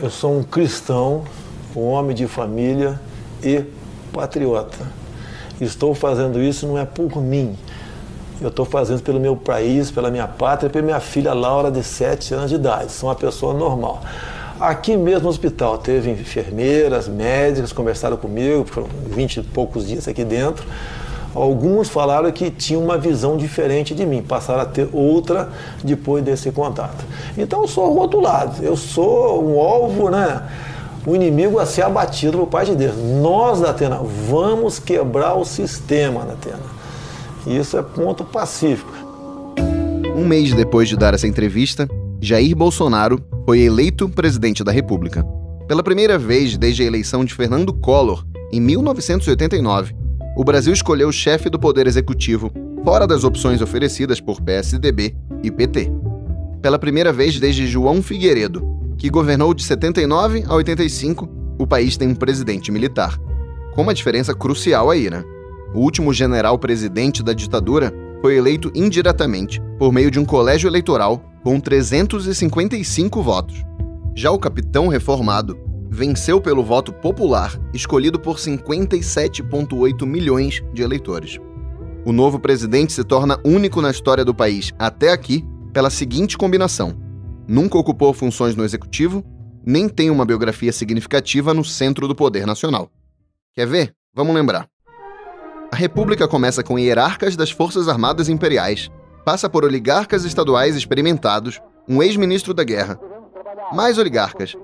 Eu 0.00 0.10
sou 0.10 0.38
um 0.38 0.44
cristão, 0.44 1.24
um 1.74 1.82
homem 1.88 2.14
de 2.14 2.28
família 2.28 3.00
e 3.42 3.64
patriota. 4.12 4.78
Estou 5.60 5.92
fazendo 5.92 6.40
isso 6.40 6.68
não 6.68 6.78
é 6.78 6.84
por 6.84 7.20
mim. 7.20 7.58
Eu 8.40 8.46
estou 8.46 8.64
fazendo 8.64 9.02
pelo 9.02 9.18
meu 9.18 9.34
país, 9.34 9.90
pela 9.90 10.08
minha 10.08 10.28
pátria, 10.28 10.70
pela 10.70 10.84
minha 10.84 11.00
filha 11.00 11.34
Laura, 11.34 11.68
de 11.68 11.82
7 11.82 12.32
anos 12.32 12.48
de 12.48 12.54
idade. 12.54 12.92
Sou 12.92 13.08
uma 13.08 13.16
pessoa 13.16 13.52
normal. 13.52 14.00
Aqui 14.60 14.96
mesmo 14.96 15.22
no 15.22 15.30
hospital, 15.30 15.78
teve 15.78 16.08
enfermeiras, 16.12 17.08
médicas, 17.08 17.72
conversaram 17.72 18.16
comigo, 18.16 18.66
foram 18.66 18.86
20 19.08 19.38
e 19.38 19.42
poucos 19.42 19.84
dias 19.84 20.06
aqui 20.06 20.22
dentro. 20.22 20.64
Alguns 21.34 21.88
falaram 21.88 22.30
que 22.32 22.50
tinham 22.50 22.82
uma 22.82 22.96
visão 22.96 23.36
diferente 23.36 23.94
de 23.94 24.04
mim, 24.06 24.22
passaram 24.22 24.62
a 24.62 24.66
ter 24.66 24.88
outra 24.92 25.50
depois 25.84 26.24
desse 26.24 26.50
contato. 26.50 27.04
Então 27.36 27.62
eu 27.62 27.68
sou 27.68 27.92
rotulado, 27.92 28.62
eu 28.62 28.76
sou 28.76 29.44
um 29.44 29.60
alvo, 29.60 30.10
né? 30.10 30.42
O 31.06 31.14
inimigo 31.14 31.58
a 31.58 31.66
ser 31.66 31.82
abatido 31.82 32.38
por 32.38 32.46
parte 32.48 32.72
de 32.72 32.76
Deus. 32.76 32.96
Nós 32.96 33.60
da 33.60 33.70
Atena 33.70 34.00
vamos 34.28 34.78
quebrar 34.78 35.34
o 35.34 35.44
sistema 35.44 36.24
da 36.24 36.32
Atena. 36.32 36.78
Isso 37.46 37.78
é 37.78 37.82
ponto 37.82 38.24
pacífico. 38.24 38.92
Um 40.16 40.26
mês 40.26 40.52
depois 40.52 40.88
de 40.88 40.96
dar 40.96 41.14
essa 41.14 41.28
entrevista, 41.28 41.88
Jair 42.20 42.56
Bolsonaro 42.56 43.20
foi 43.44 43.60
eleito 43.60 44.08
presidente 44.08 44.64
da 44.64 44.72
República. 44.72 45.24
Pela 45.68 45.82
primeira 45.82 46.18
vez 46.18 46.58
desde 46.58 46.82
a 46.82 46.86
eleição 46.86 47.24
de 47.24 47.32
Fernando 47.32 47.72
Collor, 47.72 48.24
em 48.52 48.60
1989, 48.60 49.94
o 50.38 50.44
Brasil 50.44 50.72
escolheu 50.72 51.08
o 51.08 51.12
chefe 51.12 51.50
do 51.50 51.58
Poder 51.58 51.88
Executivo, 51.88 52.52
fora 52.84 53.08
das 53.08 53.24
opções 53.24 53.60
oferecidas 53.60 54.20
por 54.20 54.40
PSDB 54.40 55.16
e 55.42 55.50
PT. 55.50 55.90
Pela 56.62 56.78
primeira 56.78 57.12
vez 57.12 57.40
desde 57.40 57.66
João 57.66 58.00
Figueiredo, 58.00 58.62
que 58.96 59.10
governou 59.10 59.52
de 59.52 59.64
79 59.64 60.44
a 60.46 60.54
85, 60.54 61.28
o 61.58 61.66
país 61.66 61.96
tem 61.96 62.06
um 62.06 62.14
presidente 62.14 62.70
militar. 62.70 63.18
Com 63.74 63.82
uma 63.82 63.92
diferença 63.92 64.32
crucial 64.32 64.92
aí, 64.92 65.10
né? 65.10 65.24
O 65.74 65.80
último 65.80 66.12
general 66.14 66.56
presidente 66.56 67.20
da 67.20 67.32
ditadura 67.32 67.92
foi 68.20 68.36
eleito 68.36 68.70
indiretamente, 68.76 69.60
por 69.76 69.92
meio 69.92 70.08
de 70.08 70.20
um 70.20 70.24
colégio 70.24 70.68
eleitoral 70.68 71.20
com 71.42 71.58
355 71.58 73.20
votos. 73.24 73.64
Já 74.14 74.30
o 74.30 74.38
capitão 74.38 74.86
reformado 74.86 75.58
venceu 75.90 76.40
pelo 76.40 76.62
voto 76.62 76.92
popular, 76.92 77.58
escolhido 77.72 78.18
por 78.18 78.36
57,8 78.36 80.06
milhões 80.06 80.62
de 80.72 80.82
eleitores. 80.82 81.38
O 82.04 82.12
novo 82.12 82.38
presidente 82.38 82.92
se 82.92 83.04
torna 83.04 83.38
único 83.44 83.80
na 83.80 83.90
história 83.90 84.24
do 84.24 84.34
país, 84.34 84.72
até 84.78 85.12
aqui, 85.12 85.44
pela 85.72 85.90
seguinte 85.90 86.38
combinação: 86.38 86.96
nunca 87.46 87.78
ocupou 87.78 88.12
funções 88.12 88.54
no 88.54 88.64
executivo, 88.64 89.24
nem 89.64 89.88
tem 89.88 90.10
uma 90.10 90.24
biografia 90.24 90.72
significativa 90.72 91.52
no 91.52 91.64
centro 91.64 92.06
do 92.08 92.14
poder 92.14 92.46
nacional. 92.46 92.90
Quer 93.54 93.66
ver? 93.66 93.94
Vamos 94.14 94.34
lembrar. 94.34 94.68
A 95.70 95.76
República 95.76 96.26
começa 96.26 96.62
com 96.62 96.78
hierarcas 96.78 97.36
das 97.36 97.50
Forças 97.50 97.88
Armadas 97.88 98.28
Imperiais, 98.28 98.90
passa 99.24 99.48
por 99.50 99.64
oligarcas 99.64 100.24
estaduais 100.24 100.74
experimentados, 100.74 101.60
um 101.86 102.02
ex-ministro 102.02 102.54
da 102.54 102.64
guerra, 102.64 102.98
mais 103.72 103.98
oligarcas, 103.98 104.56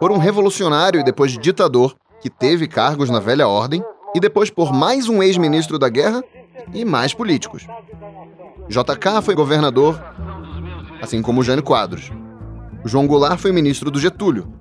por 0.00 0.10
um 0.10 0.16
revolucionário 0.16 0.98
e 0.98 1.04
depois 1.04 1.36
ditador 1.38 1.94
que 2.22 2.30
teve 2.30 2.66
cargos 2.66 3.10
na 3.10 3.20
velha 3.20 3.46
ordem, 3.46 3.84
e 4.14 4.18
depois 4.18 4.50
por 4.50 4.72
mais 4.72 5.08
um 5.08 5.22
ex-ministro 5.22 5.78
da 5.78 5.88
guerra 5.88 6.24
e 6.72 6.84
mais 6.84 7.14
políticos. 7.14 7.66
JK 8.68 9.22
foi 9.22 9.34
governador, 9.34 10.02
assim 11.00 11.22
como 11.22 11.42
Jânio 11.42 11.62
Quadros. 11.62 12.10
João 12.84 13.06
Goulart 13.06 13.38
foi 13.38 13.52
ministro 13.52 13.90
do 13.90 14.00
Getúlio. 14.00 14.52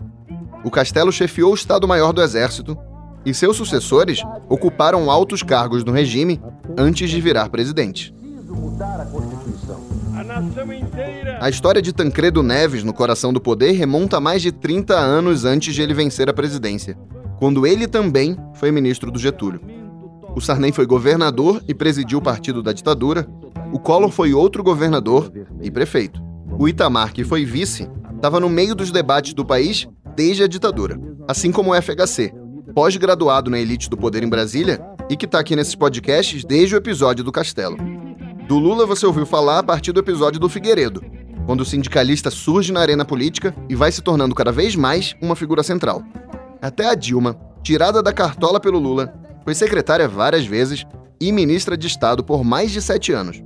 O 0.63 0.69
Castelo 0.69 1.11
chefiou 1.11 1.51
o 1.51 1.55
Estado-Maior 1.55 2.11
do 2.11 2.21
Exército 2.21 2.77
e 3.25 3.33
seus 3.33 3.55
sucessores 3.55 4.21
ocuparam 4.47 5.09
altos 5.09 5.41
cargos 5.41 5.83
no 5.83 5.91
regime 5.91 6.41
antes 6.77 7.09
de 7.09 7.21
virar 7.21 7.49
presidente. 7.49 8.13
A 11.39 11.49
história 11.49 11.81
de 11.81 11.91
Tancredo 11.91 12.43
Neves 12.43 12.83
no 12.83 12.93
coração 12.93 13.33
do 13.33 13.41
poder 13.41 13.71
remonta 13.71 14.17
a 14.17 14.19
mais 14.19 14.41
de 14.41 14.51
30 14.51 14.93
anos 14.95 15.43
antes 15.43 15.73
de 15.73 15.81
ele 15.81 15.93
vencer 15.93 16.29
a 16.29 16.33
presidência, 16.33 16.97
quando 17.39 17.65
ele 17.65 17.87
também 17.87 18.37
foi 18.53 18.71
ministro 18.71 19.11
do 19.11 19.17
Getúlio. 19.17 19.61
O 20.35 20.41
Sarney 20.41 20.71
foi 20.71 20.85
governador 20.85 21.63
e 21.67 21.73
presidiu 21.73 22.19
o 22.19 22.21
partido 22.21 22.61
da 22.61 22.71
ditadura. 22.71 23.27
O 23.73 23.79
Collor 23.79 24.11
foi 24.11 24.33
outro 24.33 24.63
governador 24.63 25.31
e 25.61 25.71
prefeito. 25.71 26.21
O 26.57 26.67
Itamar, 26.67 27.11
que 27.11 27.23
foi 27.23 27.43
vice, 27.43 27.89
estava 28.15 28.39
no 28.39 28.49
meio 28.49 28.75
dos 28.75 28.91
debates 28.91 29.33
do 29.33 29.45
país 29.45 29.87
desde 30.15 30.43
a 30.43 30.47
ditadura, 30.47 30.99
assim 31.27 31.51
como 31.51 31.71
o 31.71 31.81
FHC, 31.81 32.33
pós-graduado 32.75 33.49
na 33.49 33.59
elite 33.59 33.89
do 33.89 33.97
poder 33.97 34.21
em 34.23 34.29
Brasília 34.29 34.79
e 35.09 35.17
que 35.17 35.25
está 35.25 35.39
aqui 35.39 35.55
nesses 35.55 35.75
podcasts 35.75 36.45
desde 36.45 36.75
o 36.75 36.77
episódio 36.77 37.23
do 37.23 37.31
Castelo. 37.31 37.98
Do 38.49 38.57
Lula 38.57 38.83
você 38.87 39.05
ouviu 39.05 39.27
falar 39.27 39.59
a 39.59 39.63
partir 39.63 39.91
do 39.91 39.99
episódio 39.99 40.39
do 40.39 40.49
Figueiredo, 40.49 41.03
quando 41.45 41.61
o 41.61 41.65
sindicalista 41.65 42.31
surge 42.31 42.73
na 42.73 42.79
arena 42.79 43.05
política 43.05 43.55
e 43.69 43.75
vai 43.75 43.91
se 43.91 44.01
tornando 44.01 44.33
cada 44.33 44.51
vez 44.51 44.75
mais 44.75 45.15
uma 45.21 45.35
figura 45.35 45.61
central. 45.61 46.01
Até 46.59 46.87
a 46.87 46.95
Dilma, 46.95 47.39
tirada 47.61 48.01
da 48.01 48.11
cartola 48.11 48.59
pelo 48.59 48.79
Lula, 48.79 49.13
foi 49.43 49.53
secretária 49.53 50.07
várias 50.07 50.47
vezes 50.47 50.83
e 51.21 51.31
ministra 51.31 51.77
de 51.77 51.85
Estado 51.85 52.23
por 52.23 52.43
mais 52.43 52.71
de 52.71 52.81
sete 52.81 53.11
anos. 53.11 53.39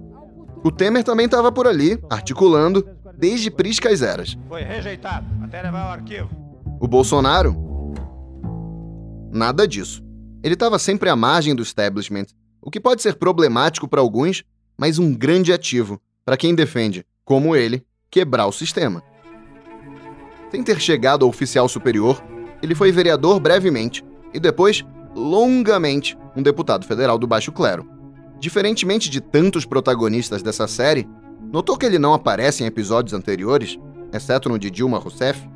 O 0.63 0.71
Temer 0.71 1.03
também 1.03 1.25
estava 1.25 1.51
por 1.51 1.67
ali, 1.67 2.01
articulando, 2.09 2.87
desde 3.17 3.51
priscas 3.51 4.01
eras. 4.01 4.37
Foi 4.47 4.61
rejeitado, 4.61 5.25
até 5.43 5.61
levar 5.61 5.89
o 5.89 5.91
arquivo. 5.91 6.29
O 6.79 6.87
Bolsonaro? 6.87 7.53
Nada 9.33 9.67
disso. 9.67 10.01
Ele 10.41 10.53
estava 10.53 10.79
sempre 10.79 11.09
à 11.09 11.15
margem 11.17 11.53
do 11.53 11.61
establishment, 11.61 12.27
o 12.61 12.71
que 12.71 12.79
pode 12.79 13.01
ser 13.01 13.15
problemático 13.15 13.85
para 13.85 13.99
alguns, 13.99 14.45
mas 14.83 14.99
um 14.99 15.13
grande 15.13 15.53
ativo 15.53 15.97
para 16.25 16.35
quem 16.35 16.53
defende, 16.53 17.05
como 17.23 17.55
ele, 17.55 17.85
quebrar 18.11 18.47
o 18.47 18.51
sistema. 18.51 19.01
Sem 20.51 20.61
ter 20.61 20.77
chegado 20.77 21.23
ao 21.23 21.29
oficial 21.29 21.69
superior, 21.69 22.21
ele 22.61 22.75
foi 22.75 22.91
vereador 22.91 23.39
brevemente 23.39 24.03
e 24.33 24.41
depois, 24.41 24.83
longamente, 25.15 26.17
um 26.35 26.43
deputado 26.43 26.85
federal 26.85 27.17
do 27.17 27.25
baixo 27.25 27.49
clero. 27.49 27.87
Diferentemente 28.41 29.09
de 29.09 29.21
tantos 29.21 29.63
protagonistas 29.63 30.43
dessa 30.43 30.67
série, 30.67 31.07
notou 31.49 31.77
que 31.77 31.85
ele 31.85 31.97
não 31.97 32.13
aparece 32.13 32.61
em 32.61 32.67
episódios 32.67 33.13
anteriores, 33.13 33.79
exceto 34.11 34.49
no 34.49 34.59
de 34.59 34.69
Dilma 34.69 34.99
Rousseff? 34.99 35.49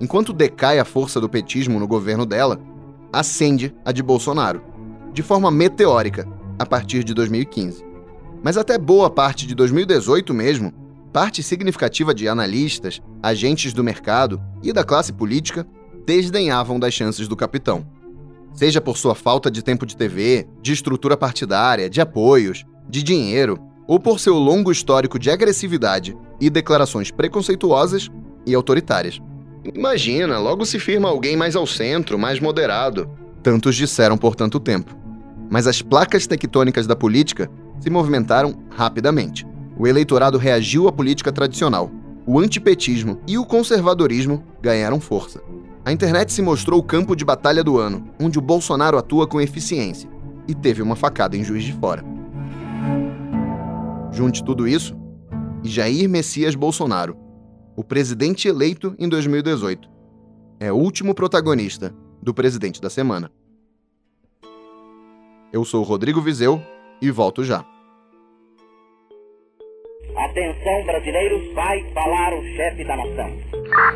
Enquanto 0.00 0.32
decai 0.32 0.78
a 0.78 0.84
força 0.84 1.20
do 1.20 1.28
petismo 1.28 1.80
no 1.80 1.88
governo 1.88 2.24
dela, 2.24 2.56
ascende 3.12 3.74
a 3.84 3.90
de 3.90 4.00
Bolsonaro, 4.00 4.62
de 5.12 5.24
forma 5.24 5.50
meteórica, 5.50 6.24
a 6.56 6.64
partir 6.64 7.02
de 7.02 7.12
2015. 7.12 7.89
Mas 8.42 8.56
até 8.56 8.78
boa 8.78 9.10
parte 9.10 9.46
de 9.46 9.54
2018 9.54 10.32
mesmo, 10.32 10.72
parte 11.12 11.42
significativa 11.42 12.14
de 12.14 12.28
analistas, 12.28 13.00
agentes 13.22 13.72
do 13.72 13.84
mercado 13.84 14.40
e 14.62 14.72
da 14.72 14.84
classe 14.84 15.12
política 15.12 15.66
desdenhavam 16.06 16.78
das 16.78 16.94
chances 16.94 17.28
do 17.28 17.36
capitão. 17.36 17.86
Seja 18.52 18.80
por 18.80 18.96
sua 18.96 19.14
falta 19.14 19.50
de 19.50 19.62
tempo 19.62 19.86
de 19.86 19.96
TV, 19.96 20.46
de 20.62 20.72
estrutura 20.72 21.16
partidária, 21.16 21.90
de 21.90 22.00
apoios, 22.00 22.64
de 22.88 23.02
dinheiro, 23.02 23.58
ou 23.86 24.00
por 24.00 24.18
seu 24.18 24.34
longo 24.34 24.72
histórico 24.72 25.18
de 25.18 25.30
agressividade 25.30 26.16
e 26.40 26.48
declarações 26.48 27.10
preconceituosas 27.10 28.08
e 28.46 28.54
autoritárias. 28.54 29.20
Imagina, 29.74 30.38
logo 30.38 30.64
se 30.64 30.78
firma 30.78 31.08
alguém 31.08 31.36
mais 31.36 31.54
ao 31.54 31.66
centro, 31.66 32.18
mais 32.18 32.40
moderado. 32.40 33.10
Tantos 33.42 33.76
disseram 33.76 34.16
por 34.16 34.34
tanto 34.34 34.58
tempo. 34.58 34.96
Mas 35.50 35.66
as 35.66 35.82
placas 35.82 36.26
tectônicas 36.26 36.86
da 36.86 36.96
política 36.96 37.50
se 37.80 37.90
movimentaram 37.90 38.54
rapidamente. 38.70 39.46
O 39.78 39.86
eleitorado 39.86 40.38
reagiu 40.38 40.86
à 40.86 40.92
política 40.92 41.32
tradicional. 41.32 41.90
O 42.26 42.38
antipetismo 42.38 43.18
e 43.26 43.38
o 43.38 43.46
conservadorismo 43.46 44.44
ganharam 44.60 45.00
força. 45.00 45.42
A 45.84 45.90
internet 45.90 46.32
se 46.32 46.42
mostrou 46.42 46.78
o 46.78 46.82
campo 46.82 47.16
de 47.16 47.24
batalha 47.24 47.64
do 47.64 47.78
ano, 47.78 48.06
onde 48.20 48.38
o 48.38 48.42
Bolsonaro 48.42 48.98
atua 48.98 49.26
com 49.26 49.40
eficiência 49.40 50.08
e 50.46 50.54
teve 50.54 50.82
uma 50.82 50.94
facada 50.94 51.36
em 51.36 51.42
Juiz 51.42 51.64
de 51.64 51.72
Fora. 51.72 52.04
Junte 54.12 54.44
tudo 54.44 54.68
isso 54.68 54.94
e 55.64 55.68
Jair 55.68 56.08
Messias 56.08 56.54
Bolsonaro, 56.54 57.16
o 57.76 57.84
presidente 57.84 58.48
eleito 58.48 58.94
em 58.98 59.08
2018, 59.08 59.88
é 60.58 60.70
o 60.70 60.76
último 60.76 61.14
protagonista 61.14 61.94
do 62.22 62.34
presidente 62.34 62.80
da 62.80 62.90
semana. 62.90 63.30
Eu 65.52 65.64
sou 65.64 65.82
Rodrigo 65.82 66.20
Vizeu 66.20 66.62
e 67.00 67.10
volto 67.10 67.42
já. 67.42 67.64
Atenção, 70.16 70.84
brasileiros, 70.86 71.54
vai 71.54 71.84
falar 71.92 72.34
o 72.34 72.42
chefe 72.56 72.84
da 72.84 72.96
nação. 72.96 73.30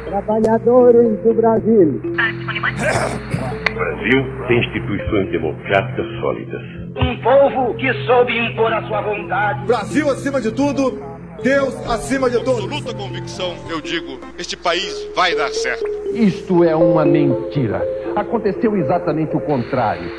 Trabalhadores 0.04 1.22
do 1.22 1.34
Brasil. 1.34 2.00
O 2.00 3.74
Brasil 3.74 4.46
tem 4.48 4.60
instituições 4.60 5.30
democráticas 5.30 6.06
sólidas. 6.20 6.62
Um 6.96 7.22
povo 7.22 7.74
que 7.76 7.92
soube 8.06 8.38
impor 8.38 8.72
a 8.72 8.86
sua 8.86 9.02
vontade. 9.02 9.66
Brasil, 9.66 10.08
acima 10.10 10.40
de 10.40 10.52
tudo, 10.52 11.02
Deus 11.42 11.74
acima 11.90 12.30
de 12.30 12.42
todos. 12.44 12.60
Com 12.60 12.74
absoluta 12.74 12.94
convicção, 12.96 13.54
eu 13.68 13.80
digo: 13.80 14.18
este 14.38 14.56
país 14.56 15.08
vai 15.14 15.34
dar 15.34 15.50
certo. 15.50 15.84
Isto 16.14 16.62
é 16.62 16.74
uma 16.76 17.04
mentira. 17.04 17.82
Aconteceu 18.16 18.76
exatamente 18.76 19.36
o 19.36 19.40
contrário. 19.40 20.10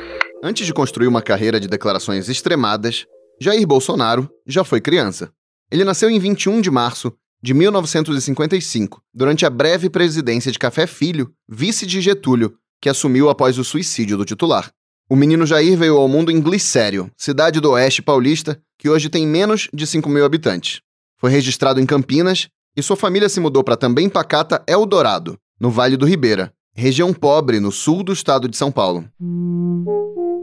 Antes 0.44 0.66
de 0.66 0.74
construir 0.74 1.06
uma 1.06 1.22
carreira 1.22 1.58
de 1.58 1.66
declarações 1.66 2.28
extremadas, 2.28 3.06
Jair 3.40 3.66
Bolsonaro 3.66 4.28
já 4.46 4.62
foi 4.62 4.80
criança. 4.80 5.30
Ele 5.70 5.84
nasceu 5.84 6.08
em 6.08 6.18
21 6.18 6.60
de 6.60 6.70
março 6.70 7.12
de 7.42 7.52
1955, 7.52 9.02
durante 9.12 9.44
a 9.44 9.50
breve 9.50 9.90
presidência 9.90 10.50
de 10.50 10.58
Café 10.58 10.86
Filho, 10.86 11.32
vice 11.48 11.86
de 11.86 12.00
Getúlio, 12.00 12.54
que 12.80 12.88
assumiu 12.88 13.28
após 13.28 13.58
o 13.58 13.64
suicídio 13.64 14.16
do 14.16 14.24
titular. 14.24 14.70
O 15.08 15.14
menino 15.14 15.46
Jair 15.46 15.76
veio 15.78 15.96
ao 15.96 16.08
mundo 16.08 16.30
em 16.30 16.40
Glicério, 16.40 17.10
cidade 17.16 17.60
do 17.60 17.70
oeste 17.72 18.02
paulista, 18.02 18.60
que 18.78 18.88
hoje 18.88 19.08
tem 19.08 19.26
menos 19.26 19.68
de 19.72 19.86
5 19.86 20.08
mil 20.08 20.24
habitantes. 20.24 20.80
Foi 21.18 21.30
registrado 21.30 21.80
em 21.80 21.86
Campinas 21.86 22.48
e 22.76 22.82
sua 22.82 22.96
família 22.96 23.28
se 23.28 23.40
mudou 23.40 23.62
para 23.62 23.76
também 23.76 24.08
pacata 24.08 24.62
Eldorado, 24.66 25.38
no 25.60 25.70
Vale 25.70 25.96
do 25.96 26.06
Ribeira, 26.06 26.52
região 26.74 27.12
pobre 27.12 27.60
no 27.60 27.72
sul 27.72 28.02
do 28.02 28.12
estado 28.12 28.48
de 28.48 28.56
São 28.56 28.70
Paulo. 28.70 29.08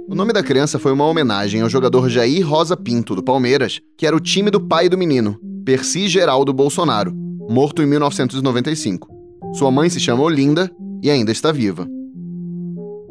O 0.05 0.15
nome 0.15 0.33
da 0.33 0.44
criança 0.44 0.77
foi 0.77 0.91
uma 0.91 1.05
homenagem 1.05 1.61
ao 1.61 1.69
jogador 1.69 2.09
Jair 2.09 2.45
Rosa 2.45 2.75
Pinto, 2.75 3.15
do 3.15 3.23
Palmeiras, 3.23 3.79
que 3.97 4.05
era 4.05 4.15
o 4.15 4.19
time 4.19 4.51
do 4.51 4.59
pai 4.59 4.89
do 4.89 4.97
menino, 4.97 5.39
Percy 5.63 6.09
Geraldo 6.09 6.51
Bolsonaro, 6.51 7.13
morto 7.50 7.81
em 7.81 7.85
1995. 7.85 9.07
Sua 9.53 9.71
mãe 9.71 9.89
se 9.89 10.01
chama 10.01 10.21
Olinda 10.21 10.69
e 11.01 11.09
ainda 11.09 11.31
está 11.31 11.53
viva. 11.53 11.88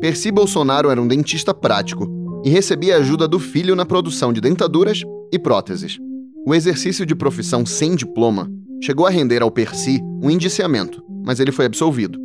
Percy 0.01 0.31
Bolsonaro 0.31 0.91
era 0.91 1.01
um 1.01 1.09
dentista 1.09 1.55
prático 1.55 2.07
e 2.45 2.51
recebia 2.51 2.99
ajuda 2.99 3.27
do 3.27 3.39
filho 3.39 3.75
na 3.75 3.87
produção 3.87 4.31
de 4.31 4.41
dentaduras 4.41 5.03
e 5.33 5.39
próteses. 5.39 5.99
O 6.47 6.55
exercício 6.55 7.07
de 7.07 7.15
profissão 7.15 7.65
sem 7.65 7.97
diploma 7.97 8.51
chegou 8.83 9.07
a 9.07 9.11
render 9.11 9.43
ao 9.43 9.51
Percy 9.51 9.99
um 10.23 10.31
indiciamento, 10.31 11.03
mas 11.25 11.41
ele 11.41 11.53
foi 11.53 11.65
absolvido. 11.65 12.19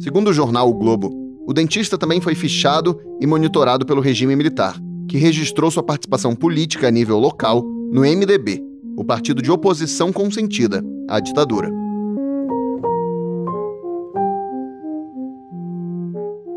Segundo 0.00 0.28
o 0.28 0.32
jornal 0.32 0.70
O 0.70 0.74
Globo, 0.74 1.21
o 1.46 1.52
dentista 1.52 1.98
também 1.98 2.20
foi 2.20 2.34
fichado 2.34 3.00
e 3.20 3.26
monitorado 3.26 3.84
pelo 3.84 4.00
regime 4.00 4.36
militar, 4.36 4.76
que 5.08 5.18
registrou 5.18 5.70
sua 5.70 5.82
participação 5.82 6.34
política 6.34 6.88
a 6.88 6.90
nível 6.90 7.18
local 7.18 7.62
no 7.92 8.02
MDB, 8.02 8.62
o 8.96 9.04
partido 9.04 9.42
de 9.42 9.50
oposição 9.50 10.12
consentida 10.12 10.82
à 11.08 11.20
ditadura. 11.20 11.70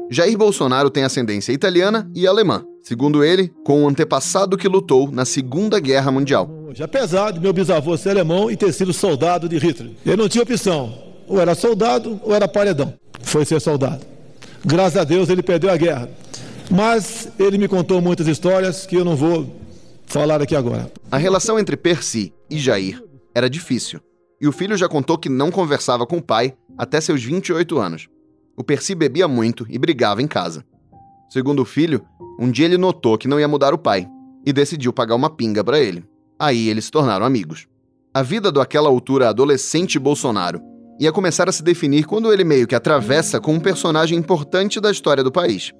Jair 0.10 0.38
Bolsonaro 0.38 0.90
tem 0.90 1.04
ascendência 1.04 1.52
italiana 1.52 2.10
e 2.16 2.28
alemã, 2.28 2.64
segundo 2.82 3.24
ele, 3.24 3.52
com 3.66 3.84
um 3.84 3.90
antepassado 3.90 4.56
que 4.56 4.68
lutou 4.68 5.12
na 5.12 5.26
Segunda 5.26 5.80
Guerra 5.80 6.12
Mundial. 6.12 6.50
Apesar 6.82 7.32
de 7.32 7.40
meu 7.40 7.52
bisavô 7.52 7.98
ser 7.98 8.12
alemão 8.12 8.52
e 8.52 8.56
ter 8.56 8.72
sido 8.72 8.94
soldado 8.94 9.50
de 9.50 9.58
Hitler, 9.58 9.94
ele 10.06 10.16
não 10.16 10.30
tinha 10.30 10.44
opção. 10.44 10.94
Ou 11.28 11.42
era 11.42 11.56
soldado 11.56 12.20
ou 12.24 12.36
era 12.36 12.48
paredão. 12.48 12.94
Foi 13.22 13.44
ser 13.44 13.60
soldado. 13.60 14.15
Graças 14.66 14.98
a 14.98 15.04
Deus 15.04 15.30
ele 15.30 15.44
perdeu 15.44 15.70
a 15.70 15.78
guerra. 15.78 16.10
Mas 16.72 17.32
ele 17.38 17.60
me 17.60 17.68
contou 17.68 18.02
muitas 18.02 18.28
histórias 18.28 18.88
que 18.88 18.96
eu 18.96 19.06
não 19.06 19.16
vou 19.16 19.56
falar 20.08 20.42
aqui 20.42 20.56
agora. 20.56 20.92
A 21.12 21.18
relação 21.18 21.60
entre 21.60 21.78
Percy 21.78 22.34
e 22.50 22.58
Jair 22.58 23.04
era 23.34 23.48
difícil. 23.48 24.00
E 24.42 24.48
o 24.48 24.52
filho 24.52 24.76
já 24.76 24.90
contou 24.90 25.20
que 25.20 25.30
não 25.30 25.52
conversava 25.52 26.08
com 26.08 26.18
o 26.18 26.22
pai 26.22 26.56
até 26.76 27.00
seus 27.00 27.24
28 27.24 27.78
anos. 27.78 28.08
O 28.58 28.64
Percy 28.64 28.96
bebia 28.96 29.28
muito 29.28 29.68
e 29.70 29.78
brigava 29.78 30.22
em 30.22 30.28
casa. 30.28 30.66
Segundo 31.30 31.62
o 31.62 31.66
filho, 31.66 32.04
um 32.40 32.50
dia 32.50 32.66
ele 32.66 32.78
notou 32.78 33.20
que 33.20 33.28
não 33.28 33.40
ia 33.40 33.48
mudar 33.48 33.72
o 33.72 33.78
pai 33.78 34.10
e 34.44 34.52
decidiu 34.52 34.92
pagar 34.92 35.14
uma 35.14 35.30
pinga 35.30 35.64
para 35.64 35.80
ele. 35.80 36.04
Aí 36.40 36.70
eles 36.70 36.86
se 36.86 36.92
tornaram 36.92 37.26
amigos. 37.26 37.68
A 38.12 38.24
vida 38.24 38.52
do 38.52 38.60
aquela 38.60 38.90
altura 38.90 39.30
adolescente 39.30 40.00
Bolsonaro 40.00 40.60
ia 41.00 41.12
começar 41.12 41.50
a 41.50 41.52
se 41.52 41.64
definir 41.64 42.06
quando 42.06 42.32
ele 42.32 42.44
meio 42.44 42.68
que 42.68 42.76
atravessa 42.76 43.40
com 43.40 43.54
um 43.54 43.60
personagem 43.60 44.18
importante 44.18 44.80
da 44.80 44.90
história 44.90 45.24
do 45.24 45.32
país. 45.32 45.72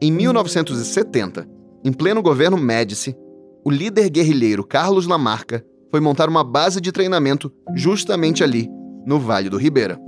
Em 0.00 0.10
1970, 0.10 1.46
em 1.84 1.92
pleno 1.92 2.22
governo 2.22 2.56
Médici, 2.56 3.16
o 3.64 3.70
líder 3.70 4.08
guerrilheiro 4.08 4.64
Carlos 4.64 5.06
Lamarca 5.06 5.64
foi 5.90 6.00
montar 6.00 6.28
uma 6.28 6.44
base 6.44 6.80
de 6.80 6.92
treinamento 6.92 7.52
justamente 7.74 8.44
ali, 8.44 8.68
no 9.04 9.18
Vale 9.18 9.50
do 9.50 9.56
Ribeira. 9.56 9.98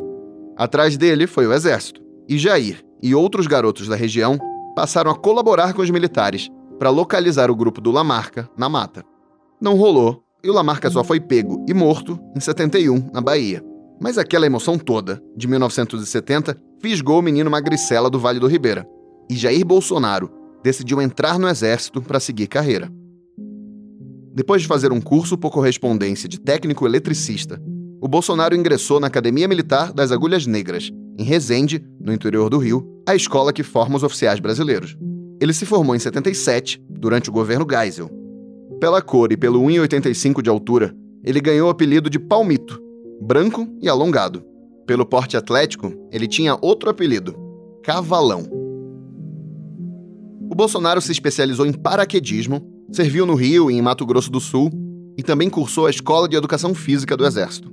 Atrás 0.57 0.97
dele 0.97 1.27
foi 1.27 1.47
o 1.47 1.53
exército 1.53 2.01
e 2.29 2.39
Jair 2.39 2.85
e 3.03 3.15
outros 3.15 3.47
garotos 3.47 3.89
da 3.89 3.97
região 3.97 4.39
passaram 4.77 5.11
a 5.11 5.15
colaborar 5.15 5.75
com 5.75 5.83
os 5.83 5.91
militares 5.91 6.49
para 6.79 6.91
localizar 6.91 7.51
o 7.51 7.57
grupo 7.57 7.81
do 7.81 7.91
Lamarca 7.91 8.49
na 8.57 8.69
mata. 8.69 9.05
Não 9.61 9.77
rolou 9.77 10.23
e 10.43 10.49
o 10.49 10.53
Lamarca 10.53 10.91
só 10.91 11.05
foi 11.05 11.21
pego 11.21 11.65
e 11.69 11.75
morto 11.75 12.19
em 12.37 12.41
71, 12.41 13.11
na 13.13 13.21
Bahia. 13.21 13.72
Mas 14.03 14.19
aquela 14.19 14.47
emoção 14.47 14.77
toda, 14.77 15.23
de 15.37 15.47
1970, 15.47 16.57
fisgou 16.81 17.21
o 17.21 17.23
menino 17.23 17.49
magricela 17.49 18.11
do 18.11 18.19
Vale 18.19 18.41
do 18.41 18.49
Ribeira. 18.49 18.85
E 19.31 19.37
Jair 19.37 19.65
Bolsonaro 19.65 20.29
decidiu 20.65 21.01
entrar 21.01 21.39
no 21.39 21.49
exército 21.49 22.03
para 22.03 22.19
seguir 22.19 22.49
carreira. 22.49 22.91
Depois 24.35 24.63
de 24.63 24.69
fazer 24.69 24.91
um 24.91 25.01
curso 25.01 25.39
por 25.39 25.53
correspondência 25.53 26.29
de 26.29 26.41
técnico 26.41 26.85
eletricista, 26.85 27.63
o 28.01 28.09
Bolsonaro 28.09 28.57
ingressou 28.57 28.99
na 28.99 29.07
Academia 29.07 29.47
Militar 29.47 29.93
das 29.93 30.11
Agulhas 30.11 30.47
Negras 30.47 30.91
em 31.17 31.23
Resende, 31.23 31.85
no 32.01 32.13
interior 32.13 32.51
do 32.51 32.59
Rio, 32.59 32.85
a 33.07 33.15
escola 33.15 33.53
que 33.53 33.63
forma 33.63 33.97
os 33.97 34.03
oficiais 34.03 34.41
brasileiros. 34.41 34.97
Ele 35.41 35.53
se 35.53 35.65
formou 35.65 35.95
em 35.95 35.99
77, 36.01 36.83
durante 36.89 37.31
o 37.31 37.33
governo 37.33 37.67
Geisel. 37.71 38.11
Pela 38.81 39.01
cor 39.01 39.31
e 39.31 39.37
pelo 39.37 39.61
1,85 39.61 40.43
de 40.43 40.51
altura, 40.51 40.93
ele 41.23 41.41
ganhou 41.41 41.69
o 41.69 41.71
apelido 41.71 42.11
de 42.11 42.19
Palmito, 42.19 42.83
branco 43.21 43.69
e 43.81 43.89
alongado. 43.89 44.45
Pelo 44.87 45.07
porte 45.07 45.37
atlético, 45.37 45.93
ele 46.11 46.27
tinha 46.27 46.59
outro 46.61 46.91
apelido, 46.91 47.37
Cavalão. 47.83 48.49
O 50.51 50.55
Bolsonaro 50.55 51.01
se 51.01 51.13
especializou 51.13 51.65
em 51.65 51.73
paraquedismo, 51.73 52.61
serviu 52.91 53.25
no 53.25 53.35
Rio 53.35 53.71
e 53.71 53.75
em 53.75 53.83
Mato 53.83 54.05
Grosso 54.05 54.31
do 54.31 54.41
Sul 54.41 54.71
e 55.17 55.23
também 55.23 55.49
cursou 55.49 55.87
a 55.87 55.91
Escola 55.91 56.29
de 56.29 56.37
Educação 56.37 56.75
Física 56.75 57.17
do 57.17 57.25
Exército. 57.27 57.73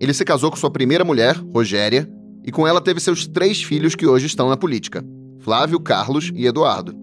Ele 0.00 0.12
se 0.12 0.24
casou 0.24 0.50
com 0.50 0.56
sua 0.56 0.70
primeira 0.70 1.04
mulher, 1.04 1.36
Rogéria, 1.54 2.10
e 2.44 2.50
com 2.50 2.66
ela 2.66 2.80
teve 2.80 3.00
seus 3.00 3.26
três 3.26 3.62
filhos 3.62 3.94
que 3.94 4.06
hoje 4.06 4.26
estão 4.26 4.48
na 4.48 4.56
política: 4.56 5.04
Flávio, 5.38 5.78
Carlos 5.80 6.32
e 6.34 6.46
Eduardo. 6.46 6.94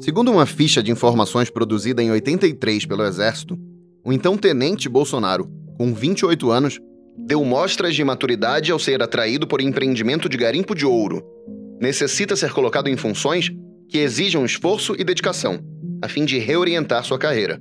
Segundo 0.00 0.32
uma 0.32 0.44
ficha 0.44 0.82
de 0.82 0.90
informações 0.90 1.48
produzida 1.48 2.02
em 2.02 2.10
83 2.10 2.84
pelo 2.86 3.04
Exército, 3.04 3.56
o 4.04 4.12
então 4.12 4.36
tenente 4.36 4.88
Bolsonaro, 4.88 5.48
com 5.78 5.94
28 5.94 6.50
anos, 6.50 6.80
deu 7.16 7.44
mostras 7.44 7.94
de 7.94 8.04
maturidade 8.04 8.72
ao 8.72 8.78
ser 8.78 9.02
atraído 9.02 9.46
por 9.46 9.60
empreendimento 9.60 10.28
de 10.28 10.36
garimpo 10.36 10.74
de 10.74 10.86
ouro. 10.86 11.22
Necessita 11.80 12.36
ser 12.36 12.52
colocado 12.52 12.88
em 12.88 12.96
funções 12.96 13.50
que 13.88 13.98
exijam 13.98 14.44
esforço 14.44 14.94
e 14.98 15.04
dedicação, 15.04 15.60
a 16.02 16.08
fim 16.08 16.24
de 16.24 16.38
reorientar 16.38 17.04
sua 17.04 17.18
carreira. 17.18 17.60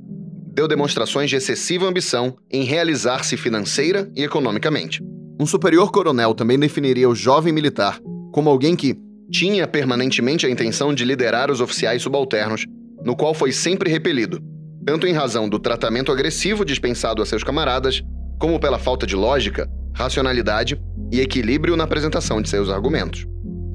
Deu 0.53 0.67
demonstrações 0.67 1.29
de 1.29 1.35
excessiva 1.35 1.87
ambição 1.87 2.35
em 2.51 2.63
realizar-se 2.63 3.37
financeira 3.37 4.09
e 4.15 4.23
economicamente. 4.23 5.01
Um 5.39 5.45
superior 5.45 5.91
coronel 5.91 6.33
também 6.33 6.59
definiria 6.59 7.09
o 7.09 7.15
jovem 7.15 7.53
militar 7.53 7.99
como 8.31 8.49
alguém 8.49 8.75
que 8.75 8.95
tinha 9.31 9.67
permanentemente 9.67 10.45
a 10.45 10.49
intenção 10.49 10.93
de 10.93 11.05
liderar 11.05 11.49
os 11.51 11.61
oficiais 11.61 12.01
subalternos, 12.01 12.65
no 13.03 13.15
qual 13.15 13.33
foi 13.33 13.51
sempre 13.51 13.89
repelido, 13.89 14.39
tanto 14.85 15.07
em 15.07 15.13
razão 15.13 15.47
do 15.47 15.59
tratamento 15.59 16.11
agressivo 16.11 16.65
dispensado 16.65 17.21
a 17.21 17.25
seus 17.25 17.43
camaradas, 17.43 18.01
como 18.41 18.59
pela 18.59 18.79
falta 18.79 19.05
de 19.05 19.15
lógica, 19.15 19.69
racionalidade 19.93 20.81
e 21.11 21.21
equilíbrio 21.21 21.77
na 21.77 21.83
apresentação 21.83 22.41
de 22.41 22.49
seus 22.49 22.69
argumentos. 22.69 23.27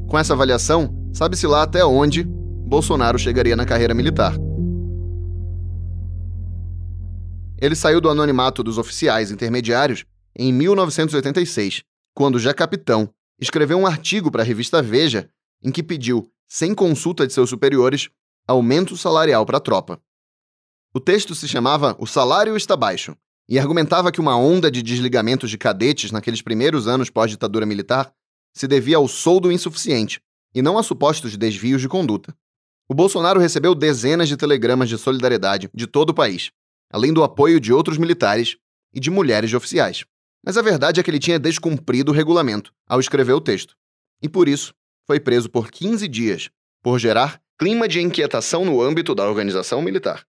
Com 0.08 0.18
essa 0.18 0.32
avaliação, 0.32 0.92
sabe-se 1.12 1.46
lá 1.46 1.62
até 1.62 1.84
onde 1.84 2.24
Bolsonaro 2.24 3.16
chegaria 3.16 3.54
na 3.54 3.64
carreira 3.64 3.94
militar. 3.94 4.34
Ele 7.62 7.76
saiu 7.76 8.00
do 8.00 8.10
anonimato 8.10 8.64
dos 8.64 8.76
oficiais 8.76 9.30
intermediários 9.30 10.04
em 10.36 10.52
1986, 10.52 11.84
quando 12.12 12.36
já 12.36 12.52
capitão, 12.52 13.08
escreveu 13.40 13.78
um 13.78 13.86
artigo 13.86 14.32
para 14.32 14.42
a 14.42 14.44
revista 14.44 14.82
Veja 14.82 15.30
em 15.62 15.70
que 15.70 15.82
pediu, 15.82 16.28
sem 16.48 16.74
consulta 16.74 17.24
de 17.24 17.32
seus 17.32 17.48
superiores, 17.48 18.08
aumento 18.48 18.96
salarial 18.96 19.46
para 19.46 19.58
a 19.58 19.60
tropa. 19.60 20.00
O 20.92 20.98
texto 20.98 21.36
se 21.36 21.46
chamava 21.46 21.94
O 22.00 22.06
Salário 22.06 22.56
Está 22.56 22.76
Baixo 22.76 23.16
e 23.48 23.58
argumentava 23.58 24.10
que 24.10 24.20
uma 24.20 24.36
onda 24.36 24.70
de 24.70 24.82
desligamentos 24.82 25.50
de 25.50 25.58
cadetes 25.58 26.10
naqueles 26.10 26.42
primeiros 26.42 26.88
anos 26.88 27.10
pós-ditadura 27.10 27.64
militar 27.64 28.12
se 28.54 28.66
devia 28.66 28.96
ao 28.96 29.06
soldo 29.06 29.52
insuficiente 29.52 30.20
e 30.54 30.62
não 30.62 30.78
a 30.78 30.82
supostos 30.82 31.36
desvios 31.36 31.80
de 31.80 31.88
conduta. 31.88 32.34
O 32.88 32.94
Bolsonaro 32.94 33.40
recebeu 33.40 33.74
dezenas 33.74 34.28
de 34.28 34.36
telegramas 34.36 34.88
de 34.88 34.96
solidariedade 34.96 35.68
de 35.74 35.86
todo 35.86 36.10
o 36.10 36.14
país, 36.14 36.50
além 36.90 37.12
do 37.12 37.22
apoio 37.22 37.60
de 37.60 37.72
outros 37.72 37.98
militares 37.98 38.56
e 38.94 39.00
de 39.00 39.10
mulheres 39.10 39.50
de 39.50 39.56
oficiais. 39.56 40.04
Mas 40.44 40.56
a 40.56 40.62
verdade 40.62 41.00
é 41.00 41.02
que 41.02 41.10
ele 41.10 41.18
tinha 41.18 41.38
descumprido 41.38 42.12
o 42.12 42.14
regulamento 42.14 42.72
ao 42.88 43.00
escrever 43.00 43.32
o 43.32 43.40
texto. 43.40 43.74
E 44.22 44.28
por 44.28 44.48
isso, 44.48 44.72
foi 45.06 45.20
preso 45.20 45.50
por 45.50 45.70
15 45.70 46.06
dias, 46.08 46.48
por 46.82 46.98
gerar 46.98 47.40
clima 47.58 47.88
de 47.88 48.00
inquietação 48.00 48.64
no 48.64 48.80
âmbito 48.80 49.14
da 49.14 49.28
organização 49.28 49.82
militar. 49.82 50.24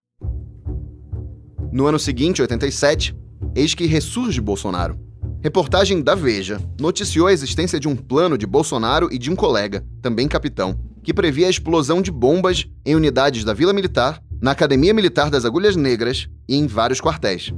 No 1.73 1.87
ano 1.87 1.97
seguinte, 1.97 2.39
87, 2.39 3.15
eis 3.55 3.73
que 3.73 3.87
ressurge 3.87 4.39
Bolsonaro. 4.39 4.95
Reportagem 5.41 6.03
da 6.03 6.13
Veja 6.13 6.61
noticiou 6.79 7.25
a 7.25 7.33
existência 7.33 7.79
de 7.79 7.87
um 7.87 7.95
plano 7.95 8.37
de 8.37 8.45
Bolsonaro 8.45 9.09
e 9.11 9.17
de 9.17 9.31
um 9.31 9.35
colega, 9.35 9.83
também 9.99 10.27
capitão, 10.27 10.79
que 11.01 11.11
previa 11.11 11.47
a 11.47 11.49
explosão 11.49 11.99
de 11.99 12.11
bombas 12.11 12.67
em 12.85 12.95
unidades 12.95 13.43
da 13.43 13.55
Vila 13.55 13.73
Militar, 13.73 14.21
na 14.39 14.51
Academia 14.51 14.93
Militar 14.93 15.31
das 15.31 15.45
Agulhas 15.45 15.75
Negras 15.75 16.27
e 16.47 16.55
em 16.55 16.67
vários 16.67 17.01
quartéis. 17.01 17.51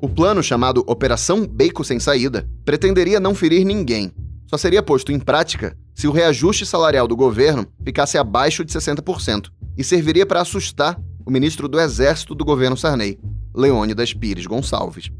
O 0.00 0.08
plano, 0.08 0.40
chamado 0.40 0.84
Operação 0.86 1.44
Beco 1.44 1.82
Sem 1.82 1.98
Saída, 1.98 2.48
pretenderia 2.64 3.18
não 3.18 3.34
ferir 3.34 3.64
ninguém. 3.64 4.12
Só 4.46 4.56
seria 4.56 4.84
posto 4.84 5.10
em 5.10 5.18
prática 5.18 5.76
se 5.96 6.06
o 6.06 6.12
reajuste 6.12 6.64
salarial 6.64 7.08
do 7.08 7.16
governo 7.16 7.66
ficasse 7.84 8.16
abaixo 8.16 8.64
de 8.64 8.72
60% 8.72 9.48
e 9.76 9.82
serviria 9.82 10.24
para 10.24 10.42
assustar 10.42 10.96
o 11.24 11.30
ministro 11.30 11.68
do 11.68 11.80
Exército 11.80 12.34
do 12.34 12.44
governo 12.44 12.76
Sarney, 12.76 13.18
Leônidas 13.54 14.12
Pires 14.12 14.46
Gonçalves. 14.46 15.10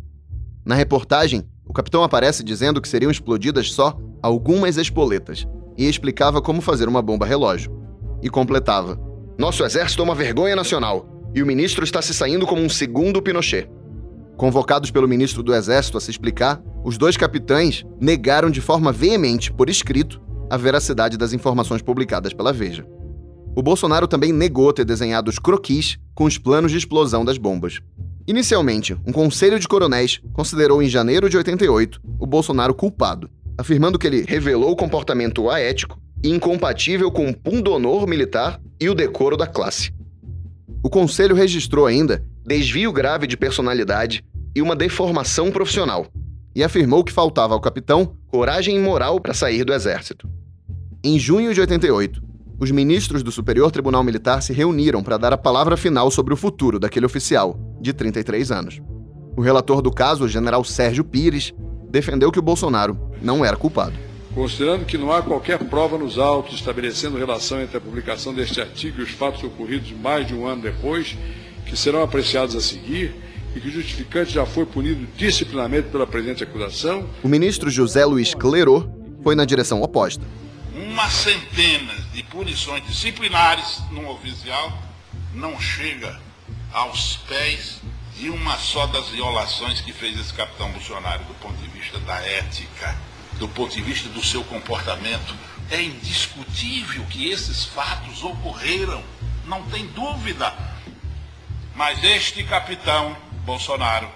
Na 0.65 0.75
reportagem, 0.75 1.45
o 1.67 1.73
capitão 1.73 2.03
aparece 2.03 2.43
dizendo 2.43 2.81
que 2.81 2.89
seriam 2.89 3.11
explodidas 3.11 3.73
só 3.73 3.99
algumas 4.23 4.77
espoletas 4.77 5.47
e 5.77 5.89
explicava 5.89 6.43
como 6.43 6.61
fazer 6.61 6.89
uma 6.89 7.03
bomba 7.03 7.27
relógio. 7.27 7.73
E 8.23 8.29
completava: 8.29 8.99
Nosso 9.39 9.65
exército 9.65 10.03
é 10.03 10.05
uma 10.05 10.15
vergonha 10.15 10.55
nacional 10.55 11.31
e 11.35 11.43
o 11.43 11.47
ministro 11.47 11.85
está 11.85 12.03
se 12.03 12.13
saindo 12.13 12.47
como 12.47 12.63
um 12.63 12.69
segundo 12.69 13.23
Pinochet. 13.23 13.69
Convocados 14.37 14.91
pelo 14.91 15.09
ministro 15.09 15.43
do 15.43 15.55
Exército 15.55 15.99
a 15.99 16.01
se 16.01 16.11
explicar, 16.11 16.63
os 16.85 16.99
dois 16.99 17.17
capitães 17.17 17.85
negaram 18.01 18.51
de 18.51 18.61
forma 18.61 18.93
veemente, 18.93 19.53
por 19.53 19.69
escrito, 19.69 20.21
a 20.51 20.57
veracidade 20.57 21.17
das 21.17 21.33
informações 21.33 21.81
publicadas 21.81 22.33
pela 22.33 22.53
Veja. 22.53 22.85
O 23.55 23.63
Bolsonaro 23.63 24.09
também 24.09 24.33
negou 24.33 24.73
ter 24.73 24.85
desenhado 24.85 25.31
os 25.31 25.39
croquis 25.39 25.99
com 26.15 26.25
os 26.25 26.39
planos 26.39 26.73
de 26.73 26.79
explosão 26.79 27.25
das 27.25 27.37
bombas. 27.37 27.81
Inicialmente, 28.27 28.97
um 29.07 29.13
conselho 29.13 29.59
de 29.59 29.69
coronéis 29.69 30.21
considerou 30.33 30.83
em 30.83 30.89
janeiro 30.89 31.29
de 31.29 31.37
88 31.37 32.01
o 32.19 32.27
Bolsonaro 32.27 32.73
culpado, 32.73 33.29
afirmando 33.59 33.99
que 33.99 34.07
ele 34.07 34.25
revelou 34.27 34.75
comportamento 34.75 35.51
aético 35.51 36.01
e 36.23 36.31
incompatível 36.31 37.11
com 37.11 37.29
o 37.29 37.37
pundonor 37.37 38.07
militar 38.07 38.61
e 38.81 38.89
o 38.89 38.95
decoro 38.95 39.37
da 39.37 39.47
classe. 39.47 39.93
O 40.83 40.89
conselho 40.89 41.35
registrou 41.35 41.87
ainda 41.87 42.25
desvio 42.45 42.93
grave 42.93 43.27
de 43.27 43.37
personalidade 43.37 44.25
e 44.55 44.61
uma 44.61 44.75
deformação 44.75 45.51
profissional, 45.51 46.07
e 46.55 46.63
afirmou 46.63 47.05
que 47.05 47.13
faltava 47.13 47.55
ao 47.55 47.61
capitão 47.61 48.17
coragem 48.27 48.77
e 48.77 48.81
moral 48.81 49.21
para 49.21 49.35
sair 49.35 49.65
do 49.65 49.73
exército. 49.73 50.29
Em 51.05 51.19
junho 51.19 51.55
de 51.55 51.61
88, 51.61 52.23
os 52.63 52.71
ministros 52.71 53.25
do 53.25 53.33
Superior 53.33 53.73
Tribunal 53.73 54.05
Militar 54.05 54.41
se 54.41 54.53
reuniram 54.53 55.03
para 55.03 55.17
dar 55.17 55.33
a 55.33 55.37
palavra 55.37 55.77
final 55.77 56.13
sobre 56.13 56.33
o 56.33 56.37
futuro 56.37 56.79
daquele 56.79 57.05
oficial, 57.05 57.59
de 57.81 57.93
33 57.93 58.53
anos. 58.53 58.81
O 59.37 59.41
relator 59.41 59.83
do 59.83 59.91
caso, 59.91 60.23
o 60.23 60.29
general 60.29 60.63
Sérgio 60.63 61.03
Pires, 61.03 61.53
defendeu 61.91 62.31
que 62.31 62.39
o 62.39 62.43
Bolsonaro 62.43 62.97
não 63.21 63.45
era 63.45 63.57
culpado. 63.57 63.95
Considerando 64.33 64.85
que 64.85 64.97
não 64.97 65.11
há 65.11 65.21
qualquer 65.21 65.59
prova 65.59 65.99
nos 65.99 66.21
autos 66.21 66.55
estabelecendo 66.55 67.19
relação 67.19 67.61
entre 67.61 67.79
a 67.79 67.81
publicação 67.81 68.33
deste 68.33 68.61
artigo 68.61 69.01
e 69.01 69.03
os 69.03 69.11
fatos 69.11 69.43
ocorridos 69.43 69.91
mais 70.01 70.25
de 70.29 70.33
um 70.33 70.47
ano 70.47 70.63
depois, 70.63 71.19
que 71.67 71.77
serão 71.77 72.01
apreciados 72.01 72.55
a 72.55 72.61
seguir, 72.61 73.13
e 73.57 73.61
que 73.61 73.67
o 73.67 73.73
justificante 73.73 74.35
já 74.35 74.47
foi 74.47 74.67
punido 74.67 75.05
disciplinarmente 75.17 75.89
pela 75.89 76.07
presente 76.07 76.45
acusação. 76.45 77.09
O 77.25 77.29
ministro 77.29 77.69
José 77.69 78.05
Luiz 78.05 78.35
Clerô 78.35 78.89
foi 79.21 79.35
na 79.35 79.45
direção 79.45 79.83
oposta. 79.83 80.25
Uma 80.73 81.11
centena 81.11 82.02
de 82.13 82.23
punições 82.25 82.87
disciplinares 82.87 83.81
num 83.91 84.09
oficial 84.09 84.73
não 85.33 85.59
chega 85.61 86.21
aos 86.73 87.17
pés 87.29 87.81
de 88.17 88.29
uma 88.29 88.57
só 88.59 88.87
das 88.87 89.09
violações 89.09 89.81
que 89.81 89.93
fez 89.93 90.19
esse 90.19 90.33
capitão 90.33 90.71
Bolsonaro 90.71 91.25
do 91.25 91.35
ponto 91.35 91.57
de 91.57 91.69
vista 91.69 91.99
da 92.01 92.21
ética, 92.21 92.97
do 93.39 93.49
ponto 93.49 93.75
de 93.75 93.83
vista 93.83 94.09
do 94.11 94.23
seu 94.23 94.45
comportamento. 94.45 95.35
É 95.71 95.83
indiscutível 95.83 97.05
que 97.07 97.31
esses 97.31 97.65
fatos 97.65 98.23
ocorreram, 98.23 99.03
não 99.47 99.63
tem 99.71 99.87
dúvida. 99.89 100.55
Mas 101.75 102.05
este 102.05 102.45
capitão 102.45 103.17
Bolsonaro, 103.45 104.11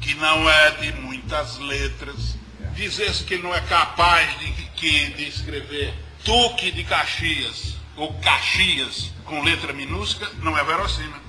que 0.00 0.14
não 0.14 0.48
é 0.48 0.70
de 0.72 0.92
muitas 0.92 1.58
letras, 1.58 2.36
dizer-se 2.74 3.24
que 3.24 3.36
não 3.38 3.52
é 3.52 3.60
capaz 3.62 4.38
de, 4.38 4.52
que, 4.76 5.06
de 5.14 5.28
escrever 5.28 6.03
Duque 6.24 6.70
de 6.70 6.84
Caxias 6.84 7.74
ou 7.96 8.12
Caxias 8.14 9.12
com 9.24 9.42
letra 9.42 9.72
minúscula, 9.72 10.30
não 10.42 10.56
é 10.56 10.64
verossímil. 10.64 11.20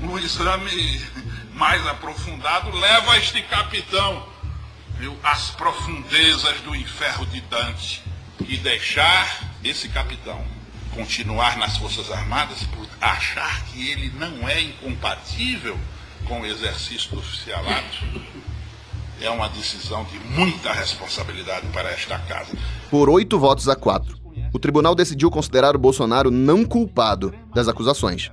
Um 0.00 0.18
exame 0.18 1.00
mais 1.54 1.86
aprofundado 1.86 2.70
leva 2.76 3.16
este 3.18 3.40
capitão 3.42 4.26
viu, 4.98 5.16
às 5.22 5.50
profundezas 5.50 6.60
do 6.62 6.74
inferno 6.74 7.26
de 7.26 7.40
Dante 7.42 8.02
e 8.40 8.56
deixar 8.56 9.54
esse 9.62 9.88
capitão 9.88 10.44
continuar 10.92 11.56
nas 11.56 11.76
Forças 11.76 12.10
Armadas 12.10 12.64
por 12.64 12.86
achar 13.00 13.64
que 13.66 13.90
ele 13.90 14.12
não 14.18 14.48
é 14.48 14.60
incompatível 14.60 15.78
com 16.26 16.40
o 16.40 16.46
exercício 16.46 17.10
do 17.10 17.18
oficialato 17.18 18.32
é 19.20 19.30
uma 19.30 19.48
decisão 19.48 20.04
de 20.04 20.18
muita 20.18 20.72
responsabilidade 20.72 21.66
para 21.68 21.90
esta 21.90 22.18
casa. 22.18 22.56
Por 22.90 23.08
oito 23.08 23.38
votos 23.38 23.68
a 23.68 23.76
quatro, 23.76 24.18
o 24.52 24.58
tribunal 24.58 24.94
decidiu 24.94 25.30
considerar 25.30 25.74
o 25.74 25.78
Bolsonaro 25.78 26.30
não 26.30 26.64
culpado 26.64 27.32
das 27.54 27.68
acusações, 27.68 28.30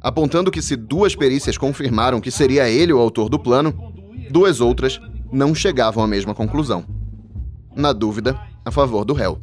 apontando 0.00 0.50
que 0.50 0.60
se 0.60 0.74
duas 0.74 1.14
perícias 1.14 1.56
confirmaram 1.56 2.20
que 2.20 2.30
seria 2.30 2.68
ele 2.68 2.92
o 2.92 2.98
autor 2.98 3.28
do 3.28 3.38
plano, 3.38 3.72
duas 4.30 4.60
outras 4.60 5.00
não 5.32 5.54
chegavam 5.54 6.02
à 6.02 6.08
mesma 6.08 6.34
conclusão. 6.34 6.84
Na 7.74 7.92
dúvida, 7.92 8.38
a 8.64 8.70
favor 8.70 9.04
do 9.04 9.14
réu. 9.14 9.40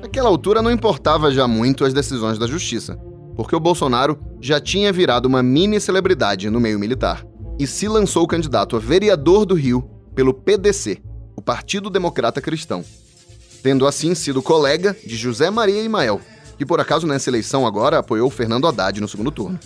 Naquela 0.00 0.30
altura 0.30 0.62
não 0.62 0.70
importava 0.70 1.30
já 1.30 1.46
muito 1.46 1.84
as 1.84 1.92
decisões 1.92 2.38
da 2.38 2.46
justiça, 2.46 2.96
porque 3.36 3.54
o 3.54 3.60
Bolsonaro 3.60 4.18
já 4.40 4.58
tinha 4.58 4.90
virado 4.90 5.26
uma 5.26 5.42
mini 5.42 5.78
celebridade 5.78 6.48
no 6.48 6.58
meio 6.58 6.78
militar 6.78 7.22
e 7.58 7.66
se 7.66 7.88
lançou 7.88 8.26
candidato 8.26 8.76
a 8.76 8.78
vereador 8.78 9.46
do 9.46 9.54
Rio 9.54 9.82
pelo 10.14 10.34
PDC, 10.34 11.02
o 11.34 11.42
Partido 11.42 11.90
Democrata 11.90 12.40
Cristão, 12.40 12.84
tendo 13.62 13.86
assim 13.86 14.14
sido 14.14 14.42
colega 14.42 14.96
de 15.04 15.16
José 15.16 15.50
Maria 15.50 15.82
Imael, 15.82 16.20
que 16.58 16.66
por 16.66 16.80
acaso 16.80 17.06
nessa 17.06 17.30
eleição 17.30 17.66
agora 17.66 17.98
apoiou 17.98 18.30
Fernando 18.30 18.66
Haddad 18.66 19.00
no 19.00 19.08
segundo 19.08 19.30
turno. 19.30 19.58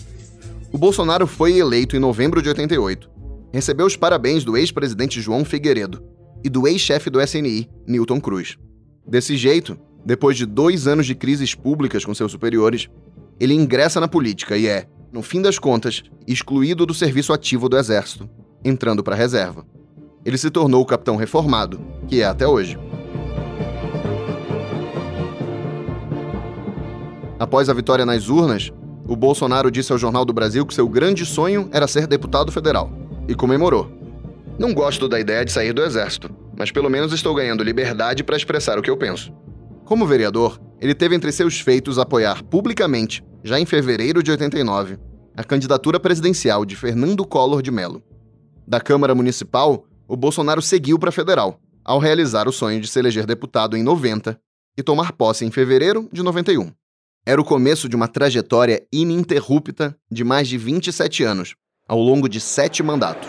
O 0.71 0.77
Bolsonaro 0.77 1.27
foi 1.27 1.57
eleito 1.57 1.95
em 1.95 1.99
novembro 1.99 2.41
de 2.41 2.49
88. 2.49 3.09
Recebeu 3.53 3.85
os 3.85 3.97
parabéns 3.97 4.43
do 4.45 4.55
ex-presidente 4.55 5.21
João 5.21 5.43
Figueiredo 5.43 6.01
e 6.43 6.49
do 6.49 6.67
ex-chefe 6.67 7.09
do 7.09 7.21
SNI, 7.21 7.69
Newton 7.85 8.21
Cruz. 8.21 8.57
Desse 9.05 9.35
jeito, 9.35 9.77
depois 10.05 10.37
de 10.37 10.45
dois 10.45 10.87
anos 10.87 11.05
de 11.05 11.13
crises 11.13 11.53
públicas 11.53 12.05
com 12.05 12.13
seus 12.13 12.31
superiores, 12.31 12.87
ele 13.39 13.53
ingressa 13.53 13.99
na 13.99 14.07
política 14.07 14.57
e 14.57 14.67
é, 14.67 14.87
no 15.11 15.21
fim 15.21 15.41
das 15.41 15.59
contas, 15.59 16.03
excluído 16.25 16.85
do 16.85 16.93
serviço 16.93 17.33
ativo 17.33 17.67
do 17.67 17.77
Exército, 17.77 18.29
entrando 18.63 19.03
para 19.03 19.13
a 19.13 19.17
reserva. 19.17 19.65
Ele 20.23 20.37
se 20.37 20.49
tornou 20.49 20.81
o 20.81 20.85
capitão 20.85 21.15
reformado, 21.15 21.81
que 22.07 22.21
é 22.21 22.25
até 22.25 22.47
hoje. 22.47 22.77
Após 27.37 27.67
a 27.69 27.73
vitória 27.73 28.05
nas 28.05 28.29
urnas, 28.29 28.71
o 29.07 29.15
Bolsonaro 29.15 29.71
disse 29.71 29.91
ao 29.91 29.97
Jornal 29.97 30.23
do 30.23 30.31
Brasil 30.31 30.65
que 30.65 30.73
seu 30.73 30.87
grande 30.87 31.25
sonho 31.25 31.67
era 31.73 31.87
ser 31.87 32.07
deputado 32.07 32.51
federal 32.51 32.89
e 33.27 33.35
comemorou. 33.35 33.91
Não 34.57 34.73
gosto 34.73 35.09
da 35.09 35.19
ideia 35.19 35.43
de 35.43 35.51
sair 35.51 35.73
do 35.73 35.81
exército, 35.81 36.29
mas 36.55 36.71
pelo 36.71 36.89
menos 36.89 37.11
estou 37.11 37.33
ganhando 37.33 37.63
liberdade 37.63 38.23
para 38.23 38.37
expressar 38.37 38.77
o 38.77 38.81
que 38.81 38.89
eu 38.89 38.95
penso. 38.95 39.33
Como 39.91 40.07
vereador, 40.07 40.57
ele 40.79 40.95
teve 40.95 41.15
entre 41.15 41.33
seus 41.33 41.59
feitos 41.59 41.99
apoiar 41.99 42.45
publicamente, 42.45 43.21
já 43.43 43.59
em 43.59 43.65
fevereiro 43.65 44.23
de 44.23 44.31
89, 44.31 44.97
a 45.35 45.43
candidatura 45.43 45.99
presidencial 45.99 46.63
de 46.63 46.77
Fernando 46.77 47.25
Collor 47.25 47.61
de 47.61 47.71
Mello. 47.71 48.01
Da 48.65 48.79
Câmara 48.79 49.13
Municipal, 49.13 49.83
o 50.07 50.15
Bolsonaro 50.15 50.61
seguiu 50.61 50.97
para 50.97 51.11
federal, 51.11 51.59
ao 51.83 51.99
realizar 51.99 52.47
o 52.47 52.53
sonho 52.53 52.79
de 52.79 52.87
se 52.87 52.99
eleger 52.99 53.25
deputado 53.25 53.75
em 53.75 53.83
90 53.83 54.39
e 54.77 54.81
tomar 54.81 55.11
posse 55.11 55.43
em 55.43 55.51
fevereiro 55.51 56.07
de 56.09 56.23
91. 56.23 56.71
Era 57.25 57.41
o 57.41 57.43
começo 57.43 57.89
de 57.89 57.95
uma 57.97 58.07
trajetória 58.07 58.87
ininterrupta 58.93 59.93
de 60.09 60.23
mais 60.23 60.47
de 60.47 60.57
27 60.57 61.21
anos, 61.25 61.55
ao 61.85 61.99
longo 61.99 62.29
de 62.29 62.39
sete 62.39 62.81
mandatos. 62.81 63.27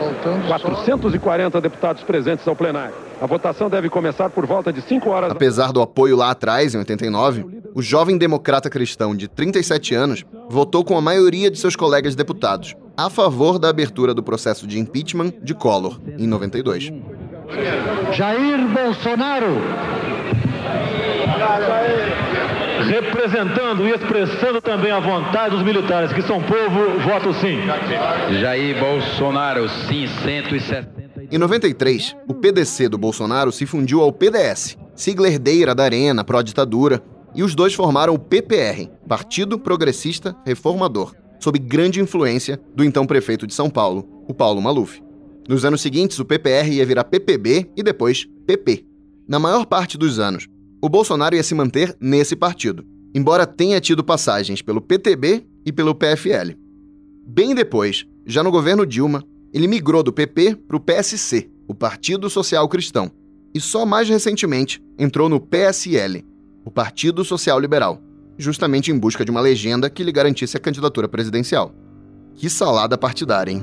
Faltando 0.00 0.46
440 0.46 1.50
só... 1.52 1.60
deputados 1.60 2.02
presentes 2.02 2.48
ao 2.48 2.56
plenário. 2.56 2.94
A 3.20 3.26
votação 3.26 3.68
deve 3.68 3.90
começar 3.90 4.30
por 4.30 4.46
volta 4.46 4.72
de 4.72 4.80
5 4.80 5.10
horas. 5.10 5.30
Apesar 5.30 5.72
do 5.72 5.82
apoio 5.82 6.16
lá 6.16 6.30
atrás, 6.30 6.74
em 6.74 6.78
89, 6.78 7.60
o 7.74 7.82
jovem 7.82 8.16
democrata 8.16 8.70
cristão 8.70 9.14
de 9.14 9.28
37 9.28 9.94
anos 9.94 10.24
votou 10.48 10.82
com 10.82 10.96
a 10.96 11.02
maioria 11.02 11.50
de 11.50 11.58
seus 11.58 11.76
colegas 11.76 12.14
deputados 12.14 12.74
a 12.96 13.10
favor 13.10 13.58
da 13.58 13.68
abertura 13.68 14.14
do 14.14 14.22
processo 14.22 14.66
de 14.66 14.78
impeachment 14.78 15.32
de 15.42 15.54
Collor, 15.54 16.00
em 16.18 16.26
92. 16.26 16.92
Jair 18.12 18.68
Bolsonaro. 18.68 19.56
Representando 22.86 23.86
e 23.86 23.90
expressando 23.90 24.60
também 24.60 24.90
a 24.90 25.00
vontade 25.00 25.54
dos 25.54 25.64
militares, 25.64 26.12
que 26.12 26.22
são 26.22 26.40
povo, 26.42 26.98
voto 27.00 27.32
sim. 27.34 27.58
Jair 28.40 28.78
Bolsonaro, 28.78 29.68
sim, 29.68 30.06
160. 30.22 31.00
Em 31.30 31.38
93, 31.38 32.16
o 32.26 32.34
PDC 32.34 32.88
do 32.88 32.98
Bolsonaro 32.98 33.52
se 33.52 33.64
fundiu 33.64 34.00
ao 34.00 34.12
PDS, 34.12 34.76
sigla 34.94 35.28
herdeira 35.28 35.74
da 35.74 35.84
Arena, 35.84 36.24
pró-ditadura, 36.24 37.02
e 37.34 37.42
os 37.42 37.54
dois 37.54 37.72
formaram 37.72 38.14
o 38.14 38.18
PPR, 38.18 38.88
Partido 39.08 39.58
Progressista 39.58 40.36
Reformador, 40.44 41.14
sob 41.38 41.58
grande 41.58 42.00
influência 42.00 42.60
do 42.74 42.84
então 42.84 43.06
prefeito 43.06 43.46
de 43.46 43.54
São 43.54 43.70
Paulo, 43.70 44.24
o 44.28 44.34
Paulo 44.34 44.60
Maluf. 44.60 45.00
Nos 45.48 45.64
anos 45.64 45.80
seguintes, 45.80 46.18
o 46.18 46.24
PPR 46.24 46.68
ia 46.68 46.86
virar 46.86 47.04
PPB 47.04 47.70
e 47.76 47.82
depois 47.82 48.26
PP. 48.46 48.84
Na 49.28 49.38
maior 49.38 49.66
parte 49.66 49.96
dos 49.96 50.18
anos, 50.18 50.48
o 50.80 50.88
Bolsonaro 50.88 51.36
ia 51.36 51.42
se 51.42 51.54
manter 51.54 51.96
nesse 52.00 52.34
partido, 52.34 52.84
embora 53.14 53.46
tenha 53.46 53.80
tido 53.80 54.02
passagens 54.02 54.62
pelo 54.62 54.80
PTB 54.80 55.44
e 55.64 55.72
pelo 55.72 55.94
PFL. 55.94 56.54
Bem 57.26 57.54
depois, 57.54 58.06
já 58.26 58.42
no 58.42 58.50
governo 58.50 58.86
Dilma, 58.86 59.22
ele 59.52 59.66
migrou 59.66 60.02
do 60.02 60.12
PP 60.12 60.56
para 60.66 60.76
o 60.76 60.80
PSC, 60.80 61.50
o 61.68 61.74
Partido 61.74 62.30
Social 62.30 62.68
Cristão, 62.68 63.10
e 63.54 63.60
só 63.60 63.84
mais 63.84 64.08
recentemente 64.08 64.82
entrou 64.98 65.28
no 65.28 65.40
PSL, 65.40 66.24
o 66.64 66.70
Partido 66.70 67.24
Social 67.24 67.58
Liberal, 67.58 68.00
justamente 68.38 68.90
em 68.90 68.98
busca 68.98 69.24
de 69.24 69.30
uma 69.30 69.40
legenda 69.40 69.90
que 69.90 70.02
lhe 70.02 70.12
garantisse 70.12 70.56
a 70.56 70.60
candidatura 70.60 71.08
presidencial. 71.08 71.74
Que 72.34 72.48
salada 72.48 72.96
partidária, 72.96 73.52
hein? 73.52 73.62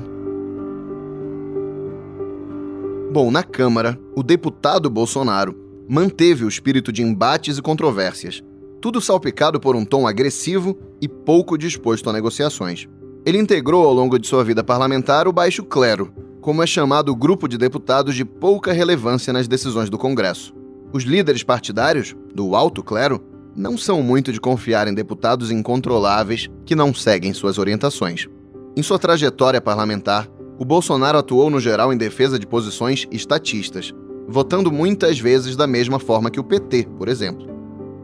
Bom, 3.10 3.30
na 3.30 3.42
Câmara, 3.42 3.98
o 4.14 4.22
deputado 4.22 4.90
Bolsonaro 4.90 5.67
manteve 5.88 6.44
o 6.44 6.48
espírito 6.48 6.92
de 6.92 7.02
embates 7.02 7.56
e 7.56 7.62
controvérsias, 7.62 8.42
tudo 8.80 9.00
salpicado 9.00 9.58
por 9.58 9.74
um 9.74 9.84
tom 9.84 10.06
agressivo 10.06 10.78
e 11.00 11.08
pouco 11.08 11.56
disposto 11.56 12.10
a 12.10 12.12
negociações. 12.12 12.86
Ele 13.24 13.38
integrou 13.38 13.86
ao 13.86 13.94
longo 13.94 14.18
de 14.18 14.28
sua 14.28 14.44
vida 14.44 14.62
parlamentar 14.62 15.26
o 15.26 15.32
baixo 15.32 15.64
clero, 15.64 16.12
como 16.40 16.62
é 16.62 16.66
chamado 16.66 17.10
o 17.10 17.16
grupo 17.16 17.48
de 17.48 17.58
deputados 17.58 18.14
de 18.14 18.24
pouca 18.24 18.72
relevância 18.72 19.32
nas 19.32 19.48
decisões 19.48 19.90
do 19.90 19.98
Congresso. 19.98 20.54
Os 20.92 21.04
líderes 21.04 21.42
partidários, 21.42 22.14
do 22.34 22.54
alto 22.54 22.82
clero, 22.82 23.22
não 23.56 23.76
são 23.76 24.02
muito 24.02 24.32
de 24.32 24.40
confiar 24.40 24.86
em 24.86 24.94
deputados 24.94 25.50
incontroláveis 25.50 26.48
que 26.64 26.76
não 26.76 26.94
seguem 26.94 27.34
suas 27.34 27.58
orientações. 27.58 28.28
Em 28.76 28.82
sua 28.82 28.98
trajetória 28.98 29.60
parlamentar, 29.60 30.28
o 30.58 30.64
Bolsonaro 30.64 31.18
atuou 31.18 31.50
no 31.50 31.60
geral 31.60 31.92
em 31.92 31.96
defesa 31.96 32.38
de 32.38 32.46
posições 32.46 33.06
estatistas, 33.10 33.92
votando 34.28 34.70
muitas 34.70 35.18
vezes 35.18 35.56
da 35.56 35.66
mesma 35.66 35.98
forma 35.98 36.30
que 36.30 36.38
o 36.38 36.44
PT, 36.44 36.86
por 36.98 37.08
exemplo. 37.08 37.48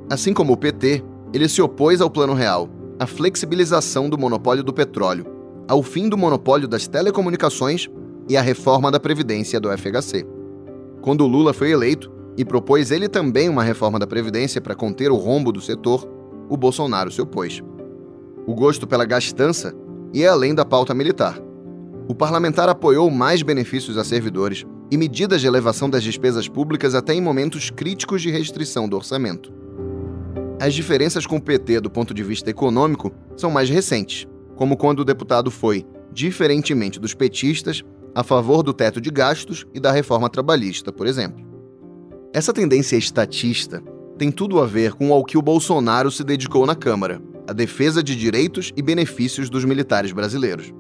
Assim 0.09 0.33
como 0.33 0.55
o 0.55 0.57
PT, 0.57 1.05
ele 1.35 1.49
se 1.49 1.61
opôs 1.61 2.01
ao 2.01 2.09
Plano 2.11 2.33
Real, 2.33 2.69
à 2.99 3.07
flexibilização 3.07 4.09
do 4.09 4.17
monopólio 4.17 4.65
do 4.65 4.73
petróleo, 4.73 5.27
ao 5.69 5.83
fim 5.83 6.09
do 6.09 6.17
monopólio 6.17 6.67
das 6.67 6.89
telecomunicações 6.89 7.89
e 8.29 8.37
à 8.37 8.41
reforma 8.41 8.91
da 8.91 8.99
Previdência 8.99 9.61
do 9.61 9.69
FHC. 9.77 10.27
Quando 11.03 11.27
Lula 11.27 11.53
foi 11.53 11.71
eleito, 11.71 12.11
e 12.37 12.45
propôs 12.45 12.91
ele 12.91 13.09
também 13.09 13.49
uma 13.49 13.63
reforma 13.63 13.99
da 13.99 14.07
Previdência 14.07 14.61
para 14.61 14.75
conter 14.75 15.11
o 15.11 15.17
rombo 15.17 15.53
do 15.53 15.61
setor, 15.61 16.09
o 16.49 16.57
Bolsonaro 16.57 17.11
se 17.11 17.23
opôs. 17.23 17.63
O 18.47 18.55
gosto 18.55 18.87
pela 18.87 19.05
gastança 19.05 19.75
ia 20.13 20.33
além 20.33 20.55
da 20.55 20.65
pauta 20.65 20.95
militar. 20.95 21.39
O 22.09 22.15
parlamentar 22.15 22.69
apoiou 22.69 23.11
mais 23.11 23.43
benefícios 23.43 23.97
a 23.97 24.05
servidores 24.05 24.67
e 24.91 24.97
medidas 24.97 25.41
de 25.41 25.47
elevação 25.47 25.89
das 25.89 26.03
despesas 26.03 26.49
públicas 26.49 26.95
até 26.95 27.15
em 27.15 27.21
momentos 27.21 27.71
críticos 27.71 28.23
de 28.23 28.31
restrição 28.31 28.89
do 28.89 28.97
orçamento. 28.97 29.53
As 30.61 30.75
diferenças 30.75 31.27
com 31.27 31.37
o 31.37 31.41
PT 31.41 31.81
do 31.81 31.91
ponto 31.91 32.15
de 32.15 32.23
vista 32.23 32.51
econômico 32.51 33.13
são 33.37 33.51
mais 33.51 33.69
recentes, 33.69 34.27
como 34.57 34.77
quando 34.77 35.01
o 35.01 35.05
deputado 35.05 35.51
foi, 35.51 35.85
diferentemente 36.13 37.01
dos 37.01 37.13
petistas, 37.13 37.83
a 38.15 38.23
favor 38.23 38.63
do 38.63 38.73
teto 38.73 39.01
de 39.01 39.11
gastos 39.11 39.67
e 39.75 39.81
da 39.81 39.91
reforma 39.91 40.31
trabalhista, 40.31 40.93
por 40.93 41.07
exemplo. 41.07 41.45
Essa 42.33 42.53
tendência 42.53 42.97
estatista 42.97 43.83
tem 44.17 44.31
tudo 44.31 44.61
a 44.61 44.67
ver 44.67 44.95
com 44.95 45.13
ao 45.13 45.25
que 45.25 45.37
o 45.37 45.43
Bolsonaro 45.43 46.11
se 46.11 46.23
dedicou 46.23 46.65
na 46.65 46.77
Câmara, 46.77 47.21
a 47.47 47.53
defesa 47.53 48.03
de 48.03 48.15
direitos 48.17 48.73
e 48.77 48.83
benefícios 48.83 49.51
dos 49.51 49.65
militares 49.65 50.13
brasileiros. 50.13 50.73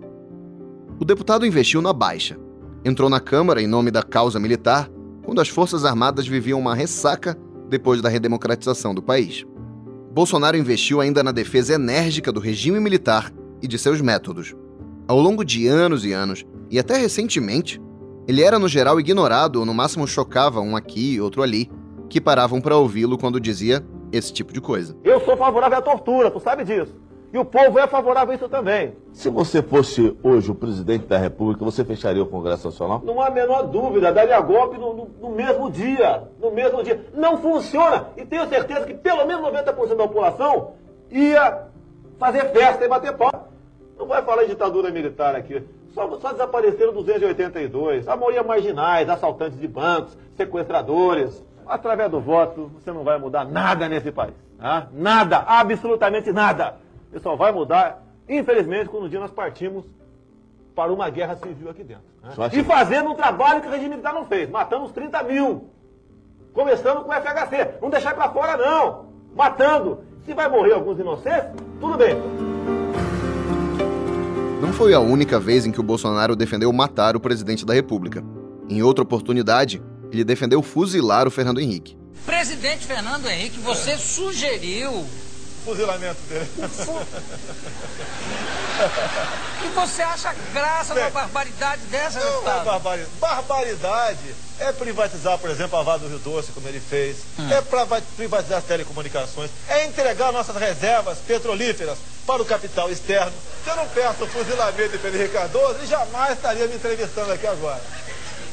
O 1.00 1.04
deputado 1.04 1.44
investiu 1.44 1.82
na 1.82 1.92
baixa. 1.92 2.38
Entrou 2.84 3.08
na 3.08 3.18
Câmara 3.18 3.62
em 3.62 3.66
nome 3.66 3.90
da 3.90 4.02
causa 4.02 4.38
militar 4.38 4.90
quando 5.24 5.40
as 5.40 5.48
Forças 5.48 5.86
Armadas 5.86 6.26
viviam 6.28 6.60
uma 6.60 6.74
ressaca 6.74 7.34
depois 7.70 8.02
da 8.02 8.10
redemocratização 8.10 8.94
do 8.94 9.02
país. 9.02 9.46
Bolsonaro 10.12 10.56
investiu 10.56 11.00
ainda 11.00 11.22
na 11.22 11.32
defesa 11.32 11.74
enérgica 11.74 12.30
do 12.30 12.40
regime 12.40 12.78
militar 12.78 13.32
e 13.62 13.66
de 13.66 13.78
seus 13.78 14.02
métodos. 14.02 14.54
Ao 15.08 15.18
longo 15.18 15.42
de 15.42 15.66
anos 15.66 16.04
e 16.04 16.12
anos, 16.12 16.44
e 16.70 16.78
até 16.78 16.98
recentemente, 16.98 17.80
ele 18.28 18.42
era, 18.42 18.58
no 18.58 18.68
geral, 18.68 19.00
ignorado 19.00 19.60
ou 19.60 19.64
no 19.64 19.72
máximo 19.72 20.06
chocava 20.06 20.60
um 20.60 20.76
aqui, 20.76 21.18
outro 21.20 21.42
ali, 21.42 21.70
que 22.10 22.20
paravam 22.20 22.60
para 22.60 22.76
ouvi-lo 22.76 23.16
quando 23.16 23.40
dizia 23.40 23.84
esse 24.12 24.30
tipo 24.30 24.52
de 24.52 24.60
coisa. 24.60 24.94
Eu 25.02 25.20
sou 25.24 25.36
favorável 25.38 25.78
à 25.78 25.82
tortura, 25.82 26.30
tu 26.30 26.38
sabe 26.38 26.64
disso. 26.64 26.94
E 27.34 27.38
o 27.38 27.44
povo 27.44 27.80
é 27.80 27.86
favorável 27.88 28.30
a 28.30 28.36
isso 28.36 28.48
também. 28.48 28.94
Se 29.12 29.28
você 29.28 29.60
fosse 29.60 30.16
hoje 30.22 30.52
o 30.52 30.54
presidente 30.54 31.06
da 31.06 31.18
República, 31.18 31.64
você 31.64 31.84
fecharia 31.84 32.22
o 32.22 32.26
Congresso 32.26 32.68
Nacional? 32.68 33.02
Não 33.04 33.20
há 33.20 33.26
a 33.26 33.30
menor 33.30 33.62
dúvida, 33.62 34.12
daria 34.12 34.40
golpe 34.40 34.78
no, 34.78 34.94
no, 34.94 35.10
no 35.20 35.30
mesmo 35.30 35.68
dia. 35.68 36.28
No 36.38 36.52
mesmo 36.52 36.84
dia. 36.84 37.04
Não 37.12 37.38
funciona. 37.38 38.06
E 38.16 38.24
tenho 38.24 38.48
certeza 38.48 38.86
que 38.86 38.94
pelo 38.94 39.26
menos 39.26 39.44
90% 39.48 39.64
da 39.64 39.96
população 39.96 40.74
ia 41.10 41.62
fazer 42.20 42.52
festa 42.52 42.84
e 42.84 42.88
bater 42.88 43.16
pau. 43.16 43.48
Não 43.98 44.06
vai 44.06 44.22
falar 44.22 44.44
em 44.44 44.48
ditadura 44.50 44.92
militar 44.92 45.34
aqui. 45.34 45.60
Só, 45.92 46.08
só 46.20 46.30
desapareceram 46.30 46.92
282. 46.92 48.06
A 48.06 48.14
maioria 48.14 48.44
marginais, 48.44 49.08
assaltantes 49.08 49.58
de 49.58 49.66
bancos, 49.66 50.16
sequestradores. 50.36 51.44
Através 51.66 52.08
do 52.12 52.20
voto, 52.20 52.70
você 52.78 52.92
não 52.92 53.02
vai 53.02 53.18
mudar 53.18 53.44
nada 53.44 53.88
nesse 53.88 54.12
país. 54.12 54.34
Tá? 54.56 54.86
Nada, 54.92 55.38
absolutamente 55.38 56.30
nada. 56.30 56.83
Você 57.14 57.20
só 57.20 57.36
vai 57.36 57.52
mudar, 57.52 58.02
infelizmente, 58.28 58.88
quando 58.88 59.04
um 59.04 59.08
dia 59.08 59.20
nós 59.20 59.30
partimos 59.30 59.84
para 60.74 60.92
uma 60.92 61.08
guerra 61.08 61.36
civil 61.36 61.70
aqui 61.70 61.84
dentro. 61.84 62.02
Né? 62.20 62.50
E 62.52 62.64
fazendo 62.64 63.10
um 63.10 63.14
trabalho 63.14 63.60
que 63.60 63.68
o 63.68 63.70
regime 63.70 63.90
militar 63.90 64.12
não 64.12 64.24
fez, 64.24 64.50
matando 64.50 64.86
os 64.86 64.90
30 64.90 65.22
mil. 65.22 65.70
Começando 66.52 67.04
com 67.04 67.10
o 67.10 67.14
FHC. 67.14 67.78
Não 67.80 67.88
deixar 67.88 68.14
para 68.14 68.28
fora, 68.30 68.56
não. 68.56 69.06
Matando. 69.32 70.00
Se 70.26 70.34
vai 70.34 70.48
morrer 70.48 70.72
alguns 70.72 70.98
inocentes, 70.98 71.50
tudo 71.80 71.96
bem. 71.96 72.16
Não 74.60 74.72
foi 74.72 74.92
a 74.92 74.98
única 74.98 75.38
vez 75.38 75.64
em 75.66 75.70
que 75.70 75.78
o 75.78 75.84
Bolsonaro 75.84 76.34
defendeu 76.34 76.72
matar 76.72 77.14
o 77.14 77.20
presidente 77.20 77.64
da 77.64 77.74
República. 77.74 78.24
Em 78.68 78.82
outra 78.82 79.04
oportunidade, 79.04 79.80
ele 80.10 80.24
defendeu 80.24 80.60
fuzilar 80.62 81.28
o 81.28 81.30
Fernando 81.30 81.60
Henrique. 81.60 81.96
Presidente 82.26 82.84
Fernando 82.86 83.28
Henrique, 83.28 83.60
você 83.60 83.92
é. 83.92 83.96
sugeriu 83.98 85.04
fuzilamento 85.64 86.20
dele. 86.28 86.48
E 89.64 89.68
você 89.68 90.02
acha 90.02 90.34
graça 90.52 90.94
numa 90.94 91.10
barbaridade 91.10 91.82
dessa, 91.86 92.18
Não 92.20 92.26
deputado? 92.26 92.60
é 92.60 92.64
barbaridade. 92.64 93.10
Barbaridade 93.20 94.34
é 94.58 94.72
privatizar, 94.72 95.38
por 95.38 95.50
exemplo, 95.50 95.78
a 95.78 95.82
Vale 95.82 96.00
do 96.02 96.08
Rio 96.08 96.18
Doce, 96.18 96.52
como 96.52 96.68
ele 96.68 96.80
fez. 96.80 97.18
Hum. 97.38 97.48
É 97.50 97.62
privatizar 98.16 98.58
as 98.58 98.64
telecomunicações. 98.64 99.50
É 99.68 99.84
entregar 99.86 100.32
nossas 100.32 100.56
reservas 100.56 101.18
petrolíferas 101.18 101.98
para 102.26 102.42
o 102.42 102.44
capital 102.44 102.90
externo. 102.90 103.32
Se 103.64 103.70
eu 103.70 103.76
não 103.76 103.86
peço 103.88 104.24
o 104.24 104.28
fuzilamento 104.28 104.90
de 104.90 104.98
Pedro 104.98 105.28
Cardoso, 105.30 105.74
ele 105.78 105.86
jamais 105.86 106.32
estaria 106.34 106.66
me 106.66 106.74
entrevistando 106.76 107.32
aqui 107.32 107.46
agora. 107.46 107.80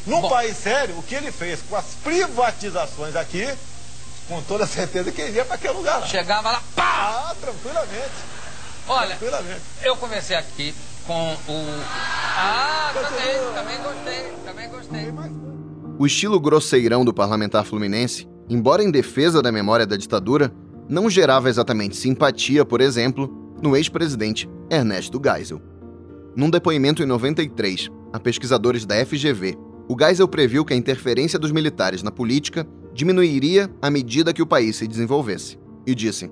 Num 0.05 0.21
Bom. 0.21 0.29
país 0.29 0.57
sério, 0.57 0.97
o 0.97 1.03
que 1.03 1.13
ele 1.13 1.31
fez 1.31 1.59
com 1.69 1.75
as 1.75 1.85
privatizações 2.03 3.15
aqui, 3.15 3.47
com 4.31 4.41
toda 4.43 4.65
certeza 4.65 5.11
que 5.11 5.19
ele 5.19 5.35
ia 5.35 5.43
para 5.43 5.55
aquele 5.55 5.73
lugar 5.73 5.99
lá. 5.99 6.07
Chegava 6.07 6.51
lá, 6.51 6.63
pá! 6.73 7.31
Ah, 7.31 7.35
tranquilamente. 7.41 8.11
Olha, 8.87 9.07
tranquilamente. 9.17 9.61
eu 9.83 9.97
comecei 9.97 10.37
aqui 10.37 10.73
com 11.05 11.33
o... 11.33 11.83
Ah, 12.37 12.93
gostei, 12.93 13.33
também 13.53 13.77
gostei, 13.83 14.33
também 14.45 14.69
gostei. 14.69 15.13
O 15.99 16.05
estilo 16.05 16.39
grosseirão 16.39 17.03
do 17.03 17.13
parlamentar 17.13 17.65
fluminense, 17.65 18.25
embora 18.49 18.81
em 18.81 18.89
defesa 18.89 19.41
da 19.41 19.51
memória 19.51 19.85
da 19.85 19.97
ditadura, 19.97 20.49
não 20.87 21.09
gerava 21.09 21.49
exatamente 21.49 21.97
simpatia, 21.97 22.63
por 22.63 22.79
exemplo, 22.79 23.29
no 23.61 23.75
ex-presidente 23.75 24.49
Ernesto 24.69 25.21
Geisel. 25.21 25.61
Num 26.37 26.49
depoimento 26.49 27.03
em 27.03 27.05
93 27.05 27.89
a 28.13 28.19
pesquisadores 28.19 28.85
da 28.85 29.05
FGV, 29.05 29.57
o 29.89 29.95
Geisel 29.99 30.27
previu 30.29 30.63
que 30.63 30.73
a 30.73 30.77
interferência 30.77 31.37
dos 31.37 31.51
militares 31.51 32.01
na 32.01 32.11
política 32.11 32.65
diminuiria 32.93 33.69
à 33.81 33.89
medida 33.89 34.33
que 34.33 34.41
o 34.41 34.47
país 34.47 34.75
se 34.75 34.87
desenvolvesse. 34.87 35.57
E 35.85 35.95
disse: 35.95 36.29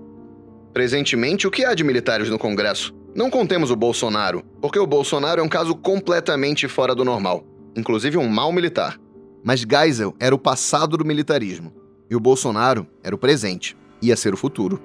Presentemente, 0.74 1.48
o 1.48 1.52
que 1.52 1.66
há 1.66 1.74
de 1.74 1.84
militares 1.84 2.30
no 2.30 2.38
Congresso? 2.38 2.94
Não 3.16 3.30
contemos 3.30 3.72
o 3.72 3.76
Bolsonaro, 3.76 4.44
porque 4.62 4.78
o 4.78 4.86
Bolsonaro 4.86 5.42
é 5.42 5.44
um 5.44 5.50
caso 5.50 5.76
completamente 5.76 6.68
fora 6.68 6.94
do 6.94 7.04
normal, 7.04 7.44
inclusive 7.76 8.18
um 8.18 8.30
mau 8.30 8.52
militar. 8.52 9.00
Mas 9.44 9.62
Geisel 9.62 10.16
era 10.20 10.36
o 10.36 10.40
passado 10.40 10.96
do 10.96 11.06
militarismo, 11.06 11.74
e 12.10 12.16
o 12.16 12.20
Bolsonaro 12.20 12.86
era 13.04 13.16
o 13.16 13.18
presente, 13.18 13.76
ia 14.02 14.16
ser 14.16 14.34
o 14.34 14.38
futuro. 14.38 14.80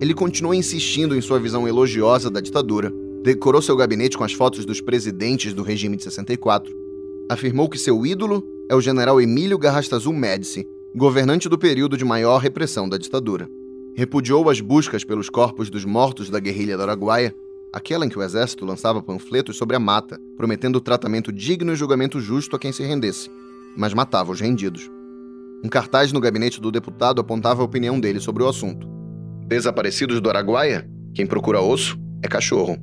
Ele 0.00 0.14
continuou 0.14 0.54
insistindo 0.54 1.16
em 1.16 1.20
sua 1.20 1.40
visão 1.40 1.66
elogiosa 1.66 2.30
da 2.30 2.40
ditadura, 2.40 2.92
decorou 3.22 3.62
seu 3.62 3.76
gabinete 3.76 4.18
com 4.18 4.24
as 4.24 4.32
fotos 4.32 4.64
dos 4.64 4.80
presidentes 4.80 5.54
do 5.54 5.62
regime 5.62 5.96
de 5.96 6.04
64 6.04 6.83
afirmou 7.28 7.68
que 7.68 7.78
seu 7.78 8.04
ídolo 8.04 8.44
é 8.68 8.74
o 8.74 8.80
general 8.80 9.20
Emílio 9.20 9.58
Garrastazu 9.58 10.12
Médici, 10.12 10.66
governante 10.94 11.48
do 11.48 11.58
período 11.58 11.96
de 11.96 12.04
maior 12.04 12.38
repressão 12.38 12.88
da 12.88 12.96
ditadura. 12.96 13.48
Repudiou 13.96 14.48
as 14.50 14.60
buscas 14.60 15.04
pelos 15.04 15.30
corpos 15.30 15.70
dos 15.70 15.84
mortos 15.84 16.28
da 16.30 16.40
guerrilha 16.40 16.76
do 16.76 16.82
Araguaia, 16.82 17.34
aquela 17.72 18.06
em 18.06 18.08
que 18.08 18.18
o 18.18 18.22
exército 18.22 18.64
lançava 18.64 19.02
panfletos 19.02 19.56
sobre 19.56 19.76
a 19.76 19.80
mata, 19.80 20.18
prometendo 20.36 20.80
tratamento 20.80 21.32
digno 21.32 21.72
e 21.72 21.76
julgamento 21.76 22.20
justo 22.20 22.56
a 22.56 22.58
quem 22.58 22.72
se 22.72 22.82
rendesse, 22.82 23.30
mas 23.76 23.94
matava 23.94 24.32
os 24.32 24.40
rendidos. 24.40 24.90
Um 25.64 25.68
cartaz 25.68 26.12
no 26.12 26.20
gabinete 26.20 26.60
do 26.60 26.70
deputado 26.70 27.20
apontava 27.20 27.62
a 27.62 27.64
opinião 27.64 27.98
dele 27.98 28.20
sobre 28.20 28.42
o 28.42 28.48
assunto. 28.48 28.86
Desaparecidos 29.46 30.20
do 30.20 30.28
Araguaia? 30.28 30.88
Quem 31.14 31.26
procura 31.26 31.60
osso 31.60 31.98
é 32.22 32.28
cachorro. 32.28 32.76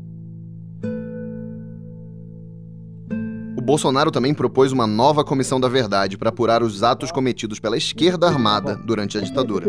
Bolsonaro 3.72 4.12
também 4.12 4.34
propôs 4.34 4.74
uma 4.74 4.86
nova 4.86 5.24
comissão 5.24 5.58
da 5.58 5.70
verdade 5.70 6.18
para 6.18 6.28
apurar 6.28 6.62
os 6.62 6.84
atos 6.84 7.10
cometidos 7.10 7.58
pela 7.58 7.78
esquerda 7.78 8.28
armada 8.28 8.76
durante 8.76 9.18
a 9.18 9.22
ditadura. 9.22 9.66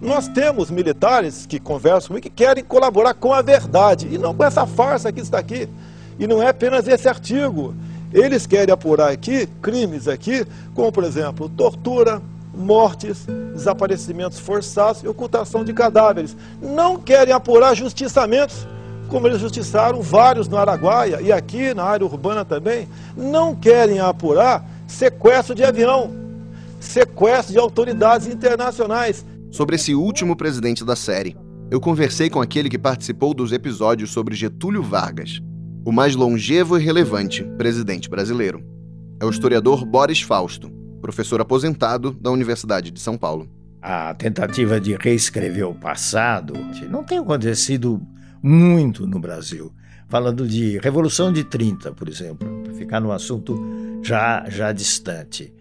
Nós 0.00 0.28
temos 0.28 0.70
militares 0.70 1.44
que 1.44 1.58
conversam 1.58 2.06
comigo 2.06 2.22
que 2.22 2.30
querem 2.30 2.62
colaborar 2.62 3.14
com 3.14 3.32
a 3.32 3.42
verdade 3.42 4.06
e 4.12 4.16
não 4.16 4.32
com 4.32 4.44
essa 4.44 4.64
farsa 4.64 5.10
que 5.10 5.20
está 5.20 5.40
aqui. 5.40 5.68
E 6.20 6.26
não 6.28 6.40
é 6.40 6.50
apenas 6.50 6.86
esse 6.86 7.08
artigo. 7.08 7.74
Eles 8.12 8.46
querem 8.46 8.72
apurar 8.72 9.10
aqui 9.10 9.48
crimes 9.60 10.06
aqui, 10.06 10.46
como 10.72 10.92
por 10.92 11.02
exemplo, 11.02 11.48
tortura, 11.48 12.22
mortes, 12.54 13.26
desaparecimentos 13.52 14.38
forçados 14.38 15.02
e 15.02 15.08
ocultação 15.08 15.64
de 15.64 15.72
cadáveres. 15.72 16.36
Não 16.62 16.96
querem 16.96 17.34
apurar 17.34 17.74
justiçamentos, 17.74 18.68
como 19.12 19.26
eles 19.26 19.40
justiçaram 19.40 20.00
vários 20.00 20.48
no 20.48 20.56
Araguaia 20.56 21.20
e 21.20 21.30
aqui 21.30 21.74
na 21.74 21.84
área 21.84 22.06
urbana 22.06 22.46
também. 22.46 22.88
Não 23.14 23.54
querem 23.54 24.00
apurar 24.00 24.66
sequestro 24.86 25.54
de 25.54 25.62
avião, 25.62 26.10
sequestro 26.80 27.52
de 27.52 27.58
autoridades 27.58 28.26
internacionais. 28.26 29.22
Sobre 29.50 29.76
esse 29.76 29.94
último 29.94 30.34
presidente 30.34 30.82
da 30.82 30.96
série, 30.96 31.36
eu 31.70 31.78
conversei 31.78 32.30
com 32.30 32.40
aquele 32.40 32.70
que 32.70 32.78
participou 32.78 33.34
dos 33.34 33.52
episódios 33.52 34.10
sobre 34.10 34.34
Getúlio 34.34 34.82
Vargas, 34.82 35.40
o 35.84 35.92
mais 35.92 36.16
longevo 36.16 36.78
e 36.78 36.82
relevante 36.82 37.44
presidente 37.58 38.08
brasileiro. 38.08 38.64
É 39.20 39.26
o 39.26 39.30
historiador 39.30 39.84
Boris 39.84 40.22
Fausto, 40.22 40.70
professor 41.02 41.38
aposentado 41.38 42.16
da 42.18 42.30
Universidade 42.30 42.90
de 42.90 42.98
São 42.98 43.18
Paulo. 43.18 43.46
A 43.82 44.14
tentativa 44.14 44.80
de 44.80 44.96
reescrever 44.96 45.68
o 45.68 45.74
passado 45.74 46.54
não 46.88 47.04
tem 47.04 47.18
acontecido 47.18 48.00
muito 48.42 49.06
no 49.06 49.18
Brasil. 49.18 49.72
Falando 50.08 50.46
de 50.46 50.78
Revolução 50.78 51.32
de 51.32 51.44
30, 51.44 51.92
por 51.92 52.08
exemplo, 52.08 52.46
para 52.62 52.74
ficar 52.74 53.00
num 53.00 53.12
assunto 53.12 53.56
já, 54.02 54.44
já 54.48 54.72
distante. 54.72 55.54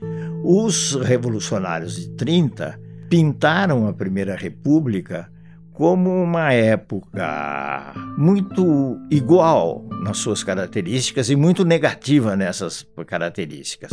Os 0.44 0.96
revolucionários 0.96 1.96
de 1.96 2.10
30 2.10 2.80
pintaram 3.10 3.88
a 3.88 3.94
Primeira 3.94 4.36
República 4.36 5.32
como 5.74 6.12
uma 6.22 6.54
época 6.54 7.94
muito 8.17 9.00
igual 9.10 9.86
nas 10.04 10.17
suas 10.17 10.44
características 10.44 11.30
e 11.30 11.36
muito 11.36 11.63
negativa 11.63 12.36
nessas 12.36 12.86
características. 13.08 13.91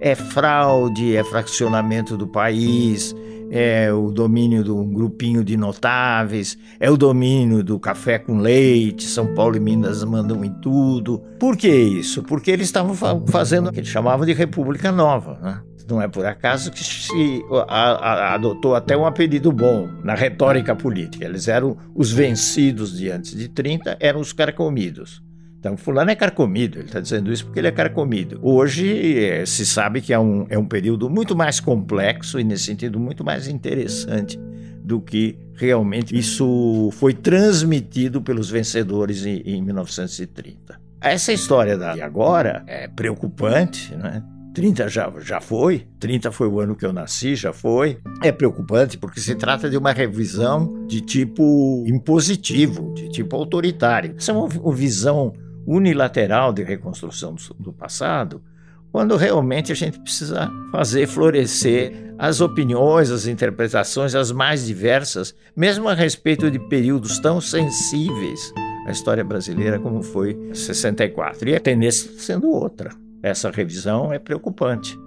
É 0.00 0.14
fraude, 0.14 1.14
é 1.14 1.22
fraccionamento 1.22 2.16
do 2.16 2.26
país, 2.26 3.14
é 3.50 3.92
o 3.92 4.10
domínio 4.10 4.62
de 4.62 4.70
um 4.70 4.92
grupinho 4.92 5.42
de 5.42 5.56
notáveis, 5.56 6.58
é 6.78 6.90
o 6.90 6.96
domínio 6.96 7.62
do 7.62 7.78
café 7.78 8.18
com 8.18 8.38
leite, 8.38 9.04
São 9.04 9.34
Paulo 9.34 9.56
e 9.56 9.60
Minas 9.60 10.04
mandam 10.04 10.44
em 10.44 10.52
tudo. 10.60 11.22
Por 11.38 11.56
que 11.56 11.68
isso? 11.68 12.22
Porque 12.22 12.50
eles 12.50 12.66
estavam 12.66 12.94
fazendo 13.26 13.68
o 13.68 13.72
que 13.72 13.80
eles 13.80 13.88
chamavam 13.88 14.26
de 14.26 14.32
República 14.32 14.92
Nova. 14.92 15.38
Né? 15.42 15.60
Não 15.88 16.02
é 16.02 16.06
por 16.06 16.26
acaso 16.26 16.70
que 16.70 16.84
se 16.84 17.42
adotou 17.68 18.74
até 18.74 18.94
um 18.94 19.06
apelido 19.06 19.50
bom 19.50 19.88
na 20.04 20.14
retórica 20.14 20.76
política. 20.76 21.24
Eles 21.24 21.48
eram 21.48 21.78
os 21.94 22.12
vencidos 22.12 22.98
de 22.98 23.10
antes 23.10 23.34
de 23.34 23.48
30, 23.48 23.96
eram 23.98 24.20
os 24.20 24.34
carcomidos. 24.34 25.22
Então, 25.58 25.76
fulano 25.76 26.10
é 26.10 26.14
carcomido, 26.14 26.78
ele 26.78 26.86
está 26.86 27.00
dizendo 27.00 27.32
isso 27.32 27.44
porque 27.44 27.58
ele 27.58 27.66
é 27.66 27.72
carcomido. 27.72 28.38
Hoje 28.42 29.24
é, 29.24 29.44
se 29.44 29.66
sabe 29.66 30.00
que 30.00 30.12
é 30.12 30.18
um, 30.18 30.46
é 30.48 30.56
um 30.56 30.64
período 30.64 31.10
muito 31.10 31.36
mais 31.36 31.58
complexo 31.58 32.38
e, 32.38 32.44
nesse 32.44 32.64
sentido, 32.64 33.00
muito 33.00 33.24
mais 33.24 33.48
interessante 33.48 34.38
do 34.84 35.00
que 35.00 35.36
realmente 35.54 36.16
isso 36.16 36.90
foi 36.92 37.12
transmitido 37.12 38.22
pelos 38.22 38.48
vencedores 38.48 39.26
em, 39.26 39.42
em 39.44 39.60
1930. 39.60 40.80
Essa 41.00 41.32
história 41.32 41.76
da, 41.76 41.94
de 41.94 42.02
agora 42.02 42.62
é 42.66 42.86
preocupante, 42.86 43.94
né? 43.96 44.22
30 44.54 44.88
já, 44.88 45.12
já 45.20 45.40
foi, 45.40 45.86
30 46.00 46.32
foi 46.32 46.48
o 46.48 46.58
ano 46.58 46.74
que 46.74 46.84
eu 46.84 46.92
nasci, 46.92 47.36
já 47.36 47.52
foi. 47.52 47.98
É 48.22 48.32
preocupante 48.32 48.98
porque 48.98 49.20
se 49.20 49.34
trata 49.36 49.70
de 49.70 49.76
uma 49.76 49.92
revisão 49.92 50.86
de 50.86 51.00
tipo 51.00 51.84
impositivo, 51.86 52.92
de 52.94 53.08
tipo 53.08 53.36
autoritário. 53.36 54.14
Essa 54.16 54.32
é 54.32 54.34
uma, 54.34 54.74
visão 54.74 55.32
unilateral 55.68 56.50
de 56.50 56.62
reconstrução 56.62 57.34
do, 57.34 57.54
do 57.58 57.72
passado, 57.72 58.42
quando 58.90 59.16
realmente 59.16 59.70
a 59.70 59.74
gente 59.74 60.00
precisa 60.00 60.50
fazer 60.72 61.06
florescer 61.06 62.14
as 62.18 62.40
opiniões, 62.40 63.10
as 63.10 63.26
interpretações, 63.26 64.14
as 64.14 64.32
mais 64.32 64.66
diversas, 64.66 65.34
mesmo 65.54 65.86
a 65.88 65.94
respeito 65.94 66.50
de 66.50 66.58
períodos 66.58 67.18
tão 67.18 67.38
sensíveis 67.38 68.52
à 68.86 68.90
história 68.90 69.22
brasileira 69.22 69.78
como 69.78 70.02
foi 70.02 70.38
64. 70.54 71.50
E 71.50 71.54
a 71.54 71.60
tendência 71.60 72.10
sendo 72.18 72.50
outra. 72.50 72.90
Essa 73.22 73.50
revisão 73.50 74.10
é 74.10 74.18
preocupante. 74.18 74.98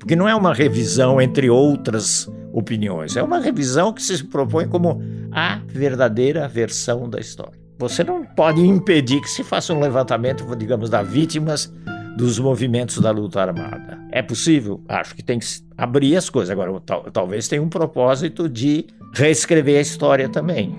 Porque 0.00 0.16
não 0.16 0.28
é 0.28 0.34
uma 0.34 0.52
revisão 0.52 1.20
entre 1.20 1.48
outras 1.48 2.28
opiniões, 2.52 3.16
é 3.16 3.22
uma 3.22 3.38
revisão 3.38 3.92
que 3.92 4.02
se 4.02 4.24
propõe 4.24 4.66
como 4.66 5.00
a 5.30 5.60
verdadeira 5.66 6.48
versão 6.48 7.08
da 7.08 7.20
história. 7.20 7.67
Você 7.78 8.02
não 8.02 8.24
pode 8.24 8.60
impedir 8.60 9.20
que 9.20 9.30
se 9.30 9.44
faça 9.44 9.72
um 9.72 9.78
levantamento, 9.78 10.44
digamos, 10.56 10.90
das 10.90 11.08
vítimas 11.08 11.72
dos 12.16 12.36
movimentos 12.40 12.98
da 12.98 13.12
luta 13.12 13.40
armada. 13.40 14.00
É 14.10 14.20
possível? 14.20 14.82
Acho 14.88 15.14
que 15.14 15.22
tem 15.22 15.38
que 15.38 15.46
abrir 15.76 16.16
as 16.16 16.28
coisas. 16.28 16.50
Agora, 16.50 16.80
tal, 16.80 17.04
talvez 17.04 17.46
tenha 17.46 17.62
um 17.62 17.68
propósito 17.68 18.48
de 18.48 18.86
reescrever 19.14 19.78
a 19.78 19.80
história 19.80 20.28
também. 20.28 20.76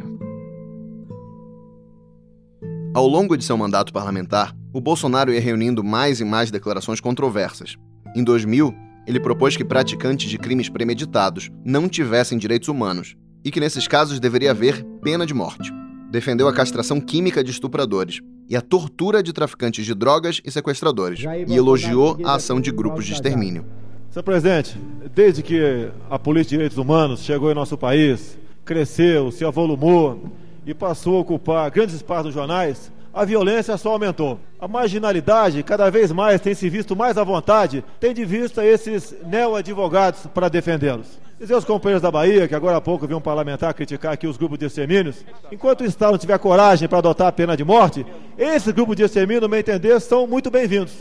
Ao 2.94 3.08
longo 3.08 3.38
de 3.38 3.46
seu 3.46 3.56
mandato 3.56 3.94
parlamentar, 3.94 4.54
o 4.74 4.82
Bolsonaro 4.82 5.32
ia 5.32 5.40
reunindo 5.40 5.82
mais 5.82 6.20
e 6.20 6.26
mais 6.26 6.52
declarações 6.52 7.00
controversas. 7.00 7.78
Em 8.14 8.26
2000, 8.26 8.76
ele 9.08 9.22
propôs 9.22 9.56
que 9.56 9.64
praticantes 9.64 10.30
de 10.30 10.38
crimes 10.38 10.68
premeditados 10.68 11.50
não 11.64 11.88
tivessem 11.88 12.38
direitos 12.38 12.68
humanos 12.68 13.16
e 13.46 13.52
que 13.52 13.62
nesses 13.62 13.88
casos 13.88 14.20
deveria 14.20 14.52
haver 14.52 14.84
pena 15.02 15.26
de 15.26 15.34
morte 15.34 15.72
defendeu 16.10 16.48
a 16.48 16.54
castração 16.54 17.00
química 17.00 17.44
de 17.44 17.52
estupradores 17.52 18.22
e 18.50 18.56
a 18.56 18.62
tortura 18.62 19.22
de 19.22 19.32
traficantes 19.32 19.86
de 19.86 19.94
drogas 19.94 20.42
e 20.44 20.50
sequestradores, 20.50 21.24
e 21.48 21.56
elogiou 21.56 22.18
a 22.24 22.36
ação 22.36 22.60
de 22.60 22.72
grupos 22.72 23.06
de 23.06 23.14
extermínio. 23.14 23.66
Senhor 24.10 24.24
presidente, 24.24 24.76
desde 25.14 25.44
que 25.44 25.92
a 26.10 26.18
política 26.18 26.50
de 26.50 26.56
direitos 26.56 26.78
humanos 26.80 27.22
chegou 27.22 27.52
em 27.52 27.54
nosso 27.54 27.78
país, 27.78 28.40
cresceu, 28.66 29.32
se 29.32 29.46
avolumou 29.46 30.32
e 30.66 30.74
passou 30.74 31.18
a 31.18 31.20
ocupar 31.20 31.70
grandes 31.70 31.96
espaços 31.96 32.26
nos 32.26 32.34
jornais, 32.34 32.92
a 33.14 33.24
violência 33.24 33.78
só 33.78 33.92
aumentou. 33.92 34.40
A 34.60 34.68
marginalidade 34.68 35.62
cada 35.62 35.90
vez 35.92 36.12
mais 36.12 36.42
tem 36.42 36.56
se 36.56 36.70
visto 36.70 36.96
mais 36.96 37.18
à 37.20 37.24
vontade, 37.24 37.84
tem 38.00 38.14
de 38.14 38.26
vista 38.26 38.66
esses 38.66 39.16
neo-advogados 39.28 40.26
para 40.34 40.50
defendê-los. 40.50 41.20
Dizer 41.40 41.54
aos 41.54 41.64
companheiros 41.64 42.02
da 42.02 42.12
Bahia, 42.12 42.50
que 42.50 42.54
agora 42.54 42.76
há 42.76 42.82
pouco 42.82 43.08
vi 43.08 43.14
um 43.14 43.22
parlamentar 43.22 43.74
criticar 43.74 44.12
aqui 44.12 44.28
os 44.28 44.36
grupos 44.36 44.60
de 44.60 44.66
extermínios, 44.66 45.24
enquanto 45.50 45.82
o 45.82 45.86
Estado 45.86 46.12
não 46.12 46.18
tiver 46.18 46.38
coragem 46.38 46.86
para 46.90 46.98
adotar 46.98 47.28
a 47.28 47.32
pena 47.32 47.56
de 47.56 47.64
morte, 47.64 48.06
esses 48.38 48.74
grupos 48.74 48.98
de 48.98 49.04
extermínio, 49.04 49.44
no 49.44 49.48
meu 49.48 49.58
entender, 49.58 50.02
são 50.02 50.28
muito 50.28 50.52
bem-vindos. 50.52 50.98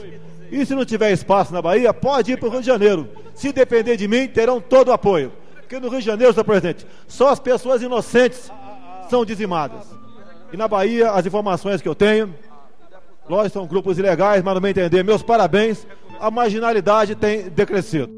E 0.48 0.64
se 0.64 0.76
não 0.76 0.84
tiver 0.84 1.10
espaço 1.10 1.52
na 1.52 1.60
Bahia, 1.60 1.92
pode 1.92 2.30
ir 2.30 2.36
para 2.38 2.48
o 2.48 2.52
Rio 2.52 2.60
de 2.60 2.66
Janeiro. 2.68 3.08
Se 3.34 3.52
depender 3.52 3.96
de 3.96 4.06
mim, 4.06 4.28
terão 4.28 4.60
todo 4.60 4.88
o 4.88 4.92
apoio. 4.92 5.32
Porque 5.56 5.80
no 5.80 5.88
Rio 5.88 5.98
de 5.98 6.06
Janeiro, 6.06 6.32
senhor 6.32 6.44
presidente, 6.44 6.86
só 7.08 7.30
as 7.30 7.40
pessoas 7.40 7.82
inocentes 7.82 8.48
são 9.10 9.24
dizimadas. 9.24 9.86
E 10.52 10.56
na 10.56 10.68
Bahia, 10.68 11.10
as 11.10 11.26
informações 11.26 11.82
que 11.82 11.88
eu 11.88 11.96
tenho, 11.96 12.32
nós 13.28 13.52
são 13.52 13.66
grupos 13.66 13.98
ilegais, 13.98 14.40
mas 14.44 14.54
no 14.54 14.60
meu 14.60 14.70
entender, 14.70 15.02
meus 15.02 15.20
parabéns, 15.20 15.84
a 16.20 16.30
marginalidade 16.30 17.16
tem 17.16 17.50
decrescido. 17.50 18.17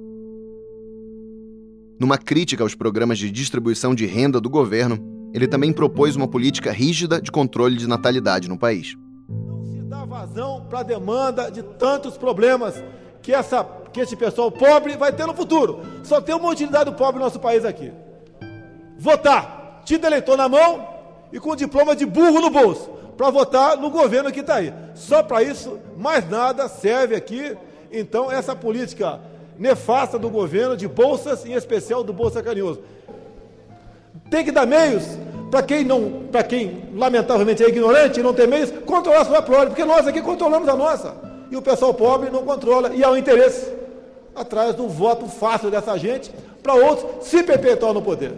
Numa 2.01 2.17
crítica 2.17 2.63
aos 2.63 2.75
programas 2.75 3.19
de 3.19 3.31
distribuição 3.31 3.95
de 3.95 4.07
renda 4.07 4.41
do 4.41 4.49
governo, 4.49 4.99
ele 5.35 5.47
também 5.47 5.71
propôs 5.71 6.17
uma 6.17 6.27
política 6.27 6.73
rígida 6.73 7.21
de 7.21 7.31
controle 7.31 7.77
de 7.77 7.87
natalidade 7.87 8.49
no 8.49 8.59
país. 8.59 8.97
Não 9.29 9.67
se 9.67 9.83
dá 9.83 10.07
vazão 10.07 10.65
para 10.71 10.79
a 10.79 10.83
demanda 10.83 11.51
de 11.51 11.63
tantos 11.63 12.17
problemas 12.17 12.83
que, 13.21 13.35
essa, 13.35 13.63
que 13.93 14.01
esse 14.01 14.17
pessoal 14.17 14.51
pobre 14.51 14.97
vai 14.97 15.13
ter 15.13 15.27
no 15.27 15.35
futuro. 15.35 15.81
Só 16.03 16.23
tem 16.23 16.35
uma 16.35 16.49
utilidade 16.49 16.87
do 16.87 16.97
pobre 16.97 17.19
no 17.19 17.27
nosso 17.27 17.39
país 17.39 17.67
aqui. 17.67 17.93
Votar. 18.99 19.83
Título 19.85 20.07
eleitor 20.07 20.39
na 20.39 20.49
mão 20.49 20.89
e 21.31 21.39
com 21.39 21.55
diploma 21.55 21.95
de 21.95 22.07
burro 22.07 22.41
no 22.41 22.49
bolso 22.49 22.89
para 23.15 23.29
votar 23.29 23.77
no 23.77 23.91
governo 23.91 24.33
que 24.33 24.41
está 24.41 24.55
aí. 24.55 24.73
Só 24.95 25.23
para 25.23 25.43
isso, 25.43 25.79
mais 25.99 26.27
nada 26.31 26.67
serve 26.67 27.15
aqui. 27.15 27.55
Então, 27.93 28.33
essa 28.33 28.57
política 28.57 29.21
nefasta 29.61 30.18
do 30.18 30.31
governo, 30.31 30.75
de 30.75 30.88
bolsas, 30.88 31.44
em 31.44 31.53
especial 31.53 32.03
do 32.03 32.14
Bolsa 32.14 32.42
Carinhoso. 32.42 32.81
Tem 34.31 34.42
que 34.42 34.51
dar 34.51 34.66
meios 34.66 35.05
para 35.51 35.62
quem 35.62 35.85
não, 35.85 36.23
para 36.33 36.42
quem 36.42 36.85
lamentavelmente 36.94 37.62
é 37.62 37.68
ignorante 37.68 38.20
e 38.20 38.23
não 38.23 38.33
tem 38.33 38.46
meios, 38.46 38.70
controlar 38.87 39.20
a 39.20 39.25
sua 39.27 39.42
própria, 39.42 39.68
porque 39.68 39.85
nós 39.85 40.07
aqui 40.07 40.23
controlamos 40.23 40.66
a 40.66 40.75
nossa. 40.75 41.14
E 41.51 41.57
o 41.57 41.62
pessoal 41.62 41.92
pobre 41.92 42.31
não 42.31 42.42
controla. 42.42 42.94
E 42.94 43.05
há 43.05 43.11
um 43.11 43.16
interesse 43.16 43.70
atrás 44.35 44.75
do 44.75 44.88
voto 44.88 45.27
fácil 45.27 45.70
dessa 45.70 45.94
gente 45.99 46.33
para 46.62 46.75
outros 46.75 47.27
se 47.27 47.42
perpetuar 47.42 47.92
no 47.92 48.01
poder. 48.01 48.33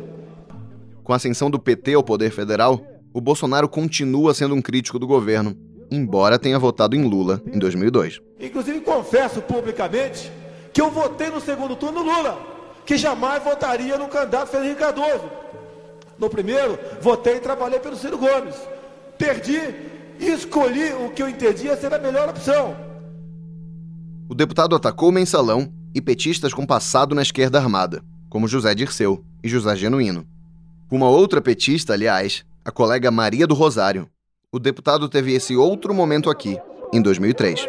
Com 1.05 1.13
a 1.13 1.17
ascensão 1.17 1.49
do 1.49 1.59
PT 1.59 1.95
ao 1.95 2.03
poder 2.03 2.33
federal, 2.33 2.81
o 3.13 3.21
Bolsonaro 3.21 3.69
continua 3.69 4.35
sendo 4.35 4.55
um 4.55 4.63
crítico 4.63 4.99
do 4.99 5.07
governo, 5.07 5.57
embora 5.91 6.39
tenha 6.39 6.59
votado 6.59 6.97
em 6.97 7.05
Lula 7.05 7.41
em 7.47 7.59
2002. 7.59 8.21
Inclusive, 8.41 8.81
confesso 8.81 9.41
publicamente 9.43 10.33
que 10.73 10.81
eu 10.81 10.91
votei 10.91 11.31
no 11.31 11.41
segundo 11.41 11.77
turno 11.77 12.03
Lula, 12.03 12.39
que 12.87 12.97
jamais 12.97 13.43
votaria 13.43 13.99
no 13.99 14.09
candidato 14.09 14.51
Felipe 14.51 14.77
Cardoso. 14.77 15.31
No 16.19 16.31
primeiro, 16.31 16.79
votei 17.01 17.37
e 17.37 17.41
trabalhei 17.41 17.81
pelo 17.81 17.97
Ciro 17.97 18.19
Gomes. 18.19 18.55
Perdi 19.19 19.61
e 20.19 20.31
escolhi 20.31 20.93
o 20.93 21.11
que 21.11 21.23
eu 21.23 21.29
entendia 21.29 21.77
ser 21.77 21.93
a 21.93 21.99
melhor 21.99 22.29
opção. 22.29 22.77
O 24.29 24.35
deputado 24.35 24.75
atacou 24.75 25.09
o 25.11 25.13
mensalão 25.13 25.73
e 25.95 26.01
petistas 26.01 26.55
com 26.55 26.65
passado 26.65 27.15
na 27.15 27.23
esquerda 27.23 27.59
armada, 27.59 28.03
como 28.31 28.49
José 28.49 28.75
Dirceu 28.75 29.25
e 29.43 29.49
José 29.49 29.77
Genuíno. 29.77 30.27
Uma 30.91 31.09
outra 31.09 31.41
petista, 31.41 31.93
aliás, 31.93 32.45
a 32.65 32.71
colega 32.71 33.11
Maria 33.11 33.47
do 33.47 33.55
Rosário. 33.55 34.09
O 34.51 34.59
deputado 34.59 35.09
teve 35.09 35.35
esse 35.35 35.57
outro 35.57 35.93
momento 35.93 36.31
aqui, 36.31 36.59
em 36.93 37.03
2003. 37.03 37.67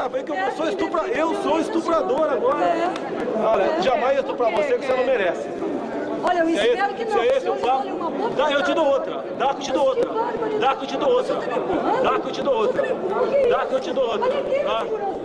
Grava 0.00 0.16
aí 0.16 0.24
que 0.24 0.32
eu 0.32 0.52
sou, 0.56 0.66
estupra... 0.66 1.08
eu 1.08 1.42
sou 1.42 1.60
estuprador 1.60 2.24
agora. 2.30 2.64
É. 2.64 2.90
Olha, 3.36 3.82
jamais 3.82 4.16
eu 4.16 4.22
estuprar 4.22 4.50
você 4.50 4.78
que 4.78 4.86
você 4.86 4.96
não 4.96 5.04
merece. 5.04 5.46
Olha, 6.22 6.38
eu 6.38 6.48
é 6.48 6.52
espero 6.52 6.94
que 6.94 7.04
não. 7.04 7.12
Se 7.12 7.18
é 7.18 7.36
esse, 7.36 7.46
eu 7.46 7.56
falo. 7.56 8.30
Dá, 8.34 8.50
eu 8.50 8.64
te 8.64 8.72
dou 8.72 8.86
outra. 8.86 9.24
Dá 9.38 9.48
que 9.52 9.60
eu 9.60 9.60
te 9.60 9.72
dou 9.72 9.86
outra. 9.86 10.10
Dá 10.58 10.74
que 10.74 10.84
eu 10.84 10.88
te 10.88 10.96
dou 10.96 11.08
outra. 11.10 11.34
Dá 12.02 12.18
que 12.18 12.28
eu 12.28 12.32
te 12.32 12.42
dou 12.42 12.54
outra. 12.54 12.82
Dá 13.50 13.66
que 13.66 13.74
eu 13.74 13.80
te 13.80 13.92
dou 13.92 14.04
outra. 14.10 14.30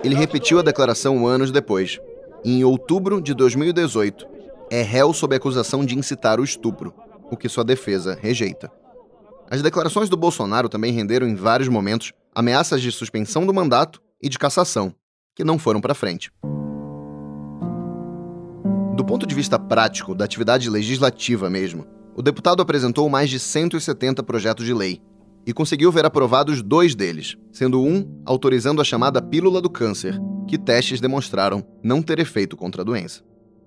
Ele 0.04 0.16
repetiu 0.16 0.60
a 0.60 0.62
declaração 0.62 1.26
anos 1.26 1.52
depois. 1.52 2.02
Em 2.44 2.66
outubro 2.66 3.22
de 3.22 3.34
2018, 3.34 4.28
é 4.70 4.82
réu 4.82 5.14
sob 5.14 5.38
acusação 5.38 5.86
de 5.86 5.98
incitar 5.98 6.38
o 6.38 6.44
estupro 6.44 6.94
o 7.32 7.38
que 7.38 7.48
sua 7.48 7.64
defesa 7.64 8.20
rejeita. 8.22 8.70
As 9.50 9.62
declarações 9.62 10.10
do 10.10 10.18
Bolsonaro 10.18 10.68
também 10.68 10.92
renderam 10.92 11.26
em 11.26 11.34
vários 11.34 11.70
momentos 11.70 12.12
ameaças 12.36 12.82
de 12.82 12.92
suspensão 12.92 13.46
do 13.46 13.54
mandato 13.54 14.04
e 14.26 14.30
de 14.30 14.40
cassação, 14.40 14.92
que 15.36 15.44
não 15.44 15.60
foram 15.60 15.80
para 15.80 15.94
frente. 15.94 16.32
Do 18.96 19.06
ponto 19.06 19.28
de 19.28 19.36
vista 19.36 19.60
prático, 19.60 20.16
da 20.16 20.26
atividade 20.26 20.68
legislativa 20.68 21.48
mesmo, 21.48 21.86
o 22.16 22.24
deputado 22.24 22.60
apresentou 22.60 23.08
mais 23.08 23.30
de 23.30 23.40
170 23.40 24.24
projetos 24.24 24.66
de 24.66 24.74
lei 24.74 25.00
e 25.46 25.54
conseguiu 25.54 25.92
ver 25.92 26.06
aprovados 26.06 26.64
dois 26.64 26.96
deles, 26.96 27.38
sendo 27.52 27.80
um 27.84 28.20
autorizando 28.26 28.82
a 28.82 28.84
chamada 28.84 29.22
pílula 29.22 29.62
do 29.62 29.70
câncer, 29.70 30.20
que 30.48 30.58
testes 30.58 31.00
demonstraram 31.00 31.64
não 31.84 32.02
ter 32.02 32.18
efeito 32.18 32.58
contra 32.58 32.82
a 32.82 32.86
doença. 32.86 33.22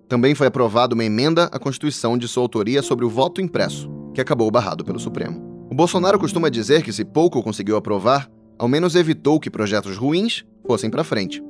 Também 0.09 0.35
foi 0.35 0.49
aprovada 0.49 0.92
uma 0.92 1.05
emenda 1.05 1.44
à 1.53 1.59
Constituição 1.61 2.18
de 2.18 2.27
sua 2.27 2.42
autoria 2.42 2.83
sobre 2.83 3.05
o 3.05 3.11
voto 3.11 3.40
impresso, 3.40 3.88
que 4.12 4.21
acabou 4.21 4.51
barrado 4.51 4.85
pelo 4.85 4.99
Supremo. 4.99 5.68
O 5.71 5.75
Bolsonaro 5.75 6.18
costuma 6.18 6.49
dizer 6.49 6.83
que, 6.83 6.92
se 6.92 7.05
pouco 7.05 7.42
conseguiu 7.44 7.77
aprovar, 7.77 8.29
ao 8.59 8.68
menos 8.68 8.94
evitou 8.94 9.38
que 9.38 9.51
projetos 9.51 9.97
ruins 9.97 10.44
fossem 10.66 10.90
para 10.90 11.05
frente. 11.05 11.42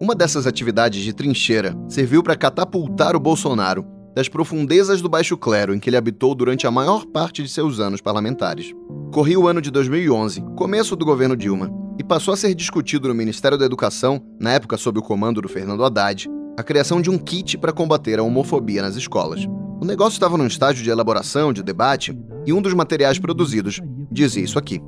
Uma 0.00 0.14
dessas 0.14 0.46
atividades 0.46 1.02
de 1.02 1.12
trincheira 1.12 1.76
serviu 1.88 2.22
para 2.22 2.36
catapultar 2.36 3.16
o 3.16 3.20
Bolsonaro 3.20 3.84
das 4.14 4.28
profundezas 4.28 5.00
do 5.00 5.08
baixo 5.08 5.36
clero 5.36 5.74
em 5.74 5.78
que 5.78 5.88
ele 5.88 5.96
habitou 5.96 6.34
durante 6.34 6.66
a 6.66 6.70
maior 6.70 7.06
parte 7.06 7.42
de 7.42 7.48
seus 7.48 7.80
anos 7.80 8.00
parlamentares. 8.00 8.72
Corria 9.12 9.38
o 9.38 9.48
ano 9.48 9.60
de 9.60 9.70
2011, 9.70 10.42
começo 10.56 10.96
do 10.96 11.04
governo 11.04 11.36
Dilma, 11.36 11.70
e 11.98 12.04
passou 12.04 12.34
a 12.34 12.36
ser 12.36 12.54
discutido 12.54 13.08
no 13.08 13.14
Ministério 13.14 13.58
da 13.58 13.64
Educação, 13.64 14.22
na 14.38 14.52
época 14.52 14.76
sob 14.76 14.98
o 14.98 15.02
comando 15.02 15.40
do 15.40 15.48
Fernando 15.48 15.84
Haddad, 15.84 16.28
a 16.56 16.62
criação 16.62 17.00
de 17.00 17.10
um 17.10 17.18
kit 17.18 17.56
para 17.58 17.72
combater 17.72 18.18
a 18.18 18.22
homofobia 18.22 18.82
nas 18.82 18.96
escolas. 18.96 19.46
O 19.80 19.84
negócio 19.84 20.16
estava 20.16 20.36
num 20.36 20.46
estágio 20.46 20.82
de 20.82 20.90
elaboração, 20.90 21.52
de 21.52 21.62
debate, 21.62 22.16
e 22.46 22.52
um 22.52 22.60
dos 22.60 22.74
materiais 22.74 23.18
produzidos 23.18 23.80
dizia 24.10 24.44
isso 24.44 24.58
aqui. 24.58 24.80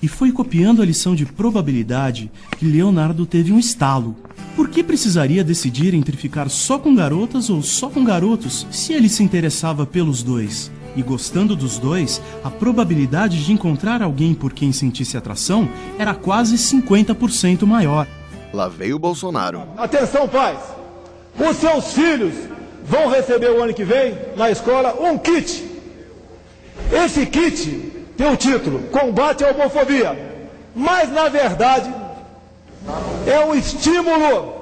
E 0.00 0.06
foi 0.06 0.30
copiando 0.30 0.80
a 0.80 0.84
lição 0.84 1.16
de 1.16 1.26
probabilidade 1.26 2.30
que 2.56 2.64
Leonardo 2.64 3.26
teve 3.26 3.52
um 3.52 3.58
estalo. 3.58 4.14
Por 4.54 4.68
que 4.68 4.82
precisaria 4.82 5.42
decidir 5.42 5.92
entre 5.92 6.16
ficar 6.16 6.48
só 6.48 6.78
com 6.78 6.94
garotas 6.94 7.50
ou 7.50 7.62
só 7.62 7.88
com 7.88 8.04
garotos 8.04 8.66
se 8.70 8.92
ele 8.92 9.08
se 9.08 9.22
interessava 9.22 9.84
pelos 9.84 10.22
dois? 10.22 10.70
E 10.96 11.02
gostando 11.02 11.54
dos 11.54 11.78
dois, 11.78 12.22
a 12.42 12.50
probabilidade 12.50 13.44
de 13.44 13.52
encontrar 13.52 14.02
alguém 14.02 14.34
por 14.34 14.52
quem 14.52 14.72
sentisse 14.72 15.16
atração 15.16 15.68
era 15.98 16.14
quase 16.14 16.56
50% 16.56 17.64
maior. 17.66 18.06
Lá 18.52 18.68
veio 18.68 18.96
o 18.96 18.98
Bolsonaro. 18.98 19.62
Atenção, 19.76 20.28
pais! 20.28 20.58
Os 21.38 21.56
seus 21.56 21.92
filhos 21.92 22.34
vão 22.84 23.08
receber 23.08 23.50
o 23.50 23.62
ano 23.62 23.74
que 23.74 23.84
vem, 23.84 24.16
na 24.36 24.50
escola, 24.50 24.94
um 25.00 25.18
kit. 25.18 25.64
Esse 26.90 27.26
kit 27.26 27.97
tem 28.18 28.32
o 28.32 28.36
título 28.36 28.80
Combate 28.90 29.44
à 29.44 29.52
Homofobia. 29.52 30.42
Mas, 30.74 31.10
na 31.10 31.28
verdade, 31.28 31.94
é 33.24 33.44
um 33.44 33.54
estímulo 33.54 34.52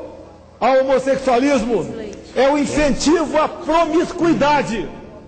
ao 0.61 0.81
homossexualismo, 0.81 1.87
é 2.35 2.51
um 2.51 2.59
incentivo 2.59 3.37
à 3.39 3.49
promiscuidade. 3.49 4.87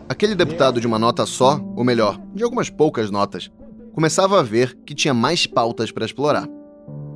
Aquele 0.08 0.34
deputado 0.34 0.78
de 0.78 0.86
uma 0.86 0.98
nota 0.98 1.24
só, 1.24 1.58
ou 1.74 1.82
melhor, 1.82 2.20
de 2.34 2.44
algumas 2.44 2.68
poucas 2.68 3.10
notas, 3.10 3.50
começava 3.94 4.38
a 4.38 4.42
ver 4.42 4.76
que 4.84 4.94
tinha 4.94 5.14
mais 5.14 5.46
pautas 5.46 5.90
para 5.90 6.04
explorar. 6.04 6.46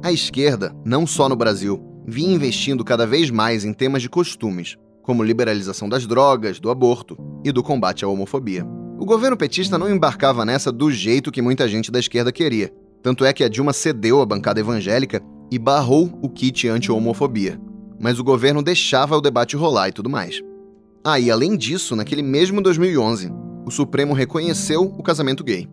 A 0.03 0.11
esquerda, 0.11 0.75
não 0.85 1.07
só 1.07 1.29
no 1.29 1.37
Brasil, 1.37 1.81
vinha 2.07 2.35
investindo 2.35 2.85
cada 2.85 3.07
vez 3.07 3.31
mais 3.31 3.65
em 3.67 3.75
temas 3.75 4.01
de 4.01 4.09
costumes, 4.09 4.77
como 5.03 5.23
liberalização 5.23 5.91
das 5.91 6.07
drogas, 6.07 6.59
do 6.59 6.71
aborto 6.71 7.19
e 7.45 7.53
do 7.53 7.63
combate 7.63 8.05
à 8.05 8.09
homofobia. 8.09 8.67
O 9.03 9.05
governo 9.05 9.37
petista 9.37 9.77
não 9.77 9.91
embarcava 9.91 10.45
nessa 10.45 10.71
do 10.71 10.89
jeito 10.89 11.33
que 11.33 11.43
muita 11.43 11.67
gente 11.67 11.91
da 11.91 11.99
esquerda 11.99 12.31
queria. 12.31 12.73
Tanto 13.03 13.25
é 13.25 13.33
que 13.33 13.43
a 13.43 13.49
Dilma 13.49 13.73
cedeu 13.73 14.21
à 14.21 14.25
bancada 14.25 14.61
evangélica 14.61 15.21
e 15.51 15.59
barrou 15.59 16.17
o 16.23 16.29
kit 16.29 16.69
anti-homofobia. 16.69 17.61
Mas 17.99 18.21
o 18.21 18.25
governo 18.25 18.63
deixava 18.63 19.17
o 19.17 19.21
debate 19.21 19.57
rolar 19.57 19.89
e 19.89 19.93
tudo 19.93 20.09
mais. 20.09 20.41
Ah, 21.03 21.19
e 21.19 21.33
além 21.33 21.57
disso, 21.57 21.97
naquele 21.97 22.23
mesmo 22.23 22.63
2011, 22.63 23.29
o 23.67 23.73
Supremo 23.73 24.15
reconheceu 24.15 24.85
o 24.85 25.03
casamento 25.03 25.43
gay. 25.43 25.69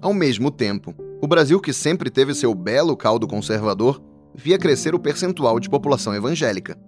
Ao 0.00 0.14
mesmo 0.14 0.50
tempo, 0.50 0.94
o 1.20 1.28
Brasil, 1.28 1.60
que 1.60 1.74
sempre 1.74 2.08
teve 2.08 2.34
seu 2.34 2.54
belo 2.54 2.96
caldo 2.96 3.28
conservador, 3.28 4.00
via 4.34 4.58
crescer 4.58 4.94
o 4.94 4.98
percentual 4.98 5.60
de 5.60 5.68
população 5.68 6.14
evangélica. 6.14 6.78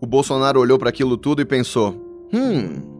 O 0.00 0.06
Bolsonaro 0.06 0.58
olhou 0.58 0.78
para 0.78 0.88
aquilo 0.88 1.18
tudo 1.18 1.42
e 1.42 1.44
pensou: 1.44 1.94
hum, 2.32 2.91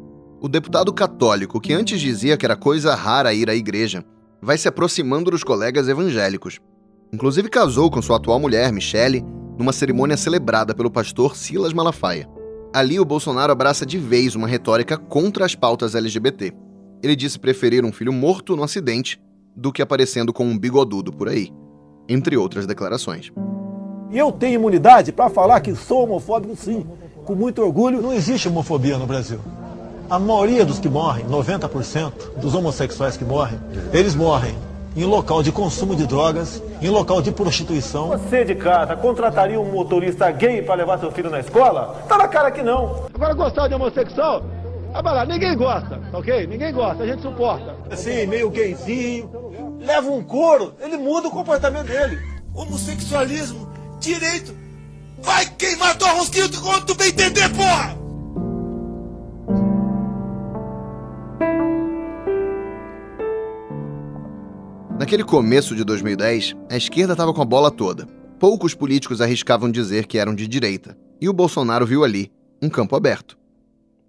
o 0.43 0.49
deputado 0.49 0.93
católico, 0.93 1.61
que 1.61 1.73
antes 1.73 2.01
dizia 2.01 2.37
que 2.37 2.45
era 2.45 2.57
coisa 2.57 2.97
rara 2.97 3.33
ir 3.33 3.49
à 3.49 3.55
igreja, 3.55 4.05
vai 4.43 4.59
se 4.59 4.67
aproximando 4.67 5.31
dos 5.31 5.45
colegas 5.45 5.89
evangélicos. 5.89 6.59
Inclusive 7.13 7.49
casou 7.49 7.89
com 7.89 8.03
sua 8.03 8.17
atual 8.17 8.41
mulher, 8.41 8.73
Michele, 8.73 9.25
numa 9.57 9.73
cerimônia 9.73 10.17
celebrada 10.17 10.75
pelo 10.75 10.91
pastor 10.91 11.37
Silas 11.37 11.73
Malafaia. 11.73 12.29
Ali, 12.75 12.99
o 12.99 13.05
Bolsonaro 13.05 13.53
abraça 13.53 13.87
de 13.87 13.99
vez 13.99 14.35
uma 14.35 14.49
retórica 14.49 14.97
contra 14.97 15.45
as 15.45 15.55
pautas 15.55 15.95
LGBT. 15.95 16.53
Ele 17.05 17.15
disse 17.15 17.39
preferir 17.39 17.85
um 17.85 17.93
filho 17.93 18.13
morto 18.13 18.57
no 18.57 18.65
acidente 18.65 19.23
do 19.55 19.71
que 19.71 19.81
aparecendo 19.81 20.33
com 20.33 20.45
um 20.45 20.59
bigodudo 20.59 21.13
por 21.13 21.29
aí, 21.29 21.53
entre 22.09 22.37
outras 22.37 22.67
declarações. 22.67 23.31
E 24.11 24.19
eu 24.19 24.33
tenho 24.33 24.55
imunidade 24.55 25.13
para 25.13 25.31
falar 25.31 25.61
que 25.61 25.73
sou 25.77 26.03
homofóbico, 26.03 26.57
sim, 26.57 26.85
com 27.25 27.37
muito 27.37 27.63
orgulho. 27.63 28.03
Não 28.03 28.13
existe 28.13 28.49
homofobia 28.49 28.99
no 28.99 29.07
Brasil. 29.07 29.39
A 30.13 30.19
maioria 30.19 30.63
dos 30.63 30.79
que 30.79 30.91
morrem, 30.91 31.25
90% 31.25 32.37
dos 32.37 32.55
homossexuais 32.55 33.17
que 33.17 33.25
morrem, 33.25 33.59
eles 33.95 34.15
morrem 34.15 34.55
em 34.95 35.05
local 35.05 35.43
de 35.43 35.51
consumo 35.51 35.97
de 35.97 36.07
drogas, 36.07 36.63
em 36.83 36.91
local 36.91 37.23
de 37.23 37.33
prostituição. 37.33 38.09
Você 38.09 38.45
de 38.45 38.55
casa 38.55 38.95
contrataria 38.95 39.59
um 39.59 39.73
motorista 39.73 40.31
gay 40.31 40.61
para 40.61 40.75
levar 40.75 40.99
seu 40.99 41.11
filho 41.11 41.31
na 41.31 41.41
escola? 41.41 42.05
Tá 42.07 42.19
na 42.19 42.29
cara 42.29 42.51
que 42.51 42.63
não. 42.63 43.07
Agora 43.15 43.33
gostar 43.33 43.69
de 43.69 43.75
homossexual? 43.75 44.43
Ah, 44.93 45.01
lá, 45.01 45.25
ninguém 45.25 45.57
gosta, 45.57 45.99
ok? 46.13 46.47
Ninguém 46.47 46.75
gosta, 46.75 47.05
a 47.05 47.07
gente 47.07 47.23
suporta. 47.23 47.75
Assim, 47.91 48.27
meio 48.27 48.51
gayzinho, 48.51 49.31
leva 49.81 50.11
um 50.11 50.23
couro, 50.23 50.75
ele 50.83 50.99
muda 50.99 51.29
o 51.29 51.31
comportamento 51.31 51.87
dele. 51.87 52.19
Homossexualismo 52.55 53.67
direito. 53.99 54.55
Vai 55.23 55.47
queimar 55.47 55.97
tua 55.97 56.13
rosquinha 56.13 56.51
quando 56.63 56.85
tu 56.85 56.95
bem 56.97 57.09
entender, 57.09 57.49
porra! 57.55 58.02
Naquele 65.13 65.29
começo 65.29 65.77
de 65.77 65.85
2010, 65.85 66.57
a 66.71 66.77
esquerda 66.79 67.13
estava 67.13 67.35
com 67.35 67.43
a 67.43 67.45
bola 67.45 67.71
toda. 67.71 68.07
Poucos 68.39 68.73
políticos 68.73 69.21
arriscavam 69.21 69.71
dizer 69.71 70.07
que 70.07 70.17
eram 70.17 70.35
de 70.35 70.49
direita, 70.49 70.97
e 71.21 71.29
o 71.29 71.35
Bolsonaro 71.35 71.85
viu 71.85 72.03
ali 72.03 72.33
um 72.63 72.71
campo 72.71 72.97
aberto. 72.97 73.37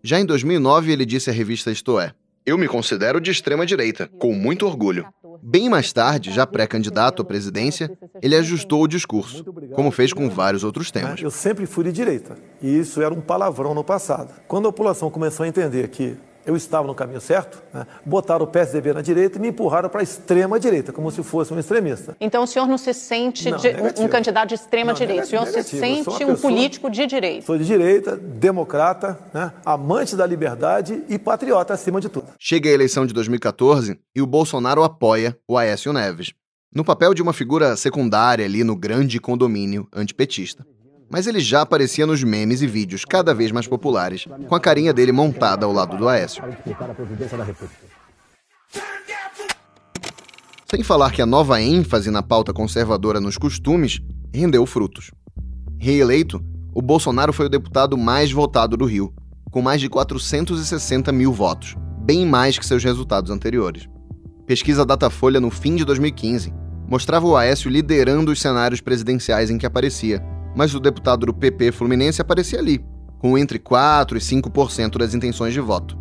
Já 0.01 0.17
em 0.17 0.25
2009, 0.25 0.93
ele 0.93 1.05
disse 1.05 1.29
à 1.29 1.33
revista 1.33 1.69
Isto 1.69 1.99
É: 1.99 2.13
Eu 2.45 2.57
me 2.57 2.69
considero 2.69 3.19
de 3.19 3.29
extrema 3.29 3.65
direita, 3.65 4.09
com 4.17 4.31
muito 4.31 4.65
orgulho. 4.65 5.05
Bem 5.41 5.67
mais 5.67 5.91
tarde, 5.91 6.31
já 6.31 6.47
pré-candidato 6.47 7.21
à 7.21 7.25
presidência, 7.25 7.91
ele 8.21 8.37
ajustou 8.37 8.81
o 8.81 8.87
discurso, 8.87 9.43
como 9.73 9.91
fez 9.91 10.13
com 10.13 10.29
vários 10.29 10.63
outros 10.63 10.89
temas. 10.89 11.21
Eu 11.21 11.31
sempre 11.31 11.65
fui 11.65 11.83
de 11.83 11.91
direita, 11.91 12.37
e 12.61 12.79
isso 12.79 13.01
era 13.01 13.13
um 13.13 13.19
palavrão 13.19 13.73
no 13.73 13.83
passado. 13.83 14.33
Quando 14.47 14.69
a 14.69 14.71
população 14.71 15.11
começou 15.11 15.43
a 15.43 15.49
entender 15.49 15.89
que 15.89 16.15
eu 16.45 16.56
estava 16.56 16.88
no 16.88 16.95
caminho 16.95 17.21
certo, 17.21 17.62
né? 17.73 17.86
botaram 18.06 18.45
o 18.45 18.47
PSDB 18.47 18.93
na 18.93 19.01
direita 19.01 19.38
e 19.38 19.41
me 19.41 19.49
empurraram 19.49 19.89
para 19.89 20.01
a 20.01 20.03
extrema 20.03 20.60
direita, 20.60 20.91
como 20.91 21.10
se 21.12 21.23
fosse 21.23 21.53
um 21.53 21.60
extremista. 21.60 22.15
Então 22.19 22.43
o 22.43 22.47
senhor 22.47 22.67
não 22.67 22.77
se 22.77 22.93
sente 22.93 23.49
não, 23.49 23.60
um 23.99 24.08
candidato 24.08 24.49
de 24.49 24.56
extrema 24.56 24.91
não, 24.91 24.97
direita, 24.97 25.23
negativo, 25.23 25.43
o 25.43 25.45
senhor 25.45 25.56
negativo. 25.56 26.03
se 26.03 26.12
sente 26.12 26.25
um 26.25 26.36
político 26.36 26.89
de 26.89 27.06
direita. 27.06 27.45
Sou 27.45 27.58
de 27.58 27.65
direita, 27.65 28.15
democrata, 28.15 29.17
né? 29.34 29.53
amante 29.65 30.15
da 30.15 30.25
liberdade 30.25 31.03
e 31.10 31.17
patriota 31.17 31.73
acima 31.73 32.01
de 32.01 32.10
tudo. 32.10 32.27
Chega 32.39 32.69
a 32.69 32.73
eleição 32.73 33.06
de 33.06 33.13
2014 33.13 33.99
e 34.15 34.21
o 34.21 34.27
Bolsonaro 34.27 34.84
apoia 34.84 35.38
o 35.47 35.58
Aécio 35.58 35.93
Neves, 35.93 36.34
no 36.73 36.84
papel 36.84 37.13
de 37.13 37.21
uma 37.21 37.34
figura 37.34 37.75
secundária 37.75 38.45
ali 38.45 38.63
no 38.63 38.75
grande 38.75 39.19
condomínio 39.19 39.88
antipetista 39.93 40.65
mas 41.09 41.27
ele 41.27 41.39
já 41.39 41.61
aparecia 41.61 42.05
nos 42.05 42.23
memes 42.23 42.61
e 42.61 42.67
vídeos 42.67 43.05
cada 43.05 43.33
vez 43.33 43.51
mais 43.51 43.67
populares, 43.67 44.25
com 44.47 44.55
a 44.55 44.59
carinha 44.59 44.93
dele 44.93 45.11
montada 45.11 45.65
ao 45.65 45.73
lado 45.73 45.97
do 45.97 46.07
Aécio. 46.07 46.43
Sem 50.69 50.83
falar 50.83 51.11
que 51.11 51.21
a 51.21 51.25
nova 51.25 51.61
ênfase 51.61 52.09
na 52.09 52.23
pauta 52.23 52.51
conservadora 52.51 53.21
nos 53.21 53.37
costumes 53.37 54.01
rendeu 54.33 54.65
frutos. 54.65 55.11
Reeleito, 55.77 56.43
o 56.73 56.81
Bolsonaro 56.81 57.31
foi 57.31 57.45
o 57.45 57.49
deputado 57.49 57.95
mais 57.97 58.31
votado 58.31 58.75
do 58.75 58.85
Rio, 58.85 59.13
com 59.51 59.61
mais 59.61 59.79
de 59.79 59.87
460 59.87 61.11
mil 61.11 61.31
votos, 61.31 61.75
bem 61.99 62.25
mais 62.25 62.57
que 62.57 62.65
seus 62.65 62.83
resultados 62.83 63.29
anteriores. 63.29 63.87
Pesquisa 64.47 64.83
Datafolha 64.83 65.39
no 65.39 65.51
fim 65.51 65.75
de 65.75 65.85
2015 65.85 66.51
mostrava 66.87 67.25
o 67.25 67.37
Aécio 67.37 67.69
liderando 67.69 68.31
os 68.31 68.41
cenários 68.41 68.81
presidenciais 68.81 69.49
em 69.49 69.57
que 69.57 69.65
aparecia, 69.65 70.21
mas 70.55 70.73
o 70.73 70.79
deputado 70.79 71.25
do 71.25 71.33
PP 71.33 71.71
Fluminense 71.71 72.21
aparecia 72.21 72.59
ali, 72.59 72.83
com 73.19 73.37
entre 73.37 73.59
4 73.59 74.17
e 74.17 74.21
5% 74.21 74.97
das 74.97 75.13
intenções 75.13 75.53
de 75.53 75.59
voto. 75.59 75.97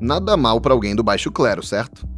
Nada 0.00 0.36
mal 0.36 0.60
para 0.60 0.72
alguém 0.72 0.94
do 0.94 1.02
baixo 1.02 1.30
clero, 1.30 1.62
certo? 1.62 2.08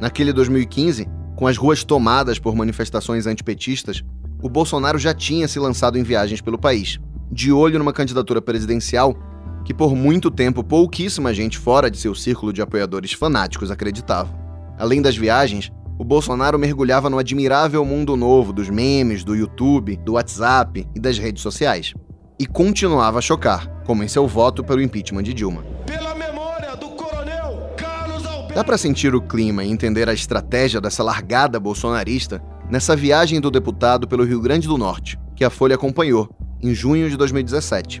Naquele 0.00 0.32
2015, 0.32 1.06
com 1.36 1.46
as 1.46 1.56
ruas 1.56 1.84
tomadas 1.84 2.38
por 2.38 2.54
manifestações 2.54 3.26
antipetistas, 3.26 4.02
o 4.42 4.48
Bolsonaro 4.48 4.98
já 4.98 5.12
tinha 5.12 5.48
se 5.48 5.58
lançado 5.58 5.98
em 5.98 6.02
viagens 6.02 6.40
pelo 6.40 6.58
país, 6.58 6.98
de 7.30 7.52
olho 7.52 7.78
numa 7.78 7.92
candidatura 7.92 8.40
presidencial 8.40 9.16
que 9.64 9.74
por 9.74 9.94
muito 9.94 10.30
tempo 10.30 10.64
pouquíssima 10.64 11.34
gente 11.34 11.58
fora 11.58 11.90
de 11.90 11.98
seu 11.98 12.14
círculo 12.14 12.52
de 12.54 12.62
apoiadores 12.62 13.12
fanáticos 13.12 13.70
acreditava. 13.70 14.32
Além 14.78 15.02
das 15.02 15.16
viagens, 15.16 15.70
o 15.98 16.04
Bolsonaro 16.04 16.58
mergulhava 16.58 17.10
no 17.10 17.18
admirável 17.18 17.84
mundo 17.84 18.16
novo 18.16 18.52
dos 18.52 18.70
memes, 18.70 19.24
do 19.24 19.34
YouTube, 19.34 19.96
do 19.96 20.12
WhatsApp 20.12 20.86
e 20.94 21.00
das 21.00 21.18
redes 21.18 21.42
sociais. 21.42 21.92
E 22.38 22.46
continuava 22.46 23.18
a 23.18 23.22
chocar, 23.22 23.68
como 23.84 24.04
em 24.04 24.08
seu 24.08 24.28
voto 24.28 24.62
pelo 24.62 24.80
impeachment 24.80 25.24
de 25.24 25.34
Dilma. 25.34 25.64
Pela 25.84 26.14
memória 26.14 26.76
do 26.76 26.88
coronel 26.90 27.72
Carlos 27.76 28.24
Alberto. 28.24 28.54
Dá 28.54 28.62
para 28.62 28.78
sentir 28.78 29.12
o 29.12 29.20
clima 29.20 29.64
e 29.64 29.70
entender 29.70 30.08
a 30.08 30.14
estratégia 30.14 30.80
dessa 30.80 31.02
largada 31.02 31.58
bolsonarista 31.58 32.40
nessa 32.70 32.94
viagem 32.94 33.40
do 33.40 33.50
deputado 33.50 34.06
pelo 34.06 34.24
Rio 34.24 34.40
Grande 34.40 34.68
do 34.68 34.78
Norte, 34.78 35.18
que 35.34 35.44
a 35.44 35.50
Folha 35.50 35.74
acompanhou 35.74 36.28
em 36.62 36.72
junho 36.72 37.10
de 37.10 37.16
2017. 37.16 38.00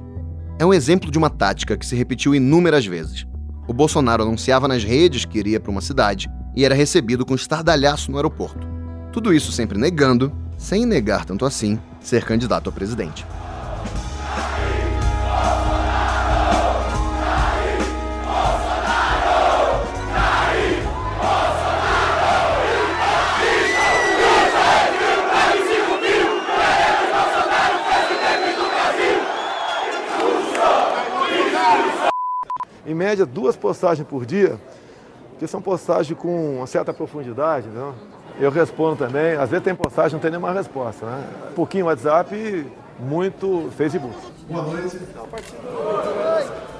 É 0.60 0.64
um 0.64 0.72
exemplo 0.72 1.10
de 1.10 1.18
uma 1.18 1.30
tática 1.30 1.76
que 1.76 1.86
se 1.86 1.96
repetiu 1.96 2.32
inúmeras 2.32 2.86
vezes. 2.86 3.26
O 3.66 3.72
Bolsonaro 3.72 4.22
anunciava 4.22 4.68
nas 4.68 4.84
redes 4.84 5.24
que 5.24 5.38
iria 5.38 5.58
para 5.58 5.70
uma 5.70 5.80
cidade 5.80 6.30
e 6.58 6.64
era 6.64 6.74
recebido 6.74 7.24
com 7.24 7.36
estardalhaço 7.36 8.10
no 8.10 8.16
aeroporto. 8.16 8.66
Tudo 9.12 9.32
isso 9.32 9.52
sempre 9.52 9.78
negando, 9.78 10.32
sem 10.56 10.84
negar 10.84 11.24
tanto 11.24 11.44
assim, 11.44 11.78
ser 12.00 12.24
candidato 12.24 12.68
a 12.68 12.72
presidente. 12.72 13.24
Em 32.84 32.94
média, 32.94 33.24
duas 33.24 33.54
postagens 33.54 34.08
por 34.08 34.26
dia 34.26 34.58
que 35.38 35.46
são 35.46 35.62
postagens 35.62 36.18
com 36.18 36.56
uma 36.56 36.66
certa 36.66 36.92
profundidade, 36.92 37.66
entendeu? 37.66 37.94
Eu 38.40 38.50
respondo 38.50 38.96
também, 38.96 39.34
às 39.34 39.50
vezes 39.50 39.64
tem 39.64 39.74
postagem 39.74 40.12
não 40.12 40.20
tem 40.20 40.30
nenhuma 40.30 40.52
resposta, 40.52 41.04
né? 41.06 41.24
Um 41.50 41.54
pouquinho 41.54 41.86
WhatsApp, 41.86 42.66
muito 42.98 43.70
Facebook. 43.76 44.14
Boa 44.48 44.62
noite. 44.62 44.98
Eu 45.14 46.77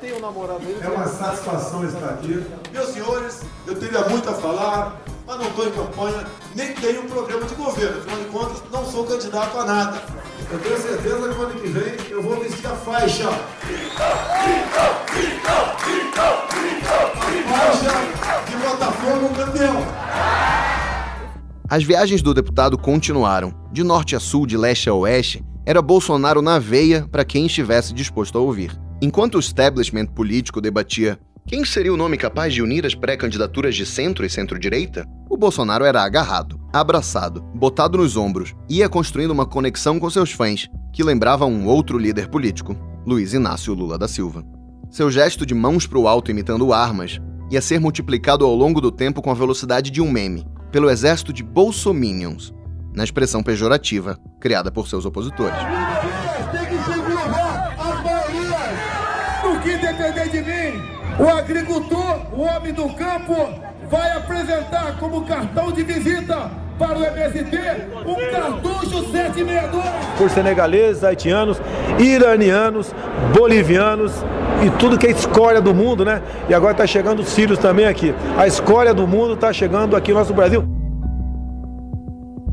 nem 0.00 0.10
tenho 0.10 0.20
namorado 0.20 0.62
É 0.80 0.88
uma 0.88 1.06
satisfação 1.06 1.84
estar 1.84 2.06
aqui. 2.06 2.42
Meus 2.72 2.88
senhores, 2.88 3.42
eu 3.66 3.74
teria 3.78 4.00
muito 4.08 4.28
a 4.28 4.34
falar, 4.34 5.00
mas 5.26 5.38
não 5.38 5.46
estou 5.46 5.66
em 5.66 5.70
campanha, 5.70 6.26
nem 6.54 6.72
tenho 6.74 7.02
um 7.02 7.08
programa 7.08 7.44
de 7.44 7.54
governo. 7.54 7.98
Afinal 7.98 8.18
de 8.18 8.24
contas, 8.26 8.62
não 8.72 8.84
sou 8.86 9.04
candidato 9.04 9.58
a 9.58 9.64
nada. 9.64 10.02
Eu 10.50 10.58
tenho 10.58 10.80
certeza 10.80 11.16
que 11.16 11.34
no 11.34 11.42
ano 11.42 11.60
que 11.60 11.68
vem 11.68 12.10
eu 12.10 12.22
vou 12.22 12.40
vestir 12.40 12.66
a 12.66 12.76
faixa. 12.76 13.28
Faixa 17.48 17.90
de 18.48 18.56
Botafogo 18.56 19.34
campeão. 19.34 19.76
As 21.68 21.84
viagens 21.84 22.22
do 22.22 22.34
deputado 22.34 22.76
continuaram. 22.76 23.54
De 23.70 23.84
norte 23.84 24.16
a 24.16 24.20
sul, 24.20 24.46
de 24.46 24.56
leste 24.56 24.88
a 24.88 24.94
oeste, 24.94 25.44
era 25.64 25.80
Bolsonaro 25.80 26.42
na 26.42 26.58
veia 26.58 27.06
para 27.12 27.24
quem 27.24 27.46
estivesse 27.46 27.94
disposto 27.94 28.36
a 28.36 28.40
ouvir. 28.40 28.76
Enquanto 29.02 29.36
o 29.36 29.40
establishment 29.40 30.06
político 30.06 30.60
debatia 30.60 31.18
quem 31.46 31.64
seria 31.64 31.92
o 31.92 31.96
nome 31.96 32.18
capaz 32.18 32.52
de 32.52 32.62
unir 32.62 32.84
as 32.84 32.94
pré-candidaturas 32.94 33.74
de 33.74 33.86
centro 33.86 34.26
e 34.26 34.30
centro-direita? 34.30 35.06
O 35.28 35.38
Bolsonaro 35.38 35.86
era 35.86 36.02
agarrado, 36.02 36.60
abraçado, 36.70 37.40
botado 37.54 37.96
nos 37.96 38.14
ombros, 38.14 38.54
ia 38.68 38.90
construindo 38.90 39.30
uma 39.30 39.46
conexão 39.46 39.98
com 39.98 40.10
seus 40.10 40.32
fãs, 40.32 40.68
que 40.92 41.02
lembrava 41.02 41.46
um 41.46 41.66
outro 41.66 41.96
líder 41.96 42.28
político, 42.28 42.76
Luiz 43.06 43.32
Inácio 43.32 43.72
Lula 43.72 43.96
da 43.96 44.06
Silva. 44.06 44.44
Seu 44.90 45.10
gesto 45.10 45.46
de 45.46 45.54
mãos 45.54 45.86
para 45.86 45.98
o 45.98 46.06
alto 46.06 46.30
imitando 46.30 46.72
armas 46.72 47.18
ia 47.50 47.62
ser 47.62 47.80
multiplicado 47.80 48.44
ao 48.44 48.54
longo 48.54 48.82
do 48.82 48.92
tempo 48.92 49.22
com 49.22 49.30
a 49.30 49.34
velocidade 49.34 49.90
de 49.90 50.02
um 50.02 50.10
meme, 50.10 50.46
pelo 50.70 50.90
exército 50.90 51.32
de 51.32 51.42
bolsominions, 51.42 52.52
na 52.94 53.02
expressão 53.02 53.42
pejorativa 53.42 54.18
criada 54.38 54.70
por 54.70 54.86
seus 54.88 55.06
opositores. 55.06 55.58
O 61.20 61.28
agricultor, 61.28 62.20
o 62.32 62.40
homem 62.40 62.72
do 62.72 62.88
campo, 62.90 63.34
vai 63.90 64.12
apresentar 64.12 64.96
como 64.98 65.26
cartão 65.26 65.70
de 65.70 65.82
visita 65.82 66.50
para 66.78 66.98
o 66.98 67.04
MST 67.04 67.58
um 68.06 68.14
cartucho 68.32 69.10
762. 69.10 69.84
Por 70.16 70.30
senegaleses, 70.30 71.04
haitianos, 71.04 71.60
iranianos, 71.98 72.94
bolivianos 73.36 74.12
e 74.64 74.70
tudo 74.78 74.96
que 74.96 75.06
é 75.06 75.10
escória 75.10 75.60
do 75.60 75.74
mundo, 75.74 76.06
né? 76.06 76.22
E 76.48 76.54
agora 76.54 76.72
está 76.72 76.86
chegando 76.86 77.20
os 77.20 77.28
sírios 77.28 77.58
também 77.58 77.84
aqui. 77.84 78.14
A 78.38 78.46
escória 78.46 78.94
do 78.94 79.06
mundo 79.06 79.34
está 79.34 79.52
chegando 79.52 79.94
aqui 79.94 80.12
no 80.12 80.18
nosso 80.18 80.32
Brasil. 80.32 80.64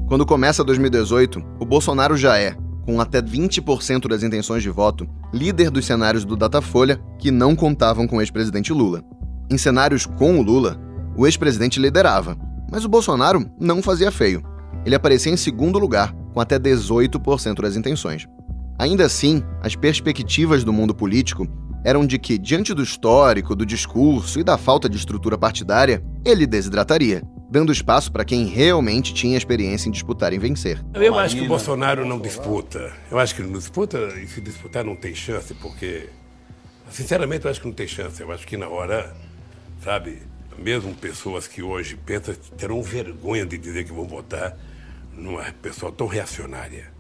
Quando 0.10 0.26
começa 0.26 0.64
2018, 0.64 1.42
o 1.60 1.66
Bolsonaro 1.66 2.18
já 2.18 2.38
é, 2.38 2.56
com 2.88 3.02
até 3.02 3.22
20% 3.22 4.08
das 4.08 4.24
intenções 4.24 4.64
de 4.64 4.70
voto, 4.70 5.06
líder 5.34 5.70
dos 5.70 5.86
cenários 5.86 6.24
do 6.24 6.38
Datafolha 6.38 6.98
que 7.20 7.30
não 7.30 7.54
contavam 7.54 8.08
com 8.08 8.16
o 8.16 8.22
ex-presidente 8.22 8.72
Lula. 8.72 9.04
Em 9.52 9.58
cenários 9.58 10.06
com 10.06 10.40
o 10.40 10.42
Lula, 10.42 10.80
o 11.18 11.28
ex-presidente 11.28 11.82
liderava, 11.82 12.38
mas 12.72 12.86
o 12.86 12.90
Bolsonaro 12.90 13.46
não 13.60 13.84
fazia 13.84 14.10
feio. 14.10 14.42
Ele 14.86 14.96
aparecia 14.96 15.34
em 15.34 15.36
segundo 15.36 15.78
lugar, 15.78 16.16
com 16.34 16.40
até 16.40 16.58
18% 16.58 17.62
das 17.62 17.76
intenções. 17.76 18.26
Ainda 18.80 19.06
assim, 19.06 19.44
as 19.62 19.76
perspectivas 19.76 20.64
do 20.64 20.72
mundo 20.72 20.96
político 20.96 21.46
eram 21.84 22.06
de 22.06 22.18
que, 22.18 22.38
diante 22.38 22.74
do 22.74 22.84
histórico, 22.84 23.54
do 23.54 23.66
discurso 23.66 24.40
e 24.40 24.46
da 24.46 24.58
falta 24.58 24.88
de 24.88 24.96
estrutura 24.96 25.38
partidária, 25.38 26.02
ele 26.24 26.48
desidrataria 26.48 27.22
dando 27.50 27.72
espaço 27.72 28.12
para 28.12 28.26
quem 28.26 28.46
realmente 28.46 29.14
tinha 29.14 29.38
experiência 29.38 29.90
em 29.90 29.92
disputar 29.92 30.34
e 30.34 30.38
vencer. 30.38 30.84
Eu 30.94 31.18
acho 31.18 31.36
que 31.36 31.42
o 31.42 31.48
Bolsonaro 31.48 32.06
não 32.06 32.20
disputa. 32.20 32.92
Eu 33.10 33.20
acho 33.20 33.34
que 33.36 33.42
ele 33.42 33.50
não 33.50 33.60
disputa 33.60 33.98
e 34.22 34.28
se 34.28 34.42
disputar 34.42 34.84
não 34.84 34.96
tem 34.96 35.16
chance, 35.16 35.54
porque, 35.56 36.10
sinceramente, 36.90 37.46
eu 37.46 37.52
acho 37.52 37.62
que 37.62 37.68
não 37.68 37.74
tem 37.74 37.88
chance. 37.88 38.22
Eu 38.22 38.32
acho 38.32 38.46
que 38.46 38.58
na 38.58 38.68
hora, 38.68 39.16
sabe, 39.84 40.20
Mesmo 40.58 40.94
pessoas 40.96 41.48
que 41.48 41.62
hoje 41.62 41.96
pensam 41.96 42.34
terão 42.58 42.82
vergonha 42.82 43.46
de 43.46 43.58
dizer 43.58 43.84
que 43.86 43.94
vão 43.94 44.08
votar 44.08 44.58
numa 45.16 45.44
pessoa 45.62 45.92
tão 45.92 46.08
reacionária. 46.08 46.92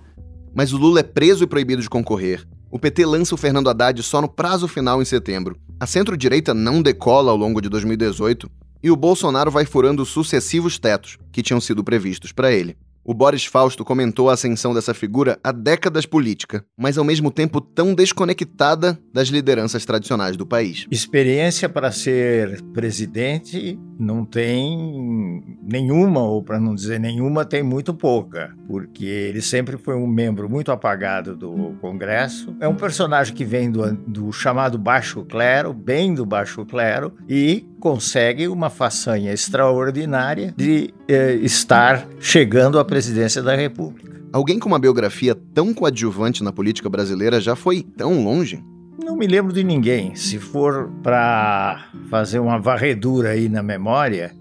Mas 0.53 0.73
o 0.73 0.77
Lula 0.77 0.99
é 0.99 1.03
preso 1.03 1.43
e 1.43 1.47
proibido 1.47 1.81
de 1.81 1.89
concorrer. 1.89 2.47
O 2.69 2.77
PT 2.77 3.05
lança 3.05 3.33
o 3.33 3.37
Fernando 3.37 3.69
Haddad 3.69 4.01
só 4.03 4.21
no 4.21 4.27
prazo 4.27 4.67
final 4.67 5.01
em 5.01 5.05
setembro. 5.05 5.57
A 5.79 5.87
centro-direita 5.87 6.53
não 6.53 6.81
decola 6.81 7.31
ao 7.31 7.37
longo 7.37 7.61
de 7.61 7.69
2018 7.69 8.49
e 8.81 8.91
o 8.91 8.95
Bolsonaro 8.95 9.51
vai 9.51 9.65
furando 9.65 10.05
sucessivos 10.05 10.77
tetos 10.77 11.17
que 11.31 11.43
tinham 11.43 11.61
sido 11.61 11.83
previstos 11.83 12.31
para 12.31 12.51
ele. 12.51 12.75
O 13.09 13.13
Boris 13.13 13.45
Fausto 13.45 13.85
comentou 13.85 14.29
a 14.29 14.33
ascensão 14.33 14.73
dessa 14.73 14.93
figura 14.93 15.39
há 15.41 15.53
décadas 15.53 16.05
política, 16.05 16.65
mas 16.77 16.97
ao 16.97 17.05
mesmo 17.05 17.31
tempo 17.31 17.61
tão 17.61 17.95
desconectada 17.95 18.99
das 19.13 19.29
lideranças 19.29 19.85
tradicionais 19.85 20.35
do 20.35 20.45
país. 20.45 20.85
Experiência 20.91 21.69
para 21.69 21.89
ser 21.89 22.61
presidente 22.73 23.79
não 23.97 24.25
tem 24.25 25.41
nenhuma, 25.63 26.19
ou 26.21 26.43
para 26.43 26.59
não 26.59 26.75
dizer 26.75 26.99
nenhuma, 26.99 27.45
tem 27.45 27.63
muito 27.63 27.93
pouca, 27.93 28.53
porque 28.67 29.05
ele 29.05 29.41
sempre 29.41 29.77
foi 29.77 29.95
um 29.95 30.05
membro 30.05 30.49
muito 30.49 30.69
apagado 30.69 31.33
do 31.33 31.77
Congresso. 31.79 32.57
É 32.59 32.67
um 32.67 32.75
personagem 32.75 33.33
que 33.33 33.45
vem 33.45 33.71
do, 33.71 33.89
do 34.05 34.33
chamado 34.33 34.77
baixo 34.77 35.23
clero, 35.23 35.73
bem 35.73 36.13
do 36.13 36.25
baixo 36.25 36.65
clero, 36.65 37.13
e 37.29 37.65
consegue 37.79 38.47
uma 38.47 38.69
façanha 38.69 39.31
extraordinária 39.31 40.53
de 40.55 40.93
eh, 41.07 41.35
estar 41.35 42.07
chegando 42.19 42.79
à 42.79 42.85
presidência 42.85 43.41
da 43.41 43.55
República. 43.55 44.17
Alguém 44.31 44.59
com 44.59 44.67
uma 44.67 44.79
biografia 44.79 45.33
tão 45.53 45.73
coadjuvante 45.73 46.43
na 46.43 46.51
política 46.51 46.89
brasileira 46.89 47.39
já 47.39 47.55
foi 47.55 47.81
tão 47.81 48.23
longe? 48.23 48.63
Não 49.03 49.15
me 49.15 49.25
lembro 49.25 49.53
de 49.53 49.63
ninguém. 49.63 50.15
Se 50.15 50.37
for 50.37 50.91
para 51.01 51.89
fazer 52.09 52.39
uma 52.39 52.59
varredura 52.59 53.29
aí 53.29 53.47
na 53.47 53.63
memória, 53.63 54.35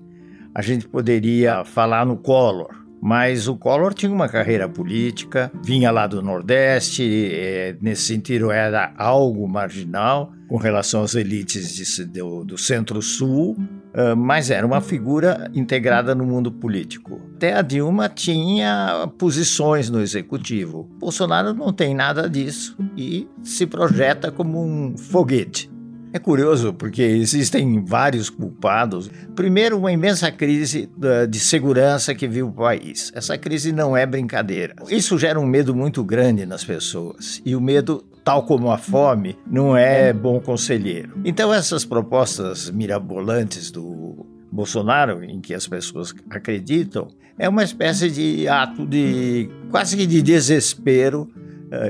a 0.55 0.61
gente 0.61 0.89
poderia 0.89 1.65
falar 1.65 2.05
no 2.05 2.17
Collor. 2.17 2.86
Mas 3.01 3.47
o 3.47 3.57
Collor 3.57 3.95
tinha 3.95 4.11
uma 4.11 4.29
carreira 4.29 4.69
política, 4.69 5.51
vinha 5.63 5.91
lá 5.91 6.07
do 6.07 6.23
Nordeste, 6.23 7.31
é, 7.33 7.77
nesse 7.81 8.03
sentido 8.03 8.51
era 8.51 8.93
algo 8.97 9.47
marginal 9.49 10.33
com 10.49 10.57
relação 10.57 11.03
às 11.03 11.15
elites 11.15 11.75
de, 11.75 12.05
do, 12.05 12.45
do 12.45 12.59
Centro-Sul, 12.59 13.53
uh, 13.53 14.17
mas 14.17 14.51
era 14.51 14.67
uma 14.67 14.81
figura 14.81 15.51
integrada 15.55 16.15
no 16.15 16.25
mundo 16.25 16.53
político. 16.53 17.21
Até 17.35 17.55
a 17.55 17.63
Dilma 17.63 18.09
tinha 18.09 19.09
posições 19.19 19.91
no 19.91 20.01
executivo. 20.01 20.89
Bolsonaro 20.99 21.53
não 21.53 21.73
tem 21.73 21.95
nada 21.95 22.29
disso 22.31 22.77
e 22.97 23.29
se 23.43 23.67
projeta 23.67 24.31
como 24.31 24.63
um 24.63 24.97
foguete. 24.97 25.71
É 26.17 26.19
curioso 26.19 26.73
porque 26.73 27.03
existem 27.03 27.85
vários 27.85 28.31
culpados. 28.31 29.11
Primeiro, 29.35 29.77
uma 29.77 29.93
imensa 29.93 30.33
crise 30.33 30.89
de 31.29 31.39
segurança 31.39 32.15
que 32.15 32.27
viu 32.27 32.49
o 32.49 32.53
país. 32.53 33.13
Essa 33.15 33.37
crise 33.37 33.71
não 33.71 33.95
é 33.95 34.07
brincadeira. 34.07 34.75
Isso 34.89 35.19
gera 35.19 35.39
um 35.39 35.45
medo 35.45 35.75
muito 35.75 36.03
grande 36.03 36.47
nas 36.47 36.65
pessoas. 36.65 37.43
E 37.45 37.55
o 37.55 37.61
medo 37.61 38.03
tal 38.25 38.45
como 38.45 38.71
a 38.71 38.79
fome, 38.79 39.37
não 39.47 39.77
é 39.77 40.11
bom 40.11 40.41
conselheiro. 40.41 41.21
Então, 41.23 41.53
essas 41.53 41.85
propostas 41.85 42.71
mirabolantes 42.71 43.71
do 43.71 44.25
Bolsonaro, 44.51 45.23
em 45.23 45.39
que 45.39 45.53
as 45.53 45.69
pessoas 45.69 46.15
acreditam, 46.31 47.09
é 47.39 47.47
uma 47.47 47.63
espécie 47.63 48.11
de 48.11 48.49
ato 48.49 48.87
de 48.87 49.51
quase 49.71 49.99
que 49.99 50.07
de 50.07 50.23
desespero 50.23 51.31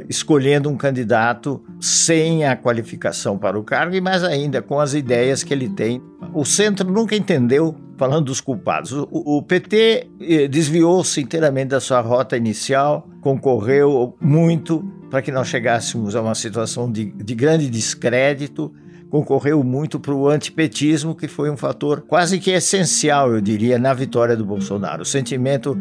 escolhendo 0.08 0.68
um 0.68 0.76
candidato 0.76 1.62
sem 1.80 2.44
a 2.44 2.56
qualificação 2.56 3.36
para 3.36 3.58
o 3.58 3.64
cargo 3.64 3.94
e 3.94 4.00
mais 4.00 4.24
ainda 4.24 4.62
com 4.62 4.80
as 4.80 4.94
ideias 4.94 5.42
que 5.42 5.52
ele 5.52 5.68
tem. 5.68 6.02
O 6.32 6.44
centro 6.44 6.90
nunca 6.90 7.14
entendeu, 7.14 7.74
falando 7.96 8.26
dos 8.26 8.40
culpados. 8.40 8.92
O, 8.92 9.08
o 9.10 9.42
PT 9.42 10.08
eh, 10.20 10.48
desviou-se 10.48 11.20
inteiramente 11.20 11.68
da 11.68 11.80
sua 11.80 12.00
rota 12.00 12.36
inicial, 12.36 13.08
concorreu 13.20 14.16
muito 14.20 14.82
para 15.10 15.22
que 15.22 15.30
nós 15.30 15.48
chegássemos 15.48 16.16
a 16.16 16.22
uma 16.22 16.34
situação 16.34 16.90
de, 16.90 17.04
de 17.04 17.34
grande 17.34 17.70
descrédito 17.70 18.72
concorreu 19.08 19.62
muito 19.62 19.98
para 20.00 20.12
o 20.12 20.28
antipetismo, 20.28 21.14
que 21.14 21.28
foi 21.28 21.50
um 21.50 21.56
fator 21.56 22.02
quase 22.02 22.38
que 22.38 22.50
essencial, 22.50 23.32
eu 23.32 23.40
diria, 23.40 23.78
na 23.78 23.94
vitória 23.94 24.36
do 24.36 24.44
Bolsonaro. 24.44 25.02
O 25.02 25.06
sentimento 25.06 25.78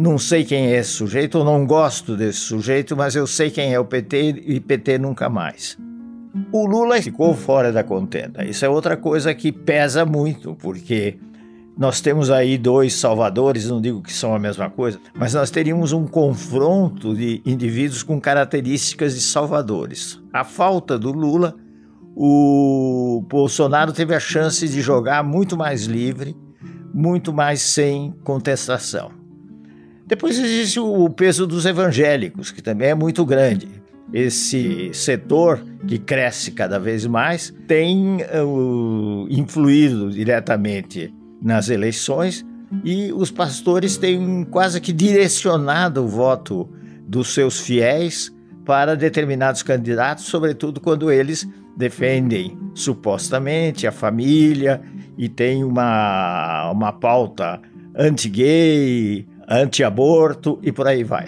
não 0.00 0.16
sei 0.16 0.44
quem 0.44 0.66
é 0.66 0.78
esse 0.78 0.90
sujeito, 0.90 1.38
ou 1.38 1.44
não 1.44 1.66
gosto 1.66 2.16
desse 2.16 2.38
sujeito, 2.38 2.96
mas 2.96 3.16
eu 3.16 3.26
sei 3.26 3.50
quem 3.50 3.74
é 3.74 3.80
o 3.80 3.84
PT 3.84 4.44
e 4.46 4.60
PT 4.60 4.96
nunca 4.96 5.28
mais. 5.28 5.76
O 6.52 6.68
Lula 6.68 7.02
ficou 7.02 7.34
fora 7.34 7.72
da 7.72 7.82
contenda. 7.82 8.44
Isso 8.44 8.64
é 8.64 8.68
outra 8.68 8.96
coisa 8.96 9.34
que 9.34 9.50
pesa 9.50 10.06
muito, 10.06 10.54
porque 10.54 11.18
nós 11.76 12.00
temos 12.00 12.30
aí 12.30 12.56
dois 12.56 12.94
salvadores, 12.94 13.68
não 13.68 13.80
digo 13.80 14.00
que 14.00 14.12
são 14.12 14.32
a 14.32 14.38
mesma 14.38 14.70
coisa, 14.70 15.00
mas 15.16 15.34
nós 15.34 15.50
teríamos 15.50 15.90
um 15.90 16.06
confronto 16.06 17.12
de 17.12 17.42
indivíduos 17.44 18.04
com 18.04 18.20
características 18.20 19.16
de 19.16 19.20
salvadores. 19.20 20.22
A 20.32 20.44
falta 20.44 20.96
do 20.96 21.10
Lula, 21.10 21.56
o 22.14 23.24
Bolsonaro 23.28 23.92
teve 23.92 24.14
a 24.14 24.20
chance 24.20 24.68
de 24.68 24.80
jogar 24.80 25.24
muito 25.24 25.56
mais 25.56 25.86
livre, 25.86 26.36
muito 26.94 27.32
mais 27.32 27.62
sem 27.62 28.12
contestação. 28.22 29.17
Depois 30.08 30.38
existe 30.38 30.80
o 30.80 31.10
peso 31.10 31.46
dos 31.46 31.66
evangélicos, 31.66 32.50
que 32.50 32.62
também 32.62 32.88
é 32.88 32.94
muito 32.94 33.26
grande. 33.26 33.68
Esse 34.10 34.90
setor 34.94 35.62
que 35.86 35.98
cresce 35.98 36.52
cada 36.52 36.78
vez 36.78 37.04
mais 37.04 37.54
tem 37.66 38.16
uh, 38.22 39.26
influído 39.28 40.10
diretamente 40.10 41.14
nas 41.42 41.68
eleições 41.68 42.44
e 42.82 43.12
os 43.12 43.30
pastores 43.30 43.98
têm 43.98 44.44
quase 44.50 44.80
que 44.80 44.94
direcionado 44.94 46.02
o 46.02 46.08
voto 46.08 46.66
dos 47.06 47.34
seus 47.34 47.60
fiéis 47.60 48.34
para 48.64 48.96
determinados 48.96 49.62
candidatos, 49.62 50.24
sobretudo 50.24 50.80
quando 50.80 51.12
eles 51.12 51.46
defendem 51.76 52.58
supostamente 52.74 53.86
a 53.86 53.92
família 53.92 54.80
e 55.18 55.28
têm 55.28 55.64
uma, 55.64 56.70
uma 56.70 56.92
pauta 56.94 57.60
anti-gay, 57.94 59.26
anti-aborto 59.50 60.58
e 60.62 60.70
por 60.70 60.86
aí 60.86 61.02
vai. 61.02 61.26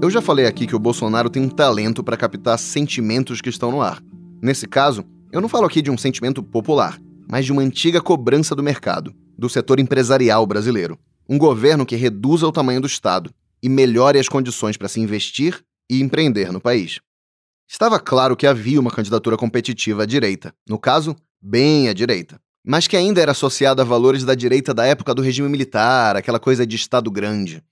Eu 0.00 0.08
já 0.10 0.22
falei 0.22 0.46
aqui 0.46 0.66
que 0.66 0.76
o 0.76 0.78
Bolsonaro 0.78 1.28
tem 1.28 1.42
um 1.42 1.48
talento 1.48 2.04
para 2.04 2.16
captar 2.16 2.58
sentimentos 2.58 3.40
que 3.40 3.48
estão 3.48 3.72
no 3.72 3.80
ar. 3.80 4.00
Nesse 4.40 4.68
caso, 4.68 5.04
eu 5.32 5.40
não 5.40 5.48
falo 5.48 5.66
aqui 5.66 5.82
de 5.82 5.90
um 5.90 5.98
sentimento 5.98 6.42
popular, 6.42 7.00
mas 7.28 7.44
de 7.44 7.52
uma 7.52 7.62
antiga 7.62 8.00
cobrança 8.00 8.54
do 8.54 8.62
mercado, 8.62 9.12
do 9.36 9.48
setor 9.48 9.80
empresarial 9.80 10.46
brasileiro. 10.46 10.98
Um 11.28 11.38
governo 11.38 11.86
que 11.86 11.96
reduza 11.96 12.46
o 12.46 12.52
tamanho 12.52 12.82
do 12.82 12.86
Estado 12.86 13.30
e 13.62 13.68
melhore 13.68 14.18
as 14.18 14.28
condições 14.28 14.76
para 14.76 14.88
se 14.88 15.00
investir 15.00 15.60
e 15.90 16.00
empreender 16.02 16.52
no 16.52 16.60
país. 16.60 17.00
Estava 17.66 17.98
claro 17.98 18.36
que 18.36 18.46
havia 18.46 18.78
uma 18.78 18.90
candidatura 18.90 19.38
competitiva 19.38 20.02
à 20.02 20.06
direita, 20.06 20.54
no 20.68 20.78
caso, 20.78 21.16
bem 21.42 21.88
à 21.88 21.94
direita 21.94 22.38
mas 22.66 22.88
que 22.88 22.96
ainda 22.96 23.20
era 23.20 23.32
associada 23.32 23.82
a 23.82 23.84
valores 23.84 24.24
da 24.24 24.34
direita 24.34 24.72
da 24.72 24.86
época 24.86 25.14
do 25.14 25.20
regime 25.20 25.48
militar, 25.48 26.16
aquela 26.16 26.40
coisa 26.40 26.66
de 26.66 26.76
Estado 26.76 27.10
grande. 27.10 27.62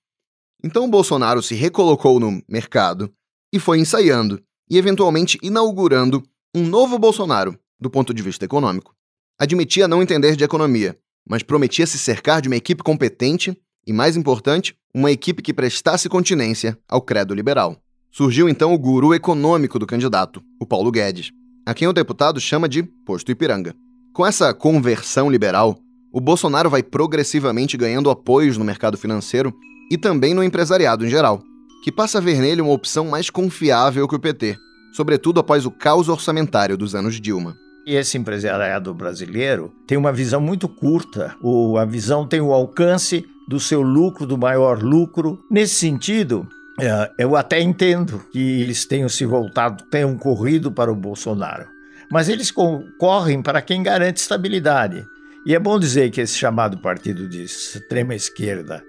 Então 0.62 0.90
Bolsonaro 0.90 1.43
se 1.43 1.55
recolocou 1.55 2.20
no 2.20 2.43
mercado 2.49 3.11
e 3.53 3.59
foi 3.59 3.78
ensaiando 3.78 4.43
e 4.68 4.76
eventualmente 4.76 5.38
inaugurando 5.43 6.22
um 6.55 6.66
novo 6.66 6.99
Bolsonaro 6.99 7.59
do 7.80 7.90
ponto 7.90 8.14
de 8.14 8.22
vista 8.22 8.45
econômico. 8.45 8.95
Admitia 9.38 9.88
não 9.88 10.03
entender 10.03 10.36
de 10.36 10.45
economia, 10.45 10.97
mas 11.28 11.43
prometia 11.43 11.86
se 11.86 11.99
cercar 11.99 12.40
de 12.40 12.49
uma 12.49 12.57
equipe 12.57 12.82
competente 12.82 13.57
e, 13.86 13.93
mais 13.93 14.16
importante, 14.16 14.76
uma 14.95 15.11
equipe 15.11 15.43
que 15.43 15.55
prestasse 15.55 16.09
continência 16.09 16.78
ao 16.88 17.03
credo 17.03 17.34
liberal. 17.34 17.76
Surgiu 18.11 18.49
então 18.49 18.72
o 18.72 18.78
guru 18.78 19.14
econômico 19.14 19.78
do 19.78 19.86
candidato, 19.86 20.43
o 20.61 20.66
Paulo 20.66 20.93
Guedes, 20.93 21.32
a 21.66 21.74
quem 21.74 21.88
o 21.88 21.93
deputado 21.93 22.40
chama 22.40 22.68
de 22.68 22.82
Posto 22.82 23.32
Ipiranga. 23.32 23.74
Com 24.13 24.27
essa 24.27 24.53
conversão 24.53 25.31
liberal, 25.31 25.79
o 26.13 26.21
Bolsonaro 26.21 26.69
vai 26.69 26.83
progressivamente 26.83 27.79
ganhando 27.79 28.11
apoios 28.11 28.59
no 28.59 28.65
mercado 28.65 28.99
financeiro 28.99 29.55
e 29.91 29.97
também 29.97 30.35
no 30.35 30.45
empresariado 30.45 31.07
em 31.07 31.09
geral, 31.09 31.43
que 31.83 31.91
passa 31.91 32.19
a 32.19 32.21
ver 32.21 32.39
nele 32.39 32.61
uma 32.61 32.75
opção 32.75 33.07
mais 33.07 33.31
confiável 33.31 34.07
que 34.07 34.15
o 34.15 34.21
PT, 34.21 34.59
sobretudo 34.93 35.41
após 35.41 35.65
o 35.65 35.71
caos 35.71 36.11
orçamentário 36.11 36.77
dos 36.77 36.95
anos 36.95 37.19
Dilma. 37.19 37.57
E 37.87 37.95
esse 37.95 38.19
empresariado 38.19 38.93
brasileiro 38.93 39.73
tem 39.87 39.97
uma 39.97 40.13
visão 40.13 40.43
muito 40.43 40.69
curta, 40.69 41.35
ou 41.41 41.79
a 41.79 41.87
visão 41.87 42.29
tem 42.29 42.43
o 42.43 42.53
alcance 42.53 43.25
do 43.49 43.59
seu 43.59 43.81
lucro, 43.81 44.27
do 44.27 44.37
maior 44.37 44.83
lucro. 44.83 45.39
Nesse 45.51 45.77
sentido, 45.77 46.47
é, 46.79 47.11
eu 47.19 47.35
até 47.35 47.63
entendo 47.63 48.23
que 48.31 48.61
eles 48.61 48.85
tenham 48.85 49.09
se 49.09 49.25
voltado, 49.25 49.85
tenham 49.91 50.19
corrido 50.19 50.71
para 50.71 50.93
o 50.93 50.97
Bolsonaro 50.97 51.72
mas 52.13 52.29
eles 52.29 52.51
concorrem 52.51 53.41
para 53.41 53.63
quem 53.63 53.83
garante 53.83 54.21
estabilidade. 54.21 55.03
E 55.47 55.55
é 55.55 55.59
bom 55.59 55.79
dizer 55.79 56.11
que 56.11 56.21
esse 56.21 56.37
chamado 56.37 56.77
partido 56.77 57.27
de 57.27 57.43
extrema 57.43 58.15
esquerda, 58.15 58.85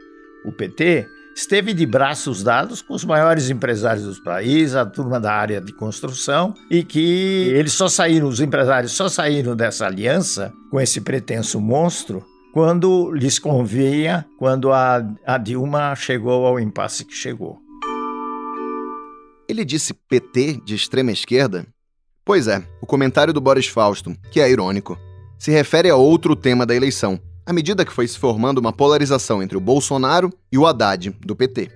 o 0.45 0.51
PT, 0.51 1.07
esteve 1.33 1.73
de 1.73 1.85
braços 1.85 2.43
dados 2.43 2.81
com 2.81 2.93
os 2.93 3.05
maiores 3.05 3.49
empresários 3.49 4.17
do 4.17 4.23
país, 4.23 4.75
a 4.75 4.85
turma 4.85 5.21
da 5.21 5.31
área 5.31 5.61
de 5.61 5.71
construção, 5.71 6.53
e 6.69 6.83
que 6.83 7.47
eles 7.55 7.71
só 7.71 7.87
saíram, 7.87 8.27
os 8.27 8.41
empresários 8.41 8.91
só 8.91 9.07
saíram 9.07 9.55
dessa 9.55 9.85
aliança 9.85 10.51
com 10.69 10.79
esse 10.81 10.99
pretenso 10.99 11.61
monstro 11.61 12.25
quando 12.53 13.09
lhes 13.13 13.39
convinha, 13.39 14.25
quando 14.37 14.71
a, 14.73 15.01
a 15.25 15.37
Dilma 15.37 15.95
chegou 15.95 16.45
ao 16.45 16.59
impasse 16.59 17.05
que 17.05 17.15
chegou. 17.15 17.57
Ele 19.47 19.63
disse 19.63 19.93
PT 19.93 20.61
de 20.65 20.75
extrema 20.75 21.11
esquerda? 21.11 21.65
Pois 22.25 22.47
é, 22.47 22.63
o 22.81 22.85
comentário 22.85 23.33
do 23.33 23.41
Boris 23.41 23.67
Fausto, 23.67 24.15
que 24.31 24.39
é 24.39 24.49
irônico, 24.49 24.97
se 25.37 25.51
refere 25.51 25.89
a 25.89 25.95
outro 25.97 26.37
tema 26.37 26.65
da 26.65 26.73
eleição, 26.73 27.19
à 27.45 27.51
medida 27.51 27.83
que 27.83 27.91
foi 27.91 28.07
se 28.07 28.17
formando 28.17 28.59
uma 28.59 28.71
polarização 28.71 29.43
entre 29.43 29.57
o 29.57 29.61
Bolsonaro 29.61 30.29
e 30.49 30.57
o 30.57 30.65
Haddad, 30.65 31.09
do 31.19 31.35
PT. 31.35 31.69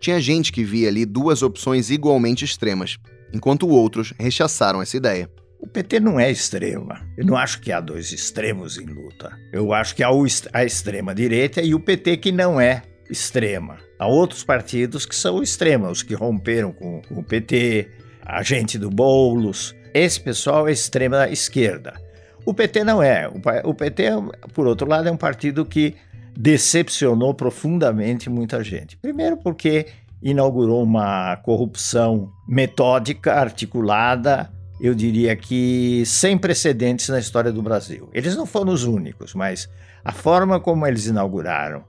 Tinha 0.00 0.20
gente 0.20 0.50
que 0.50 0.64
via 0.64 0.88
ali 0.88 1.06
duas 1.06 1.40
opções 1.40 1.88
igualmente 1.88 2.44
extremas, 2.44 2.98
enquanto 3.32 3.68
outros 3.68 4.12
rechaçaram 4.18 4.82
essa 4.82 4.96
ideia. 4.96 5.30
O 5.60 5.68
PT 5.68 6.00
não 6.00 6.18
é 6.18 6.32
extrema. 6.32 7.06
Eu 7.16 7.24
não 7.24 7.36
acho 7.36 7.60
que 7.60 7.70
há 7.70 7.80
dois 7.80 8.12
extremos 8.12 8.76
em 8.78 8.86
luta. 8.86 9.38
Eu 9.52 9.72
acho 9.72 9.94
que 9.94 10.02
há 10.02 10.08
a 10.52 10.64
extrema 10.64 11.14
direita 11.14 11.62
e 11.62 11.74
o 11.74 11.80
PT 11.80 12.16
que 12.16 12.32
não 12.32 12.60
é 12.60 12.82
extrema. 13.08 13.78
Há 14.00 14.08
outros 14.08 14.42
partidos 14.42 15.06
que 15.06 15.14
são 15.14 15.40
extremos, 15.44 15.90
os 15.90 16.02
que 16.02 16.14
romperam 16.14 16.72
com, 16.72 17.00
com 17.02 17.20
o 17.20 17.24
PT, 17.24 17.88
a 18.20 18.42
gente 18.42 18.76
do 18.78 18.90
Boulos. 18.90 19.75
Esse 19.98 20.20
pessoal 20.20 20.68
é 20.68 20.72
extrema 20.72 21.26
esquerda. 21.28 21.94
O 22.44 22.52
PT 22.52 22.84
não 22.84 23.02
é. 23.02 23.30
O 23.64 23.72
PT, 23.72 24.04
por 24.52 24.66
outro 24.66 24.86
lado, 24.86 25.08
é 25.08 25.10
um 25.10 25.16
partido 25.16 25.64
que 25.64 25.94
decepcionou 26.36 27.32
profundamente 27.32 28.28
muita 28.28 28.62
gente. 28.62 28.94
Primeiro, 28.98 29.38
porque 29.38 29.86
inaugurou 30.22 30.82
uma 30.82 31.36
corrupção 31.38 32.30
metódica, 32.46 33.32
articulada, 33.32 34.52
eu 34.78 34.94
diria 34.94 35.34
que 35.34 36.02
sem 36.04 36.36
precedentes 36.36 37.08
na 37.08 37.18
história 37.18 37.50
do 37.50 37.62
Brasil. 37.62 38.10
Eles 38.12 38.36
não 38.36 38.44
foram 38.44 38.74
os 38.74 38.84
únicos, 38.84 39.32
mas 39.32 39.66
a 40.04 40.12
forma 40.12 40.60
como 40.60 40.86
eles 40.86 41.06
inauguraram 41.06 41.84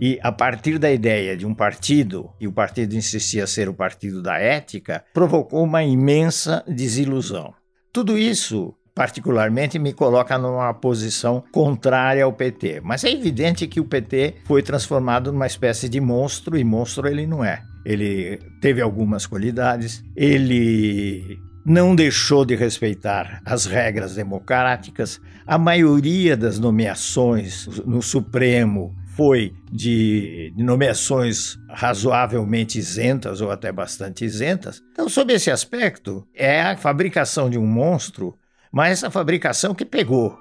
e 0.00 0.18
a 0.22 0.30
partir 0.30 0.78
da 0.78 0.90
ideia 0.90 1.36
de 1.36 1.46
um 1.46 1.54
partido, 1.54 2.30
e 2.40 2.46
o 2.46 2.52
partido 2.52 2.94
insistia 2.94 3.46
ser 3.46 3.68
o 3.68 3.74
partido 3.74 4.22
da 4.22 4.38
ética, 4.38 5.04
provocou 5.12 5.64
uma 5.64 5.82
imensa 5.82 6.62
desilusão. 6.66 7.54
Tudo 7.92 8.18
isso, 8.18 8.74
particularmente, 8.94 9.78
me 9.78 9.92
coloca 9.92 10.36
numa 10.36 10.72
posição 10.74 11.42
contrária 11.50 12.24
ao 12.24 12.32
PT. 12.32 12.80
Mas 12.84 13.04
é 13.04 13.10
evidente 13.10 13.66
que 13.66 13.80
o 13.80 13.84
PT 13.84 14.36
foi 14.44 14.62
transformado 14.62 15.32
numa 15.32 15.46
espécie 15.46 15.88
de 15.88 16.00
monstro, 16.00 16.58
e 16.58 16.64
monstro 16.64 17.08
ele 17.08 17.26
não 17.26 17.42
é. 17.42 17.62
Ele 17.84 18.38
teve 18.60 18.82
algumas 18.82 19.26
qualidades, 19.26 20.04
ele 20.14 21.38
não 21.64 21.96
deixou 21.96 22.44
de 22.44 22.54
respeitar 22.54 23.40
as 23.44 23.64
regras 23.64 24.14
democráticas. 24.14 25.20
A 25.46 25.56
maioria 25.56 26.36
das 26.36 26.58
nomeações 26.58 27.66
no 27.84 28.02
Supremo 28.02 28.94
foi 29.16 29.54
de, 29.72 30.52
nomeações 30.56 31.56
razoavelmente 31.70 32.78
isentas 32.78 33.40
ou 33.40 33.50
até 33.50 33.72
bastante 33.72 34.24
isentas. 34.26 34.82
Então, 34.92 35.08
sob 35.08 35.32
esse 35.32 35.50
aspecto, 35.50 36.26
é 36.34 36.60
a 36.60 36.76
fabricação 36.76 37.48
de 37.48 37.58
um 37.58 37.66
monstro, 37.66 38.36
mas 38.70 38.92
essa 38.92 39.10
fabricação 39.10 39.74
que 39.74 39.86
pegou. 39.86 40.38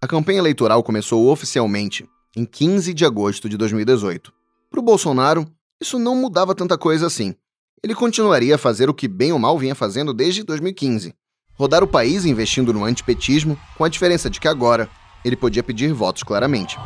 A 0.00 0.06
campanha 0.06 0.38
eleitoral 0.38 0.82
começou 0.82 1.30
oficialmente 1.30 2.08
em 2.34 2.46
15 2.46 2.94
de 2.94 3.04
agosto 3.04 3.48
de 3.48 3.58
2018. 3.58 4.32
Para 4.70 4.80
o 4.80 4.82
Bolsonaro, 4.82 5.46
isso 5.80 5.98
não 5.98 6.16
mudava 6.16 6.54
tanta 6.54 6.78
coisa 6.78 7.06
assim. 7.06 7.34
Ele 7.82 7.94
continuaria 7.94 8.54
a 8.54 8.58
fazer 8.58 8.88
o 8.88 8.94
que 8.94 9.06
bem 9.06 9.32
ou 9.32 9.38
mal 9.38 9.58
vinha 9.58 9.74
fazendo 9.74 10.14
desde 10.14 10.42
2015, 10.42 11.14
rodar 11.56 11.82
o 11.82 11.88
país 11.88 12.24
investindo 12.24 12.72
no 12.72 12.84
antipetismo, 12.84 13.58
com 13.76 13.84
a 13.84 13.88
diferença 13.88 14.28
de 14.28 14.40
que 14.40 14.48
agora 14.48 14.88
ele 15.24 15.36
podia 15.36 15.62
pedir 15.62 15.92
votos 15.92 16.22
claramente. 16.22 16.76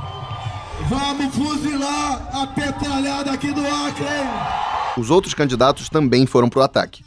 Vamos 0.89 1.35
fuzilar 1.35 2.31
a 2.35 2.47
petralhada 2.47 3.33
aqui 3.33 3.53
do 3.53 3.61
Acre! 3.61 4.07
Os 4.97 5.11
outros 5.11 5.35
candidatos 5.35 5.89
também 5.89 6.27
foram 6.27 6.49
para 6.49 6.61
o 6.61 6.63
ataque. 6.63 7.05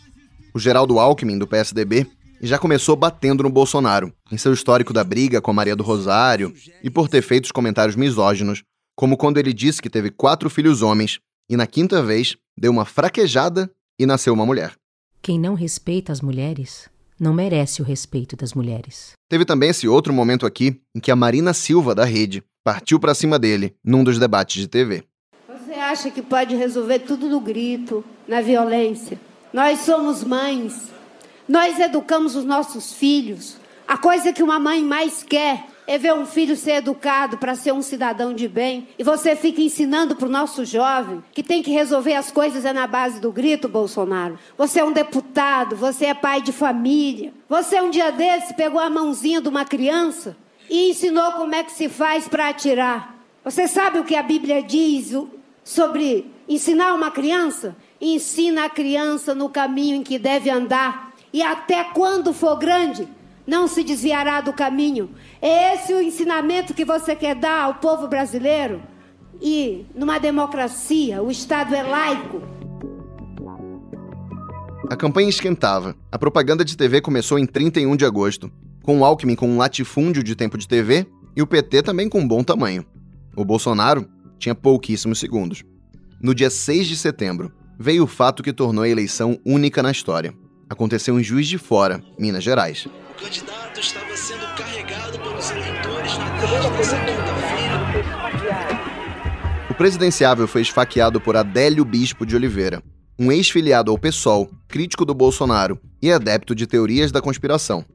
O 0.54 0.60
Geraldo 0.60 1.00
Alckmin, 1.00 1.38
do 1.38 1.48
PSDB, 1.48 2.06
já 2.42 2.58
começou 2.58 2.96
batendo 2.96 3.44
no 3.44 3.50
Bolsonaro, 3.50 4.14
em 4.32 4.38
seu 4.38 4.52
histórico 4.52 4.92
da 4.92 5.04
briga 5.04 5.42
com 5.42 5.52
a 5.52 5.54
Maria 5.54 5.76
do 5.76 5.84
Rosário 5.84 6.54
e 6.84 6.90
por 6.90 7.08
ter 7.08 7.22
feito 7.22 7.46
os 7.46 7.52
comentários 7.52 7.96
misóginos, 7.96 8.64
como 8.96 9.16
quando 9.16 9.38
ele 9.38 9.54
disse 9.54 9.82
que 9.82 9.90
teve 9.90 10.10
quatro 10.10 10.50
filhos 10.50 10.82
homens 10.82 11.20
e, 11.50 11.56
na 11.56 11.68
quinta 11.68 12.02
vez, 12.02 12.36
deu 12.58 12.72
uma 12.72 12.86
fraquejada 12.86 13.70
e 14.00 14.06
nasceu 14.06 14.34
uma 14.34 14.46
mulher. 14.46 14.74
Quem 15.22 15.40
não 15.40 15.54
respeita 15.54 16.12
as 16.12 16.20
mulheres 16.20 16.90
não 17.22 17.36
merece 17.36 17.84
o 17.84 17.86
respeito 17.86 18.36
das 18.36 18.56
mulheres. 18.56 19.12
Teve 19.30 19.46
também 19.46 19.70
esse 19.70 19.88
outro 19.88 20.12
momento 20.12 20.44
aqui 20.44 20.82
em 20.96 21.00
que 21.00 21.12
a 21.12 21.16
Marina 21.16 21.54
Silva, 21.54 21.94
da 21.94 22.04
Rede, 22.04 22.44
partiu 22.64 23.00
para 23.00 23.14
cima 23.14 23.38
dele 23.38 23.76
num 23.84 24.04
dos 24.04 24.18
debates 24.18 24.60
de 24.60 24.68
TV. 24.68 25.04
Você 25.48 25.74
acha 25.74 26.10
que 26.10 26.24
pode 26.24 26.56
resolver 26.56 26.98
tudo 27.00 27.30
no 27.30 27.40
grito, 27.40 28.04
na 28.28 28.42
violência? 28.42 29.22
Nós 29.54 29.82
somos 29.82 30.24
mães, 30.24 30.90
nós 31.48 31.80
educamos 31.80 32.36
os 32.36 32.44
nossos 32.44 32.92
filhos. 32.94 33.56
A 33.88 34.00
coisa 34.00 34.34
que 34.34 34.42
uma 34.42 34.60
mãe 34.60 34.84
mais 34.84 35.22
quer 35.22 35.68
é 35.88 35.98
ver 35.98 36.14
um 36.14 36.26
filho 36.26 36.56
ser 36.56 36.74
educado 36.74 37.38
para 37.38 37.56
ser 37.56 37.74
um 37.74 37.82
cidadão 37.82 38.34
de 38.34 38.48
bem. 38.48 38.88
E 38.98 39.04
você 39.04 39.36
fica 39.36 39.62
ensinando 39.62 40.16
para 40.16 40.28
o 40.28 40.32
nosso 40.32 40.64
jovem 40.64 41.24
que 41.34 41.44
tem 41.44 41.62
que 41.62 41.72
resolver 41.72 42.14
as 42.14 42.32
coisas 42.32 42.66
é 42.66 42.74
na 42.74 42.88
base 42.88 43.20
do 43.20 43.32
grito, 43.32 43.68
Bolsonaro. 43.68 44.38
Você 44.58 44.80
é 44.80 44.84
um 44.84 44.92
deputado, 44.92 45.76
você 45.76 46.08
é 46.08 46.14
pai 46.14 46.42
de 46.42 46.52
família. 46.52 47.34
Você 47.50 47.80
um 47.82 47.90
dia 47.90 48.12
desse 48.12 48.54
pegou 48.54 48.80
a 48.80 48.90
mãozinha 48.90 49.42
de 49.42 49.50
uma 49.50 49.66
criança 49.66 50.38
e 50.70 50.90
ensinou 50.90 51.34
como 51.34 51.54
é 51.54 51.64
que 51.64 51.72
se 51.72 51.90
faz 51.90 52.28
para 52.28 52.50
atirar. 52.50 53.16
Você 53.44 53.68
sabe 53.68 54.00
o 54.00 54.04
que 54.04 54.16
a 54.16 54.24
Bíblia 54.24 54.62
diz 54.62 55.14
sobre 55.64 56.32
ensinar 56.48 56.94
uma 56.94 57.12
criança? 57.12 57.76
Ensina 58.00 58.66
a 58.66 58.70
criança 58.70 59.34
no 59.34 59.50
caminho 59.50 59.96
em 59.96 60.04
que 60.04 60.18
deve 60.18 60.50
andar. 60.50 61.12
E 61.34 61.42
até 61.42 61.84
quando 61.84 62.34
for 62.34 62.58
grande, 62.58 63.08
não 63.52 63.68
se 63.68 63.84
desviará 63.84 64.40
do 64.40 64.54
caminho. 64.54 65.10
É 65.42 65.76
esse 65.76 65.94
o 65.94 66.02
ensinamento 66.02 66.74
que 66.74 66.86
você 66.86 67.14
quer 67.14 67.36
dar 67.36 67.64
ao 67.64 67.76
povo 67.76 68.08
brasileiro? 68.08 68.82
E 69.42 69.86
numa 69.94 70.20
democracia, 70.20 71.22
o 71.22 71.30
Estado 71.30 71.76
é 71.76 71.84
laico. 71.84 72.42
A 74.90 74.96
campanha 74.96 75.28
esquentava. 75.28 75.98
A 76.10 76.18
propaganda 76.18 76.64
de 76.64 76.78
TV 76.78 77.02
começou 77.02 77.38
em 77.38 77.46
31 77.46 77.98
de 77.98 78.06
agosto, 78.06 78.50
com 78.84 79.00
o 79.00 79.04
Alckmin 79.04 79.36
com 79.36 79.50
um 79.50 79.58
latifúndio 79.58 80.24
de 80.24 80.34
tempo 80.34 80.58
de 80.58 80.66
TV 80.66 81.06
e 81.36 81.42
o 81.42 81.48
PT 81.48 81.82
também 81.82 82.08
com 82.08 82.22
um 82.22 82.28
bom 82.28 82.46
tamanho. 82.46 82.86
O 83.36 83.44
Bolsonaro 83.44 84.08
tinha 84.40 84.56
pouquíssimos 84.56 85.20
segundos. 85.20 85.62
No 86.22 86.34
dia 86.34 86.50
6 86.50 86.88
de 86.88 86.96
setembro, 86.96 87.52
veio 87.78 88.06
o 88.06 88.08
fato 88.08 88.44
que 88.44 88.54
tornou 88.54 88.86
a 88.86 88.90
eleição 88.90 89.38
única 89.46 89.84
na 89.84 89.92
história. 89.92 90.34
Aconteceu 90.70 91.20
em 91.20 91.24
Juiz 91.24 91.50
de 91.50 91.58
Fora, 91.58 92.02
Minas 92.18 92.46
Gerais 92.46 92.88
candidato 93.22 93.80
estava 93.80 94.18
sendo 94.18 94.48
carregado 94.56 95.20
pelos 95.20 95.52
eleitores 95.52 96.18
na 96.18 96.26
tarde 96.32 96.70
dessa 96.76 96.98
quinta-feira. 97.06 97.78
O 99.70 99.76
presidenciável 99.76 100.48
foi 100.48 100.64
esfaqueado 100.64 101.22
por 101.22 101.38
Adélio 101.38 101.86
Bispo 101.86 102.26
de 102.26 102.36
Oliveira, 102.36 102.82
um 103.20 103.32
ex-filiado 103.32 103.92
ao 103.92 103.98
PSOL, 103.98 104.50
crítico 104.68 105.06
do 105.06 105.14
Bolsonaro 105.14 105.80
e 106.02 106.12
adepto 106.12 106.56
de 106.56 106.66
teorias 106.66 107.12
da 107.12 107.22
conspiração. 107.22 107.86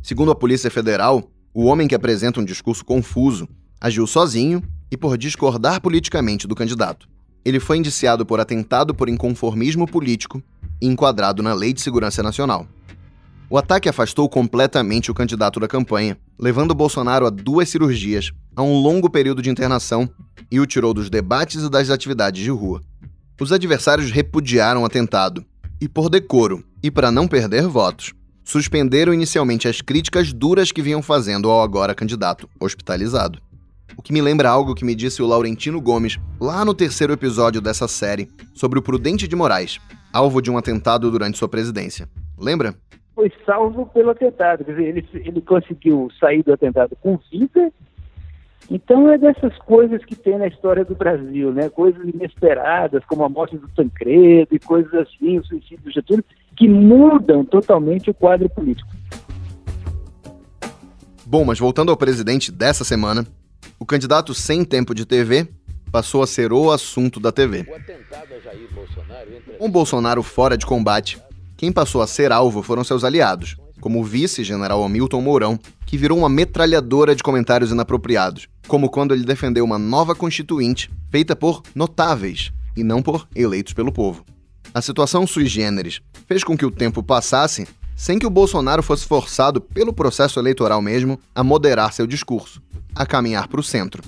Segundo 0.00 0.30
a 0.30 0.36
Polícia 0.36 0.70
Federal, 0.70 1.28
o 1.52 1.64
homem 1.64 1.88
que 1.88 1.94
apresenta 1.94 2.38
um 2.40 2.44
discurso 2.44 2.84
confuso 2.84 3.48
agiu 3.80 4.06
sozinho 4.06 4.62
e 4.88 4.96
por 4.96 5.18
discordar 5.18 5.80
politicamente 5.80 6.46
do 6.46 6.54
candidato. 6.54 7.08
Ele 7.44 7.58
foi 7.58 7.78
indiciado 7.78 8.24
por 8.24 8.38
atentado 8.38 8.94
por 8.94 9.08
inconformismo 9.08 9.84
político 9.84 10.40
e 10.80 10.86
enquadrado 10.86 11.42
na 11.42 11.54
Lei 11.54 11.72
de 11.72 11.80
Segurança 11.80 12.22
Nacional. 12.22 12.68
O 13.48 13.56
ataque 13.56 13.88
afastou 13.88 14.28
completamente 14.28 15.08
o 15.08 15.14
candidato 15.14 15.60
da 15.60 15.68
campanha, 15.68 16.18
levando 16.36 16.74
Bolsonaro 16.74 17.26
a 17.26 17.30
duas 17.30 17.68
cirurgias, 17.68 18.32
a 18.56 18.62
um 18.62 18.74
longo 18.74 19.08
período 19.08 19.40
de 19.40 19.48
internação 19.48 20.10
e 20.50 20.58
o 20.58 20.66
tirou 20.66 20.92
dos 20.92 21.08
debates 21.08 21.62
e 21.62 21.70
das 21.70 21.88
atividades 21.88 22.42
de 22.42 22.50
rua. 22.50 22.82
Os 23.40 23.52
adversários 23.52 24.10
repudiaram 24.10 24.82
o 24.82 24.84
atentado 24.84 25.46
e, 25.80 25.88
por 25.88 26.08
decoro 26.08 26.64
e 26.82 26.90
para 26.90 27.12
não 27.12 27.28
perder 27.28 27.68
votos, 27.68 28.12
suspenderam 28.42 29.14
inicialmente 29.14 29.68
as 29.68 29.80
críticas 29.80 30.32
duras 30.32 30.72
que 30.72 30.82
vinham 30.82 31.00
fazendo 31.00 31.48
ao 31.48 31.62
agora 31.62 31.94
candidato 31.94 32.48
hospitalizado. 32.58 33.40
O 33.96 34.02
que 34.02 34.12
me 34.12 34.20
lembra 34.20 34.50
algo 34.50 34.74
que 34.74 34.84
me 34.84 34.94
disse 34.94 35.22
o 35.22 35.26
Laurentino 35.26 35.80
Gomes 35.80 36.18
lá 36.40 36.64
no 36.64 36.74
terceiro 36.74 37.12
episódio 37.12 37.60
dessa 37.60 37.86
série 37.86 38.28
sobre 38.54 38.80
o 38.80 38.82
Prudente 38.82 39.28
de 39.28 39.36
Moraes, 39.36 39.78
alvo 40.12 40.42
de 40.42 40.50
um 40.50 40.58
atentado 40.58 41.10
durante 41.12 41.38
sua 41.38 41.48
presidência. 41.48 42.08
Lembra? 42.36 42.76
Foi 43.16 43.32
salvo 43.46 43.86
pelo 43.86 44.10
atentado. 44.10 44.62
Quer 44.62 44.72
dizer, 44.72 44.88
ele, 44.88 45.08
ele 45.14 45.40
conseguiu 45.40 46.08
sair 46.20 46.42
do 46.42 46.52
atentado 46.52 46.94
com 47.00 47.18
vida 47.32 47.72
Então 48.70 49.10
é 49.10 49.16
dessas 49.16 49.56
coisas 49.60 50.04
que 50.04 50.14
tem 50.14 50.36
na 50.36 50.46
história 50.46 50.84
do 50.84 50.94
Brasil, 50.94 51.50
né? 51.50 51.70
Coisas 51.70 52.06
inesperadas, 52.06 53.02
como 53.06 53.24
a 53.24 53.28
morte 53.28 53.56
do 53.56 53.68
Tancredo 53.68 54.54
e 54.54 54.58
coisas 54.58 54.92
assim, 54.92 55.38
o 55.38 55.44
suicídio 55.44 55.84
do 55.84 55.90
Getúlio, 55.90 56.24
que 56.54 56.68
mudam 56.68 57.42
totalmente 57.42 58.10
o 58.10 58.14
quadro 58.14 58.50
político. 58.50 58.90
Bom, 61.24 61.44
mas 61.44 61.58
voltando 61.58 61.90
ao 61.90 61.96
presidente 61.96 62.52
dessa 62.52 62.84
semana, 62.84 63.26
o 63.80 63.86
candidato 63.86 64.34
sem 64.34 64.62
tempo 64.62 64.94
de 64.94 65.06
TV 65.06 65.48
passou 65.90 66.22
a 66.22 66.26
ser 66.26 66.52
o 66.52 66.70
assunto 66.70 67.18
da 67.18 67.32
TV. 67.32 67.66
Com 69.58 69.70
Bolsonaro 69.70 70.22
fora 70.22 70.56
de 70.56 70.66
combate, 70.66 71.18
quem 71.56 71.72
passou 71.72 72.02
a 72.02 72.06
ser 72.06 72.32
alvo 72.32 72.62
foram 72.62 72.84
seus 72.84 73.02
aliados, 73.02 73.56
como 73.80 74.00
o 74.00 74.04
vice-general 74.04 74.84
Hamilton 74.84 75.20
Mourão, 75.20 75.58
que 75.86 75.96
virou 75.96 76.18
uma 76.18 76.28
metralhadora 76.28 77.14
de 77.14 77.22
comentários 77.22 77.70
inapropriados, 77.70 78.48
como 78.68 78.90
quando 78.90 79.14
ele 79.14 79.24
defendeu 79.24 79.64
uma 79.64 79.78
nova 79.78 80.14
constituinte 80.14 80.90
feita 81.10 81.34
por 81.34 81.62
notáveis 81.74 82.52
e 82.76 82.84
não 82.84 83.00
por 83.00 83.26
eleitos 83.34 83.72
pelo 83.72 83.92
povo. 83.92 84.24
A 84.74 84.82
situação 84.82 85.26
sui 85.26 85.46
generis 85.46 86.00
fez 86.26 86.44
com 86.44 86.56
que 86.56 86.66
o 86.66 86.70
tempo 86.70 87.02
passasse 87.02 87.66
sem 87.96 88.18
que 88.18 88.26
o 88.26 88.30
Bolsonaro 88.30 88.82
fosse 88.82 89.06
forçado 89.06 89.58
pelo 89.58 89.92
processo 89.92 90.38
eleitoral 90.38 90.82
mesmo 90.82 91.18
a 91.34 91.42
moderar 91.42 91.94
seu 91.94 92.06
discurso, 92.06 92.60
a 92.94 93.06
caminhar 93.06 93.48
para 93.48 93.60
o 93.60 93.64
centro. 93.64 94.02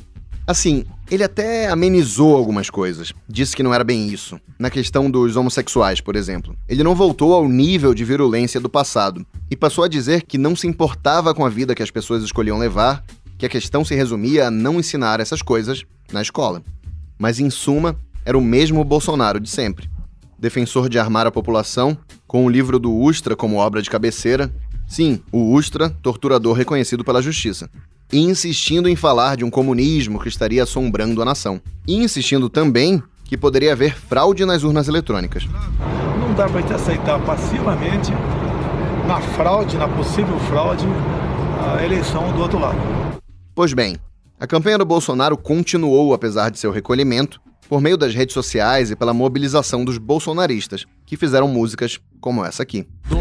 Assim, 0.49 0.87
ele 1.11 1.23
até 1.23 1.69
amenizou 1.69 2.35
algumas 2.35 2.71
coisas. 2.71 3.13
Disse 3.29 3.55
que 3.55 3.63
não 3.63 3.75
era 3.75 3.85
bem 3.85 4.09
isso. 4.09 4.41
Na 4.59 4.71
questão 4.71 5.11
dos 5.11 5.37
homossexuais, 5.37 6.01
por 6.01 6.17
exemplo. 6.17 6.57
Ele 6.67 6.83
não 6.83 6.95
voltou 6.95 7.35
ao 7.35 7.47
nível 7.47 7.93
de 7.93 8.03
virulência 8.03 8.59
do 8.59 8.71
passado 8.71 9.27
e 9.51 9.55
passou 9.55 9.85
a 9.85 9.89
dizer 9.89 10.23
que 10.23 10.39
não 10.39 10.57
se 10.57 10.67
importava 10.67 11.35
com 11.35 11.45
a 11.45 11.51
vida 11.51 11.75
que 11.75 11.83
as 11.83 11.91
pessoas 11.91 12.23
escolhiam 12.23 12.57
levar, 12.57 13.05
que 13.37 13.45
a 13.45 13.49
questão 13.49 13.85
se 13.85 13.95
resumia 13.95 14.47
a 14.47 14.51
não 14.51 14.81
ensinar 14.81 15.21
essas 15.21 15.43
coisas 15.43 15.85
na 16.11 16.23
escola. 16.23 16.63
Mas, 17.19 17.39
em 17.39 17.51
suma, 17.51 17.95
era 18.25 18.39
o 18.39 18.43
mesmo 18.43 18.83
Bolsonaro 18.83 19.39
de 19.39 19.51
sempre. 19.51 19.91
Defensor 20.39 20.89
de 20.89 20.99
armar 20.99 21.27
a 21.27 21.31
população, 21.31 21.95
com 22.27 22.47
o 22.47 22.49
livro 22.49 22.79
do 22.79 22.91
Ustra 22.91 23.37
como 23.37 23.57
obra 23.57 23.83
de 23.83 23.91
cabeceira. 23.91 24.51
Sim, 24.87 25.21
o 25.31 25.53
Ustra, 25.53 25.91
torturador 25.91 26.55
reconhecido 26.55 27.05
pela 27.05 27.21
justiça 27.21 27.69
e 28.13 28.19
insistindo 28.21 28.89
em 28.89 28.97
falar 28.97 29.37
de 29.37 29.45
um 29.45 29.51
comunismo 29.51 30.19
que 30.19 30.29
estaria 30.29 30.63
assombrando 30.63 31.21
a 31.21 31.25
nação. 31.25 31.61
E 31.87 31.97
insistindo 31.97 32.49
também 32.49 33.03
que 33.25 33.37
poderia 33.37 33.73
haver 33.73 33.95
fraude 33.95 34.45
nas 34.45 34.63
urnas 34.63 34.89
eletrônicas. 34.89 35.47
Não 36.19 36.35
dá 36.35 36.49
para 36.49 36.61
gente 36.61 36.73
aceitar 36.73 37.21
passivamente, 37.21 38.11
na 39.07 39.21
fraude, 39.21 39.77
na 39.77 39.89
possível 39.89 40.39
fraude, 40.41 40.87
a 41.77 41.85
eleição 41.85 42.33
do 42.33 42.41
outro 42.41 42.59
lado. 42.59 42.79
Pois 43.55 43.73
bem, 43.73 43.97
a 44.41 44.47
campanha 44.47 44.79
do 44.79 44.85
Bolsonaro 44.85 45.37
continuou 45.37 46.15
apesar 46.15 46.51
de 46.51 46.59
seu 46.59 46.71
recolhimento, 46.71 47.41
por 47.69 47.81
meio 47.81 47.99
das 47.99 48.15
redes 48.15 48.33
sociais 48.33 48.91
e 48.91 48.97
pela 48.97 49.13
mobilização 49.13 49.85
dos 49.85 49.99
bolsonaristas, 49.99 50.87
que 51.05 51.17
fizeram 51.17 51.49
músicas 51.49 52.01
como 52.21 52.45
essa 52.45 52.63
aqui. 52.63 52.87
Dou 53.11 53.18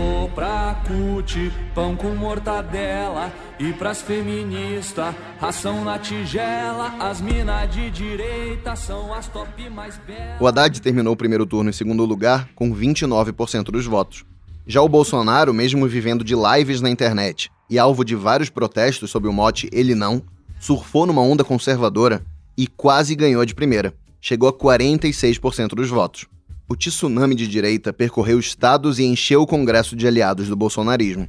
pão 1.74 1.96
com 1.96 2.16
mortadela, 2.16 3.32
e 3.60 3.74
pras 3.74 4.02
feministas, 4.02 5.14
ração 5.40 5.84
na 5.84 6.00
tigela, 6.00 6.96
as 7.00 7.22
minas 7.22 7.70
de 7.74 7.90
direita 7.92 8.76
são 8.76 9.14
as 9.14 9.28
top 9.28 9.70
mais 9.70 9.98
belas. 9.98 10.40
O 10.40 10.48
Haddad 10.48 10.82
terminou 10.82 11.14
o 11.14 11.18
primeiro 11.18 11.46
turno 11.46 11.70
em 11.70 11.74
segundo 11.74 12.06
lugar, 12.06 12.50
com 12.56 12.74
29% 12.74 13.66
dos 13.66 13.86
votos. 13.86 14.26
Já 14.66 14.82
o 14.82 14.90
Bolsonaro, 14.90 15.54
mesmo 15.54 15.88
vivendo 15.88 16.24
de 16.24 16.36
lives 16.36 16.82
na 16.82 16.90
internet 16.90 17.52
e 17.70 17.80
alvo 17.80 18.04
de 18.04 18.16
vários 18.16 18.50
protestos 18.50 19.12
sob 19.12 19.28
o 19.28 19.34
mote 19.34 19.70
Ele 19.72 19.96
Não, 19.96 20.22
surfou 20.60 21.06
numa 21.06 21.22
onda 21.22 21.44
conservadora 21.44 22.22
e 22.58 22.68
quase 22.68 23.16
ganhou 23.16 23.46
de 23.46 23.56
primeira 23.56 23.94
chegou 24.28 24.50
a 24.50 24.54
46% 24.54 25.70
dos 25.70 25.90
votos. 25.90 26.26
O 26.70 26.76
tsunami 26.76 27.34
de 27.34 27.48
direita 27.48 27.94
percorreu 27.94 28.38
estados 28.38 29.00
e 29.00 29.06
encheu 29.06 29.42
o 29.42 29.48
Congresso 29.48 29.96
de 29.96 30.06
aliados 30.06 30.50
do 30.50 30.56
bolsonarismo. 30.56 31.26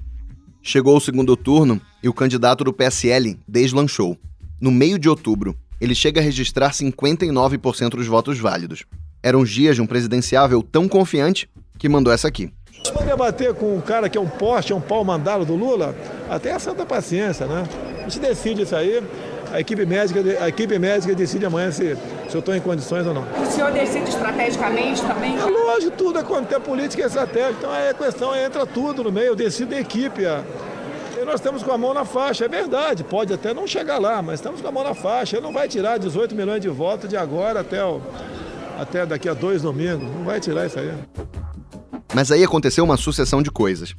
Chegou 0.60 0.96
o 0.96 1.00
segundo 1.00 1.36
turno 1.36 1.80
e 2.02 2.08
o 2.08 2.12
candidato 2.12 2.64
do 2.64 2.72
PSL 2.72 3.38
deslanchou. 3.46 4.18
No 4.60 4.72
meio 4.72 4.98
de 4.98 5.08
outubro, 5.08 5.56
ele 5.80 5.94
chega 5.94 6.20
a 6.20 6.24
registrar 6.24 6.72
59% 6.72 7.90
dos 7.90 8.08
votos 8.08 8.36
válidos. 8.40 8.84
Eram 9.22 9.40
os 9.40 9.48
dias 9.48 9.76
de 9.76 9.82
um 9.82 9.86
presidenciável 9.86 10.60
tão 10.60 10.88
confiante 10.88 11.48
que 11.78 11.88
mandou 11.88 12.12
essa 12.12 12.26
aqui. 12.26 12.52
Se 12.82 12.92
debater 13.04 13.54
com 13.54 13.76
um 13.76 13.80
cara 13.80 14.08
que 14.08 14.18
é 14.18 14.20
um 14.20 14.28
poste, 14.28 14.72
é 14.72 14.74
um 14.74 14.80
pau 14.80 15.04
mandado 15.04 15.44
do 15.44 15.54
Lula, 15.54 15.94
até 16.28 16.52
a 16.52 16.58
santa 16.58 16.84
paciência, 16.84 17.46
né? 17.46 17.62
A 18.00 18.08
gente 18.08 18.18
decide 18.18 18.62
isso 18.62 18.74
aí 18.74 19.00
a 19.52 19.60
equipe 19.60 19.86
médica, 19.86 20.20
a 20.42 20.48
equipe 20.48 20.78
médica 20.78 21.14
decide 21.14 21.46
amanhã 21.46 21.70
se, 21.70 21.96
se 22.28 22.34
eu 22.34 22.40
estou 22.40 22.54
em 22.54 22.60
condições 22.60 23.06
ou 23.06 23.14
não. 23.14 23.24
O 23.40 23.46
senhor 23.46 23.72
decide 23.72 24.08
estrategicamente 24.08 25.02
também? 25.02 25.38
É 25.38 25.44
lógico, 25.44 25.96
tudo 25.96 26.18
é 26.18 26.22
quando 26.22 26.46
tem 26.46 26.60
política 26.60 27.02
e 27.02 27.06
estratégia. 27.06 27.54
Então 27.58 27.74
é 27.74 27.94
questão, 27.94 28.36
entra 28.36 28.66
tudo 28.66 29.04
no 29.04 29.12
meio, 29.12 29.28
eu 29.28 29.36
decido 29.36 29.74
a 29.74 29.80
equipe. 29.80 30.22
E 30.22 31.24
nós 31.24 31.36
estamos 31.36 31.62
com 31.62 31.72
a 31.72 31.78
mão 31.78 31.92
na 31.94 32.04
faixa, 32.04 32.44
é 32.44 32.48
verdade, 32.48 33.02
pode 33.02 33.32
até 33.32 33.52
não 33.52 33.66
chegar 33.66 33.98
lá, 33.98 34.22
mas 34.22 34.34
estamos 34.34 34.60
com 34.60 34.68
a 34.68 34.72
mão 34.72 34.84
na 34.84 34.94
faixa. 34.94 35.36
Ele 35.36 35.44
não 35.44 35.52
vai 35.52 35.66
tirar 35.66 35.98
18 35.98 36.34
milhões 36.34 36.60
de 36.60 36.68
votos 36.68 37.08
de 37.08 37.16
agora 37.16 37.60
até, 37.60 37.84
o, 37.84 38.00
até 38.78 39.04
daqui 39.04 39.28
a 39.28 39.34
dois 39.34 39.62
domingos. 39.62 40.02
Não 40.02 40.24
vai 40.24 40.40
tirar 40.40 40.66
isso 40.66 40.78
aí. 40.78 40.92
Mas 42.14 42.30
aí 42.30 42.44
aconteceu 42.44 42.84
uma 42.84 42.96
sucessão 42.96 43.42
de 43.42 43.50
coisas. 43.50 43.94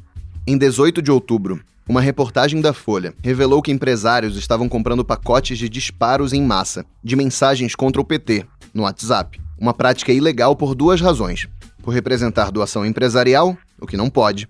Em 0.48 0.58
18 0.58 1.02
de 1.02 1.12
outubro, 1.12 1.60
uma 1.90 2.02
reportagem 2.02 2.62
da 2.62 2.72
Folha 2.72 3.16
revelou 3.24 3.64
que 3.64 3.72
empresários 3.72 4.38
estavam 4.38 4.70
comprando 4.70 5.04
pacotes 5.04 5.58
de 5.58 5.68
disparos 5.68 6.34
em 6.34 6.44
massa, 6.44 6.86
de 7.04 7.16
mensagens 7.16 7.74
contra 7.74 8.00
o 8.00 8.06
PT, 8.06 8.46
no 8.72 8.84
WhatsApp. 8.84 9.42
Uma 9.58 9.74
prática 9.74 10.14
ilegal 10.14 10.56
por 10.56 10.76
duas 10.76 11.02
razões: 11.02 11.48
por 11.82 11.90
representar 11.90 12.52
doação 12.52 12.86
empresarial, 12.86 13.58
o 13.82 13.88
que 13.88 13.98
não 13.98 14.08
pode, 14.08 14.48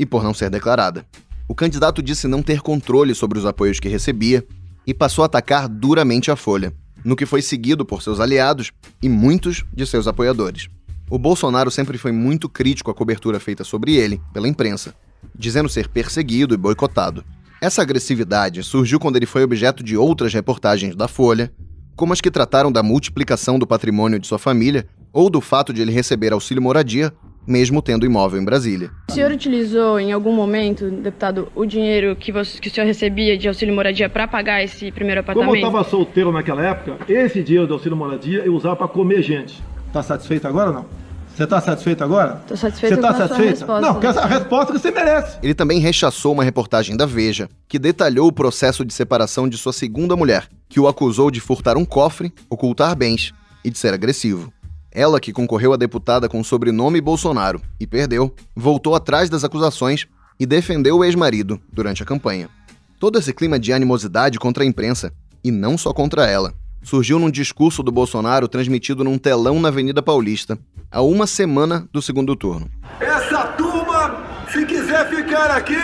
e 0.00 0.04
por 0.04 0.24
não 0.24 0.34
ser 0.34 0.50
declarada. 0.50 1.06
O 1.46 1.54
candidato 1.54 2.02
disse 2.02 2.26
não 2.26 2.42
ter 2.42 2.60
controle 2.60 3.14
sobre 3.14 3.38
os 3.38 3.46
apoios 3.46 3.78
que 3.78 3.88
recebia 3.88 4.44
e 4.84 4.92
passou 4.92 5.22
a 5.22 5.26
atacar 5.26 5.68
duramente 5.68 6.28
a 6.28 6.34
Folha, 6.34 6.74
no 7.04 7.14
que 7.14 7.24
foi 7.24 7.40
seguido 7.40 7.84
por 7.84 8.02
seus 8.02 8.18
aliados 8.18 8.72
e 9.00 9.08
muitos 9.08 9.64
de 9.72 9.86
seus 9.86 10.08
apoiadores. 10.08 10.66
O 11.08 11.18
Bolsonaro 11.18 11.70
sempre 11.70 11.96
foi 11.98 12.10
muito 12.10 12.48
crítico 12.48 12.90
à 12.90 12.94
cobertura 12.94 13.38
feita 13.38 13.62
sobre 13.62 13.94
ele 13.94 14.20
pela 14.32 14.48
imprensa, 14.48 14.92
dizendo 15.34 15.68
ser 15.68 15.88
perseguido 15.88 16.54
e 16.54 16.56
boicotado. 16.56 17.24
Essa 17.60 17.82
agressividade 17.82 18.62
surgiu 18.62 18.98
quando 18.98 19.16
ele 19.16 19.26
foi 19.26 19.42
objeto 19.42 19.82
de 19.82 19.96
outras 19.96 20.32
reportagens 20.32 20.96
da 20.96 21.06
Folha, 21.06 21.52
como 21.94 22.12
as 22.12 22.20
que 22.20 22.30
trataram 22.30 22.72
da 22.72 22.82
multiplicação 22.82 23.58
do 23.58 23.66
patrimônio 23.66 24.18
de 24.18 24.26
sua 24.26 24.38
família 24.38 24.86
ou 25.12 25.28
do 25.28 25.40
fato 25.40 25.72
de 25.72 25.82
ele 25.82 25.92
receber 25.92 26.32
auxílio 26.32 26.62
moradia, 26.62 27.12
mesmo 27.46 27.82
tendo 27.82 28.06
imóvel 28.06 28.40
em 28.40 28.44
Brasília. 28.44 28.90
O 29.10 29.12
senhor 29.12 29.30
utilizou 29.30 30.00
em 30.00 30.12
algum 30.12 30.32
momento, 30.32 30.90
deputado, 30.90 31.48
o 31.54 31.66
dinheiro 31.66 32.16
que, 32.16 32.32
você, 32.32 32.58
que 32.58 32.68
o 32.68 32.70
senhor 32.70 32.86
recebia 32.86 33.36
de 33.36 33.48
auxílio 33.48 33.74
moradia 33.74 34.08
para 34.08 34.26
pagar 34.26 34.62
esse 34.62 34.90
primeiro 34.90 35.20
apartamento? 35.20 35.48
Como 35.48 35.62
eu 35.62 35.68
estava 35.68 35.84
solteiro 35.84 36.32
naquela 36.32 36.64
época, 36.64 36.98
esse 37.12 37.42
dinheiro 37.42 37.66
do 37.66 37.74
auxílio 37.74 37.96
moradia 37.96 38.42
eu 38.44 38.54
usava 38.54 38.76
para 38.76 38.88
comer 38.88 39.22
gente. 39.22 39.62
Está 39.86 40.02
satisfeito 40.02 40.46
agora 40.46 40.70
ou 40.70 40.74
não? 40.76 40.99
Você 41.40 41.44
está 41.44 41.58
satisfeito 41.58 42.04
agora? 42.04 42.38
Estou 42.42 42.54
satisfeito 42.54 42.96
Você 42.96 43.00
está 43.00 43.16
satisfeita? 43.16 43.80
Não, 43.80 43.98
quer 43.98 44.08
a 44.18 44.26
resposta 44.26 44.74
que 44.74 44.78
você 44.78 44.90
merece. 44.90 45.38
Ele 45.42 45.54
também 45.54 45.78
rechaçou 45.78 46.34
uma 46.34 46.44
reportagem 46.44 46.94
da 46.98 47.06
Veja 47.06 47.48
que 47.66 47.78
detalhou 47.78 48.28
o 48.28 48.32
processo 48.32 48.84
de 48.84 48.92
separação 48.92 49.48
de 49.48 49.56
sua 49.56 49.72
segunda 49.72 50.14
mulher, 50.14 50.50
que 50.68 50.78
o 50.78 50.86
acusou 50.86 51.30
de 51.30 51.40
furtar 51.40 51.78
um 51.78 51.84
cofre, 51.86 52.30
ocultar 52.50 52.94
bens 52.94 53.32
e 53.64 53.70
de 53.70 53.78
ser 53.78 53.94
agressivo. 53.94 54.52
Ela, 54.92 55.18
que 55.18 55.32
concorreu 55.32 55.72
a 55.72 55.78
deputada 55.78 56.28
com 56.28 56.40
o 56.40 56.44
sobrenome 56.44 57.00
Bolsonaro 57.00 57.62
e 57.80 57.86
perdeu, 57.86 58.34
voltou 58.54 58.94
atrás 58.94 59.30
das 59.30 59.42
acusações 59.42 60.06
e 60.38 60.44
defendeu 60.44 60.98
o 60.98 61.04
ex-marido 61.06 61.58
durante 61.72 62.02
a 62.02 62.06
campanha. 62.06 62.50
Todo 62.98 63.18
esse 63.18 63.32
clima 63.32 63.58
de 63.58 63.72
animosidade 63.72 64.38
contra 64.38 64.62
a 64.62 64.66
imprensa, 64.66 65.10
e 65.42 65.50
não 65.50 65.78
só 65.78 65.94
contra 65.94 66.26
ela, 66.26 66.52
surgiu 66.82 67.18
num 67.18 67.30
discurso 67.30 67.82
do 67.82 67.92
Bolsonaro 67.92 68.48
transmitido 68.48 69.04
num 69.04 69.18
telão 69.18 69.60
na 69.60 69.68
Avenida 69.68 70.02
Paulista, 70.02 70.58
a 70.90 71.02
uma 71.02 71.26
semana 71.26 71.88
do 71.92 72.02
segundo 72.02 72.34
turno. 72.34 72.68
Essa 73.00 73.44
turma, 73.56 74.24
se 74.50 74.64
quiser 74.66 75.08
ficar 75.08 75.50
aqui, 75.50 75.78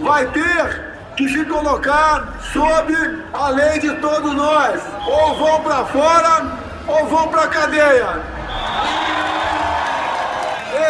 vai 0.00 0.30
ter 0.32 0.88
que 1.16 1.28
se 1.28 1.44
colocar 1.44 2.38
sob 2.52 2.94
a 3.32 3.48
lei 3.48 3.78
de 3.80 3.94
todos 3.96 4.34
nós. 4.34 4.80
Ou 5.06 5.36
vão 5.36 5.60
para 5.62 5.84
fora 5.86 6.58
ou 6.86 7.06
vão 7.06 7.28
para 7.28 7.48
cadeia. 7.48 8.22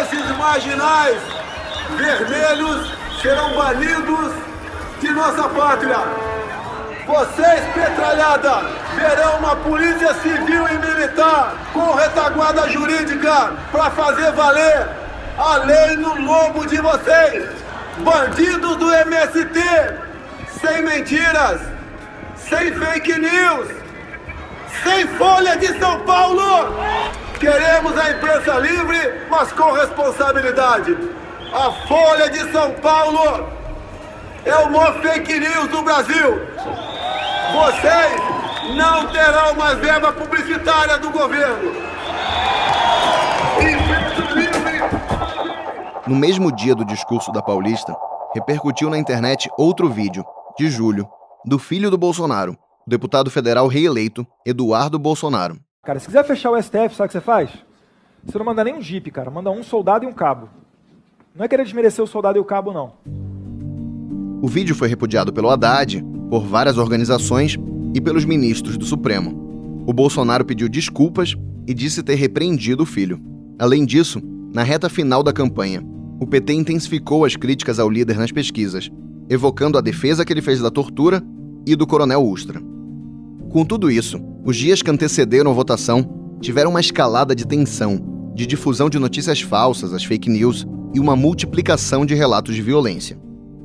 Esses 0.00 0.36
marginais 0.36 1.18
vermelhos 1.96 2.92
serão 3.22 3.54
banidos 3.56 4.34
de 5.00 5.10
nossa 5.10 5.48
pátria. 5.48 6.27
Vocês, 7.08 7.60
petralhada, 7.72 8.66
verão 8.94 9.38
uma 9.38 9.56
polícia 9.56 10.12
civil 10.16 10.68
e 10.68 10.78
militar 10.78 11.54
com 11.72 11.94
retaguarda 11.94 12.68
jurídica 12.68 13.54
para 13.72 13.90
fazer 13.92 14.30
valer 14.32 14.86
a 15.38 15.56
lei 15.56 15.96
no 15.96 16.20
lombo 16.20 16.66
de 16.66 16.76
vocês. 16.76 17.48
Bandidos 18.00 18.76
do 18.76 18.92
MST, 18.92 19.58
sem 20.60 20.82
mentiras, 20.82 21.62
sem 22.36 22.74
fake 22.74 23.18
news, 23.18 23.68
sem 24.84 25.06
Folha 25.16 25.56
de 25.56 25.78
São 25.78 26.00
Paulo. 26.00 26.74
Queremos 27.40 27.96
a 27.96 28.10
imprensa 28.10 28.52
livre, 28.58 29.22
mas 29.30 29.50
com 29.52 29.72
responsabilidade. 29.72 30.94
A 31.54 31.72
Folha 31.88 32.28
de 32.28 32.52
São 32.52 32.70
Paulo 32.72 33.48
é 34.44 34.54
o 34.56 34.70
maior 34.70 35.00
fake 35.00 35.40
news 35.40 35.68
do 35.68 35.82
Brasil. 35.82 36.97
Vocês 37.52 38.76
não 38.76 39.10
terão 39.10 39.54
mais 39.56 39.78
verba 39.78 40.12
publicitária 40.12 40.98
do 40.98 41.10
governo. 41.10 41.72
No 46.06 46.16
mesmo 46.16 46.50
dia 46.50 46.74
do 46.74 46.84
discurso 46.84 47.32
da 47.32 47.42
Paulista, 47.42 47.94
repercutiu 48.34 48.88
na 48.90 48.98
internet 48.98 49.50
outro 49.58 49.88
vídeo, 49.88 50.24
de 50.58 50.68
julho, 50.68 51.08
do 51.44 51.58
filho 51.58 51.90
do 51.90 51.98
Bolsonaro, 51.98 52.52
o 52.86 52.90
deputado 52.90 53.30
federal 53.30 53.66
reeleito 53.66 54.26
Eduardo 54.44 54.98
Bolsonaro. 54.98 55.58
Cara, 55.84 55.98
se 55.98 56.06
quiser 56.06 56.24
fechar 56.24 56.50
o 56.50 56.62
STF, 56.62 56.94
sabe 56.94 57.04
o 57.04 57.08
que 57.08 57.12
você 57.12 57.20
faz? 57.20 57.50
Você 58.24 58.36
não 58.36 58.44
manda 58.44 58.64
nem 58.64 58.74
um 58.74 58.82
jipe, 58.82 59.10
cara. 59.10 59.30
Manda 59.30 59.50
um 59.50 59.62
soldado 59.62 60.04
e 60.04 60.08
um 60.08 60.12
cabo. 60.12 60.48
Não 61.34 61.44
é 61.44 61.48
querer 61.48 61.64
desmerecer 61.64 62.04
o 62.04 62.06
soldado 62.06 62.36
e 62.36 62.40
o 62.40 62.44
cabo, 62.44 62.72
não. 62.72 62.92
O 64.42 64.48
vídeo 64.48 64.74
foi 64.74 64.88
repudiado 64.88 65.32
pelo 65.32 65.50
Haddad, 65.50 66.04
por 66.28 66.44
várias 66.44 66.78
organizações 66.78 67.56
e 67.94 68.00
pelos 68.00 68.24
ministros 68.24 68.76
do 68.76 68.84
Supremo. 68.84 69.84
O 69.86 69.92
Bolsonaro 69.92 70.44
pediu 70.44 70.68
desculpas 70.68 71.34
e 71.66 71.74
disse 71.74 72.02
ter 72.02 72.14
repreendido 72.14 72.82
o 72.82 72.86
filho. 72.86 73.20
Além 73.58 73.84
disso, 73.84 74.20
na 74.52 74.62
reta 74.62 74.88
final 74.88 75.22
da 75.22 75.32
campanha, 75.32 75.82
o 76.20 76.26
PT 76.26 76.52
intensificou 76.52 77.24
as 77.24 77.36
críticas 77.36 77.78
ao 77.78 77.88
líder 77.88 78.16
nas 78.16 78.32
pesquisas, 78.32 78.90
evocando 79.28 79.78
a 79.78 79.80
defesa 79.80 80.24
que 80.24 80.32
ele 80.32 80.42
fez 80.42 80.60
da 80.60 80.70
tortura 80.70 81.22
e 81.66 81.76
do 81.76 81.86
coronel 81.86 82.22
Ustra. 82.24 82.60
Com 83.50 83.64
tudo 83.64 83.90
isso, 83.90 84.20
os 84.44 84.56
dias 84.56 84.82
que 84.82 84.90
antecederam 84.90 85.50
a 85.50 85.54
votação 85.54 86.36
tiveram 86.40 86.70
uma 86.70 86.80
escalada 86.80 87.34
de 87.34 87.46
tensão, 87.46 88.32
de 88.34 88.46
difusão 88.46 88.88
de 88.88 88.98
notícias 88.98 89.40
falsas, 89.40 89.92
as 89.92 90.04
fake 90.04 90.30
news 90.30 90.66
e 90.94 91.00
uma 91.00 91.16
multiplicação 91.16 92.06
de 92.06 92.14
relatos 92.14 92.54
de 92.54 92.62
violência. 92.62 93.18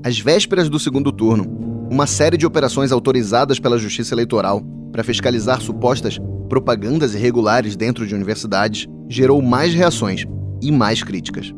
Às 0.04 0.20
vésperas 0.20 0.70
do 0.70 0.80
segundo 0.80 1.12
turno, 1.12 1.73
uma 1.94 2.08
série 2.08 2.38
de 2.38 2.46
operações 2.46 2.92
autorizadas 2.92 3.60
pela 3.60 3.78
Justiça 3.78 4.16
Eleitoral 4.16 4.64
para 4.92 5.04
fiscalizar 5.04 5.62
supostas 5.62 6.18
propagandas 6.50 7.14
irregulares 7.14 7.76
dentro 7.76 8.08
de 8.08 8.16
universidades 8.16 8.88
gerou 9.08 9.40
mais 9.44 9.76
reações 9.76 10.26
e 10.60 10.72
mais 10.72 11.04
críticas. 11.04 11.54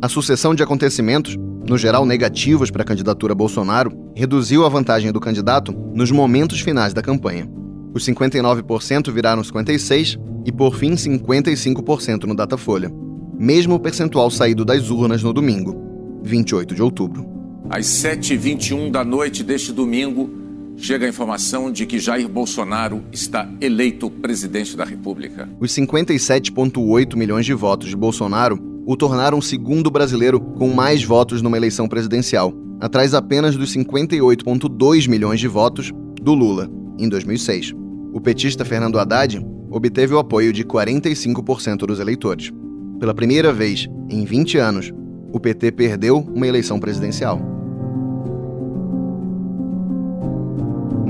A 0.00 0.08
sucessão 0.08 0.54
de 0.54 0.62
acontecimentos, 0.62 1.36
no 1.68 1.76
geral 1.76 2.06
negativos 2.06 2.70
para 2.70 2.82
a 2.82 2.84
candidatura 2.84 3.34
Bolsonaro, 3.34 3.92
reduziu 4.14 4.64
a 4.64 4.68
vantagem 4.68 5.10
do 5.10 5.18
candidato 5.18 5.72
nos 5.92 6.12
momentos 6.12 6.60
finais 6.60 6.94
da 6.94 7.02
campanha. 7.02 7.50
Os 7.92 8.06
59% 8.06 9.10
viraram 9.10 9.42
56% 9.42 10.20
e, 10.46 10.52
por 10.52 10.76
fim, 10.76 10.92
55% 10.92 12.24
no 12.26 12.36
Datafolha, 12.36 12.92
mesmo 13.36 13.74
o 13.74 13.80
percentual 13.80 14.30
saído 14.30 14.64
das 14.64 14.88
urnas 14.88 15.24
no 15.24 15.32
domingo, 15.32 15.76
28 16.22 16.76
de 16.76 16.82
outubro. 16.82 17.39
Às 17.70 17.86
7h21 17.86 18.90
da 18.90 19.04
noite 19.04 19.44
deste 19.44 19.72
domingo, 19.72 20.28
chega 20.76 21.06
a 21.06 21.08
informação 21.08 21.70
de 21.70 21.86
que 21.86 22.00
Jair 22.00 22.28
Bolsonaro 22.28 23.04
está 23.12 23.48
eleito 23.60 24.10
presidente 24.10 24.76
da 24.76 24.84
República. 24.84 25.48
Os 25.60 25.70
57,8 25.70 27.14
milhões 27.14 27.46
de 27.46 27.54
votos 27.54 27.88
de 27.88 27.94
Bolsonaro 27.94 28.58
o 28.84 28.96
tornaram 28.96 29.38
o 29.38 29.42
segundo 29.42 29.88
brasileiro 29.88 30.40
com 30.40 30.74
mais 30.74 31.04
votos 31.04 31.42
numa 31.42 31.56
eleição 31.56 31.86
presidencial, 31.86 32.52
atrás 32.80 33.14
apenas 33.14 33.54
dos 33.54 33.72
58,2 33.72 35.08
milhões 35.08 35.38
de 35.38 35.46
votos 35.46 35.92
do 36.20 36.34
Lula, 36.34 36.68
em 36.98 37.08
2006. 37.08 37.72
O 38.12 38.20
petista 38.20 38.64
Fernando 38.64 38.98
Haddad 38.98 39.46
obteve 39.70 40.12
o 40.12 40.18
apoio 40.18 40.52
de 40.52 40.64
45% 40.64 41.86
dos 41.86 42.00
eleitores. 42.00 42.50
Pela 42.98 43.14
primeira 43.14 43.52
vez 43.52 43.86
em 44.08 44.24
20 44.24 44.58
anos, 44.58 44.92
o 45.32 45.38
PT 45.38 45.70
perdeu 45.70 46.18
uma 46.34 46.48
eleição 46.48 46.80
presidencial. 46.80 47.59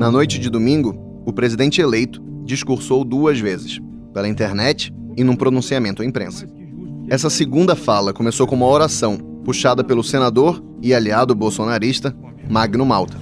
Na 0.01 0.11
noite 0.11 0.39
de 0.39 0.49
domingo, 0.49 1.23
o 1.27 1.31
presidente 1.31 1.79
eleito 1.79 2.23
discursou 2.43 3.05
duas 3.05 3.39
vezes, 3.39 3.79
pela 4.15 4.27
internet 4.27 4.91
e 5.15 5.23
num 5.23 5.37
pronunciamento 5.37 6.01
à 6.01 6.07
imprensa. 6.07 6.49
Essa 7.07 7.29
segunda 7.29 7.77
fala 7.77 8.11
começou 8.15 8.47
com 8.47 8.55
uma 8.55 8.65
oração 8.65 9.19
puxada 9.45 9.85
pelo 9.85 10.03
senador 10.03 10.65
e 10.81 10.95
aliado 10.95 11.35
bolsonarista 11.35 12.17
Magno 12.49 12.87
Malta. 12.87 13.19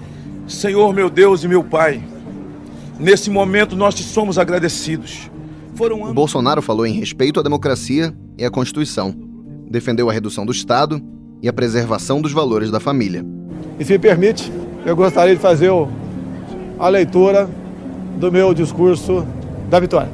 Senhor 0.47 0.95
meu 0.95 1.11
Deus 1.11 1.43
e 1.43 1.49
meu 1.49 1.65
Pai, 1.65 2.01
nesse 2.97 3.29
momento 3.29 3.75
nós 3.75 3.93
te 3.93 4.05
somos 4.05 4.39
agradecidos. 4.39 5.29
Foram 5.75 5.97
anos... 5.97 6.11
O 6.13 6.15
Bolsonaro 6.15 6.63
falou 6.63 6.87
em 6.87 6.93
respeito 6.93 7.41
à 7.41 7.43
democracia 7.43 8.17
e 8.39 8.45
à 8.45 8.51
Constituição, 8.53 9.13
defendeu 9.69 10.09
a 10.09 10.13
redução 10.13 10.47
do 10.47 10.53
Estado 10.53 11.03
e 11.43 11.49
a 11.49 11.53
preservação 11.53 12.23
dos 12.23 12.31
valores 12.31 12.71
da 12.71 12.79
família. 12.79 13.27
E 13.81 13.85
se 13.85 13.95
me 13.95 13.99
permite, 13.99 14.53
eu 14.87 14.95
gostaria 14.95 15.35
de 15.35 15.43
fazer 15.43 15.71
a 16.79 16.89
leitura 16.89 17.49
do 18.17 18.31
meu 18.31 18.55
discurso 18.55 19.27
da 19.69 19.81
vitória. 19.81 20.11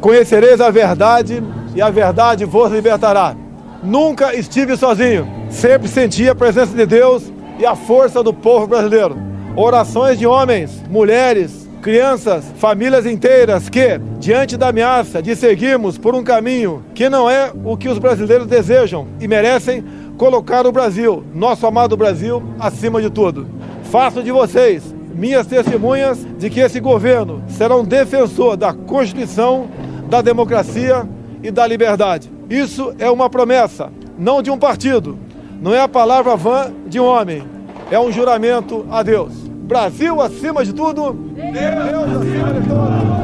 Conhecereis 0.00 0.60
a 0.60 0.70
verdade 0.70 1.42
e 1.74 1.80
a 1.80 1.90
verdade 1.90 2.44
vos 2.44 2.72
libertará. 2.72 3.36
Nunca 3.82 4.34
estive 4.34 4.76
sozinho, 4.76 5.28
sempre 5.50 5.88
senti 5.88 6.28
a 6.28 6.34
presença 6.34 6.76
de 6.76 6.86
Deus 6.86 7.32
e 7.58 7.66
a 7.66 7.74
força 7.74 8.22
do 8.22 8.32
povo 8.32 8.66
brasileiro. 8.66 9.16
Orações 9.56 10.18
de 10.18 10.26
homens, 10.26 10.82
mulheres, 10.88 11.68
crianças, 11.82 12.44
famílias 12.56 13.04
inteiras 13.06 13.68
que, 13.68 14.00
diante 14.18 14.56
da 14.56 14.68
ameaça 14.68 15.20
de 15.20 15.34
seguirmos 15.34 15.98
por 15.98 16.14
um 16.14 16.22
caminho 16.22 16.84
que 16.94 17.08
não 17.08 17.28
é 17.28 17.52
o 17.64 17.76
que 17.76 17.88
os 17.88 17.98
brasileiros 17.98 18.46
desejam 18.46 19.08
e 19.20 19.26
merecem, 19.26 19.84
colocar 20.16 20.66
o 20.66 20.72
Brasil, 20.72 21.24
nosso 21.34 21.66
amado 21.66 21.96
Brasil, 21.96 22.42
acima 22.58 23.02
de 23.02 23.10
tudo. 23.10 23.46
Faço 23.90 24.22
de 24.22 24.30
vocês 24.30 24.91
minhas 25.14 25.46
testemunhas 25.46 26.26
de 26.38 26.50
que 26.50 26.60
esse 26.60 26.80
governo 26.80 27.42
será 27.48 27.76
um 27.76 27.84
defensor 27.84 28.56
da 28.56 28.72
Constituição, 28.72 29.68
da 30.08 30.20
democracia 30.20 31.08
e 31.42 31.50
da 31.50 31.66
liberdade. 31.66 32.30
Isso 32.48 32.94
é 32.98 33.10
uma 33.10 33.30
promessa, 33.30 33.90
não 34.18 34.42
de 34.42 34.50
um 34.50 34.58
partido. 34.58 35.18
Não 35.60 35.74
é 35.74 35.80
a 35.80 35.88
palavra 35.88 36.36
vã 36.36 36.72
de 36.86 36.98
um 36.98 37.04
homem. 37.04 37.42
É 37.90 37.98
um 37.98 38.10
juramento 38.10 38.86
a 38.90 39.02
Deus. 39.02 39.32
Brasil 39.62 40.20
acima 40.20 40.64
de 40.64 40.72
tudo. 40.72 41.12
Deus 41.12 42.16
acima 42.16 42.52
de 42.52 42.68
tudo. 42.68 43.22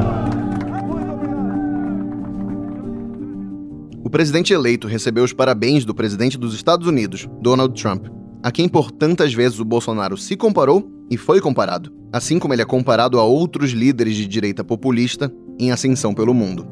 O 4.08 4.10
presidente 4.10 4.54
eleito 4.54 4.88
recebeu 4.88 5.22
os 5.22 5.34
parabéns 5.34 5.84
do 5.84 5.94
presidente 5.94 6.38
dos 6.38 6.54
Estados 6.54 6.86
Unidos, 6.86 7.28
Donald 7.42 7.78
Trump, 7.78 8.06
a 8.42 8.50
quem 8.50 8.68
por 8.68 8.90
tantas 8.90 9.34
vezes 9.34 9.58
o 9.58 9.64
Bolsonaro 9.64 10.16
se 10.16 10.36
comparou 10.36 10.90
e 11.10 11.16
foi 11.16 11.40
comparado, 11.40 11.92
assim 12.12 12.38
como 12.38 12.54
ele 12.54 12.62
é 12.62 12.66
comparado 12.66 13.18
a 13.18 13.24
outros 13.24 13.70
líderes 13.70 14.16
de 14.16 14.26
direita 14.26 14.62
populista 14.62 15.32
em 15.58 15.70
ascensão 15.72 16.14
pelo 16.14 16.34
mundo. 16.34 16.66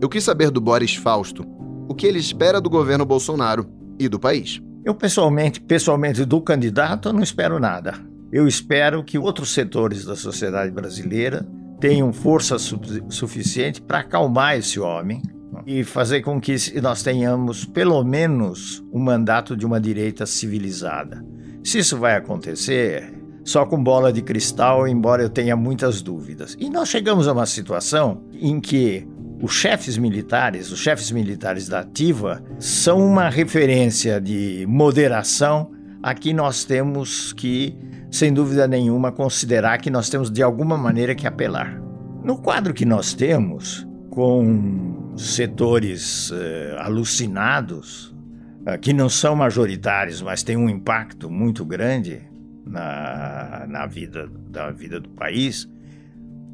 Eu 0.00 0.08
quis 0.08 0.24
saber 0.24 0.50
do 0.50 0.60
Boris 0.60 0.94
Fausto 0.94 1.44
o 1.88 1.94
que 1.94 2.06
ele 2.06 2.18
espera 2.18 2.60
do 2.60 2.70
governo 2.70 3.04
Bolsonaro 3.04 3.66
e 3.98 4.08
do 4.08 4.18
país. 4.18 4.60
Eu 4.84 4.94
pessoalmente, 4.94 5.60
pessoalmente 5.60 6.24
do 6.24 6.40
candidato, 6.40 7.12
não 7.12 7.22
espero 7.22 7.58
nada. 7.58 7.94
Eu 8.32 8.46
espero 8.46 9.04
que 9.04 9.18
outros 9.18 9.54
setores 9.54 10.04
da 10.04 10.16
sociedade 10.16 10.70
brasileira 10.70 11.46
tenham 11.80 12.12
força 12.12 12.58
su 12.58 12.78
suficiente 13.08 13.80
para 13.80 14.00
acalmar 14.00 14.56
esse 14.56 14.80
homem 14.80 15.22
e 15.66 15.84
fazer 15.84 16.22
com 16.22 16.40
que 16.40 16.56
nós 16.80 17.02
tenhamos 17.02 17.64
pelo 17.64 18.02
menos 18.04 18.84
um 18.92 19.00
mandato 19.00 19.56
de 19.56 19.64
uma 19.64 19.80
direita 19.80 20.26
civilizada. 20.26 21.24
Se 21.62 21.78
isso 21.78 21.96
vai 21.96 22.14
acontecer, 22.14 23.12
só 23.44 23.64
com 23.64 23.82
bola 23.82 24.12
de 24.12 24.22
cristal, 24.22 24.86
embora 24.88 25.22
eu 25.22 25.28
tenha 25.28 25.56
muitas 25.56 26.02
dúvidas. 26.02 26.56
E 26.58 26.68
nós 26.68 26.88
chegamos 26.88 27.28
a 27.28 27.32
uma 27.32 27.46
situação 27.46 28.22
em 28.32 28.60
que 28.60 29.06
os 29.42 29.52
chefes 29.52 29.98
militares, 29.98 30.70
os 30.70 30.78
chefes 30.78 31.10
militares 31.10 31.68
da 31.68 31.80
ativa, 31.80 32.42
são 32.58 33.04
uma 33.04 33.28
referência 33.28 34.20
de 34.20 34.64
moderação 34.68 35.70
a 36.02 36.14
que 36.14 36.32
nós 36.32 36.64
temos 36.64 37.32
que, 37.32 37.76
sem 38.10 38.32
dúvida 38.32 38.66
nenhuma, 38.66 39.12
considerar 39.12 39.78
que 39.78 39.90
nós 39.90 40.08
temos 40.08 40.30
de 40.30 40.42
alguma 40.42 40.76
maneira 40.76 41.14
que 41.14 41.26
apelar. 41.26 41.80
No 42.22 42.38
quadro 42.38 42.72
que 42.72 42.86
nós 42.86 43.12
temos, 43.12 43.86
com 44.10 45.03
setores 45.16 46.30
uh, 46.30 46.34
alucinados, 46.78 48.14
uh, 48.66 48.78
que 48.80 48.92
não 48.92 49.08
são 49.08 49.36
majoritários, 49.36 50.22
mas 50.22 50.42
têm 50.42 50.56
um 50.56 50.68
impacto 50.68 51.30
muito 51.30 51.64
grande 51.64 52.22
na, 52.66 53.66
na 53.68 53.86
vida, 53.86 54.28
da 54.48 54.70
vida 54.70 55.00
do 55.00 55.08
país, 55.10 55.68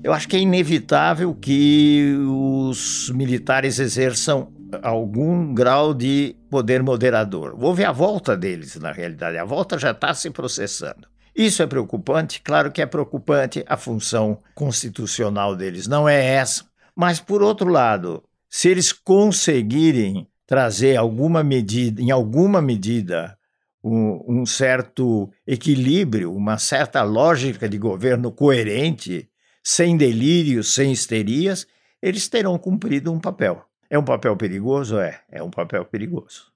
eu 0.03 0.13
acho 0.15 0.27
que 0.27 0.37
é 0.37 0.41
inevitável 0.41 1.35
que 1.35 2.15
os 2.27 3.11
militares 3.11 3.79
exerçam 3.79 4.51
algum 4.83 5.53
grau 5.53 5.93
de 5.93 6.37
poder 6.49 6.83
moderador. 6.83 7.55
Houve 7.61 7.85
a 7.85 7.93
volta 7.93 8.35
deles, 8.37 8.77
na 8.77 8.93
realidade, 8.93 9.37
a 9.37 9.45
volta 9.45 9.79
já 9.79 9.91
está 9.91 10.15
se 10.15 10.31
processando. 10.31 11.09
Isso 11.37 11.63
é 11.63 11.67
preocupante? 11.67 12.41
Claro 12.41 12.73
que 12.73 12.81
é 12.81 12.87
preocupante 12.87 13.63
a 13.69 13.77
função 13.77 14.39
constitucional 14.55 15.55
deles, 15.55 15.87
não 15.87 16.09
é 16.09 16.25
essa. 16.25 16.65
Mas, 16.97 17.21
por 17.21 17.43
outro 17.43 17.69
lado, 17.69 18.23
se 18.51 18.69
eles 18.69 18.93
conseguirem 18.93 20.27
trazer 20.45 20.97
alguma 20.97 21.45
medida, 21.45 22.03
em 22.03 22.11
alguma 22.11 22.61
medida, 22.61 23.39
um, 23.83 24.41
um, 24.41 24.45
certo 24.45 25.31
equilíbrio, 25.47 26.35
uma 26.35 26.59
certa 26.59 27.03
lógica 27.03 27.69
de 27.69 27.79
governo 27.79 28.33
coerente, 28.33 29.31
sem 29.63 29.97
delírios, 29.97 30.75
sem 30.75 30.91
histerias, 30.91 31.67
eles 32.03 32.29
terão 32.29 32.59
cumprido 32.59 33.13
um 33.13 33.21
papel. 33.21 33.65
É 33.89 33.97
um 33.97 34.05
papel 34.05 34.37
perigoso? 34.37 34.99
É, 34.99 35.23
é 35.31 35.41
um 35.41 35.51
papel 35.51 35.85
perigoso. 35.85 36.51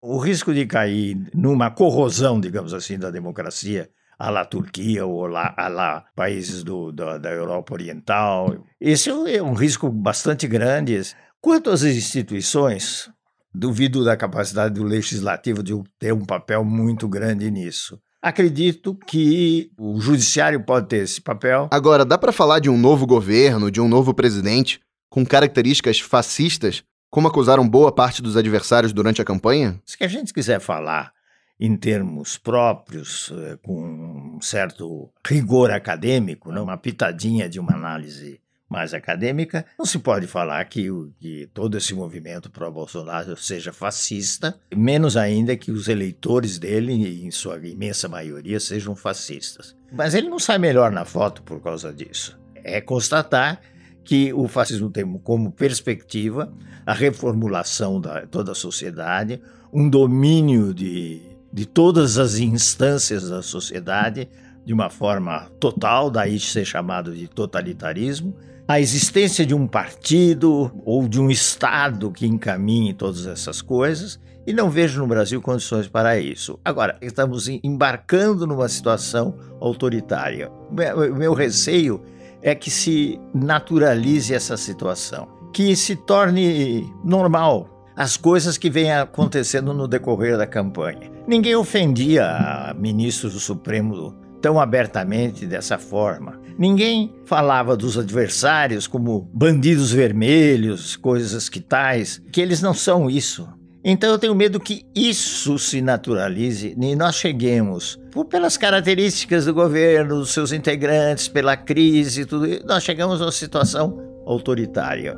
O 0.00 0.18
risco 0.18 0.54
de 0.54 0.64
cair 0.64 1.18
numa 1.34 1.70
corrosão, 1.70 2.40
digamos 2.40 2.72
assim, 2.72 2.98
da 2.98 3.10
democracia, 3.10 3.90
a 4.20 4.30
la 4.30 4.44
Turquia 4.44 5.06
ou 5.06 5.24
a 5.34 5.68
la 5.68 6.04
países 6.14 6.62
do, 6.62 6.92
da, 6.92 7.16
da 7.16 7.30
Europa 7.30 7.72
Oriental, 7.72 8.54
esse 8.78 9.08
é 9.08 9.42
um 9.42 9.54
risco 9.54 9.88
bastante 9.88 10.46
grande. 10.46 11.00
Quanto 11.40 11.70
às 11.70 11.82
instituições, 11.82 13.10
duvido 13.54 14.04
da 14.04 14.18
capacidade 14.18 14.74
do 14.74 14.84
legislativo 14.84 15.62
de 15.62 15.72
ter 15.98 16.12
um 16.12 16.26
papel 16.26 16.62
muito 16.62 17.08
grande 17.08 17.50
nisso. 17.50 17.98
Acredito 18.20 18.94
que 19.06 19.70
o 19.78 19.98
judiciário 19.98 20.62
pode 20.62 20.88
ter 20.88 20.98
esse 20.98 21.22
papel. 21.22 21.68
Agora, 21.70 22.04
dá 22.04 22.18
para 22.18 22.30
falar 22.30 22.58
de 22.58 22.68
um 22.68 22.76
novo 22.76 23.06
governo, 23.06 23.70
de 23.70 23.80
um 23.80 23.88
novo 23.88 24.12
presidente 24.12 24.78
com 25.08 25.24
características 25.24 25.98
fascistas, 25.98 26.84
como 27.10 27.26
acusaram 27.26 27.66
boa 27.66 27.90
parte 27.90 28.20
dos 28.20 28.36
adversários 28.36 28.92
durante 28.92 29.22
a 29.22 29.24
campanha? 29.24 29.80
Se 29.86 29.96
a 30.04 30.06
gente 30.06 30.34
quiser 30.34 30.60
falar 30.60 31.12
em 31.60 31.76
termos 31.76 32.38
próprios, 32.38 33.30
eh, 33.36 33.58
com 33.62 34.09
um 34.40 34.42
certo 34.42 35.10
rigor 35.26 35.70
acadêmico, 35.70 36.50
né, 36.50 36.60
uma 36.60 36.78
pitadinha 36.78 37.46
de 37.46 37.60
uma 37.60 37.74
análise 37.74 38.40
mais 38.68 38.94
acadêmica, 38.94 39.66
não 39.76 39.84
se 39.84 39.98
pode 39.98 40.26
falar 40.26 40.64
que, 40.64 40.88
que 41.18 41.48
todo 41.52 41.76
esse 41.76 41.92
movimento 41.92 42.48
pró-Bolsonaro 42.48 43.36
seja 43.36 43.72
fascista, 43.72 44.58
menos 44.74 45.16
ainda 45.16 45.56
que 45.56 45.72
os 45.72 45.88
eleitores 45.88 46.56
dele, 46.56 47.24
em 47.26 47.30
sua 47.32 47.58
imensa 47.58 48.08
maioria, 48.08 48.60
sejam 48.60 48.94
fascistas. 48.94 49.76
Mas 49.92 50.14
ele 50.14 50.28
não 50.28 50.38
sai 50.38 50.56
melhor 50.56 50.92
na 50.92 51.04
foto 51.04 51.42
por 51.42 51.60
causa 51.60 51.92
disso. 51.92 52.38
É 52.54 52.80
constatar 52.80 53.60
que 54.04 54.32
o 54.32 54.46
fascismo 54.46 54.88
tem 54.88 55.04
como 55.18 55.50
perspectiva 55.50 56.52
a 56.86 56.94
reformulação 56.94 58.00
da 58.00 58.24
toda 58.26 58.52
a 58.52 58.54
sociedade, 58.54 59.42
um 59.72 59.88
domínio 59.88 60.72
de, 60.72 61.20
de 61.52 61.66
todas 61.66 62.18
as 62.18 62.36
instâncias 62.36 63.28
da 63.28 63.42
sociedade 63.42 64.28
de 64.64 64.72
uma 64.72 64.90
forma 64.90 65.48
total, 65.58 66.10
daí 66.10 66.38
ser 66.38 66.64
chamado 66.64 67.14
de 67.14 67.26
totalitarismo, 67.26 68.36
a 68.68 68.78
existência 68.78 69.44
de 69.44 69.54
um 69.54 69.66
partido 69.66 70.70
ou 70.84 71.08
de 71.08 71.20
um 71.20 71.28
Estado 71.28 72.12
que 72.12 72.26
encaminhe 72.26 72.94
todas 72.94 73.26
essas 73.26 73.60
coisas, 73.60 74.20
e 74.46 74.52
não 74.52 74.70
vejo 74.70 75.00
no 75.00 75.06
Brasil 75.06 75.40
condições 75.40 75.88
para 75.88 76.18
isso. 76.18 76.58
Agora, 76.64 76.96
estamos 77.02 77.48
embarcando 77.48 78.46
numa 78.46 78.68
situação 78.68 79.34
autoritária. 79.60 80.50
O 80.50 81.14
meu 81.14 81.34
receio 81.34 82.02
é 82.40 82.54
que 82.54 82.70
se 82.70 83.20
naturalize 83.34 84.32
essa 84.32 84.56
situação, 84.56 85.28
que 85.52 85.74
se 85.76 85.96
torne 85.96 86.90
normal 87.04 87.68
as 87.96 88.16
coisas 88.16 88.56
que 88.56 88.70
vêm 88.70 88.92
acontecendo 88.92 89.74
no 89.74 89.86
decorrer 89.86 90.38
da 90.38 90.46
campanha. 90.46 91.10
Ninguém 91.26 91.54
ofendia 91.54 92.74
ministros 92.78 93.34
do 93.34 93.40
Supremo 93.40 94.14
tão 94.40 94.58
abertamente 94.58 95.46
dessa 95.46 95.78
forma. 95.78 96.40
Ninguém 96.58 97.14
falava 97.24 97.76
dos 97.76 97.96
adversários 97.96 98.86
como 98.86 99.28
bandidos 99.32 99.92
vermelhos, 99.92 100.96
coisas 100.96 101.48
que 101.48 101.60
tais, 101.60 102.22
que 102.32 102.40
eles 102.40 102.60
não 102.60 102.74
são 102.74 103.08
isso. 103.08 103.48
Então 103.82 104.10
eu 104.10 104.18
tenho 104.18 104.34
medo 104.34 104.60
que 104.60 104.84
isso 104.94 105.58
se 105.58 105.80
naturalize 105.80 106.76
e 106.78 106.96
nós 106.96 107.14
cheguemos, 107.14 107.98
por, 108.12 108.26
pelas 108.26 108.58
características 108.58 109.46
do 109.46 109.54
governo, 109.54 110.16
dos 110.16 110.34
seus 110.34 110.52
integrantes, 110.52 111.28
pela 111.28 111.56
crise, 111.56 112.26
tudo, 112.26 112.46
nós 112.66 112.82
chegamos 112.82 113.22
a 113.22 113.24
uma 113.24 113.32
situação 113.32 113.98
autoritária. 114.26 115.16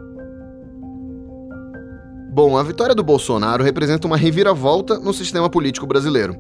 Bom, 2.35 2.57
a 2.57 2.62
vitória 2.62 2.95
do 2.95 3.05
Bolsonaro 3.05 3.62
representa 3.62 4.07
uma 4.07 4.16
reviravolta 4.16 4.99
no 4.99 5.12
sistema 5.12 5.51
político 5.51 5.87
brasileiro. 5.87 6.35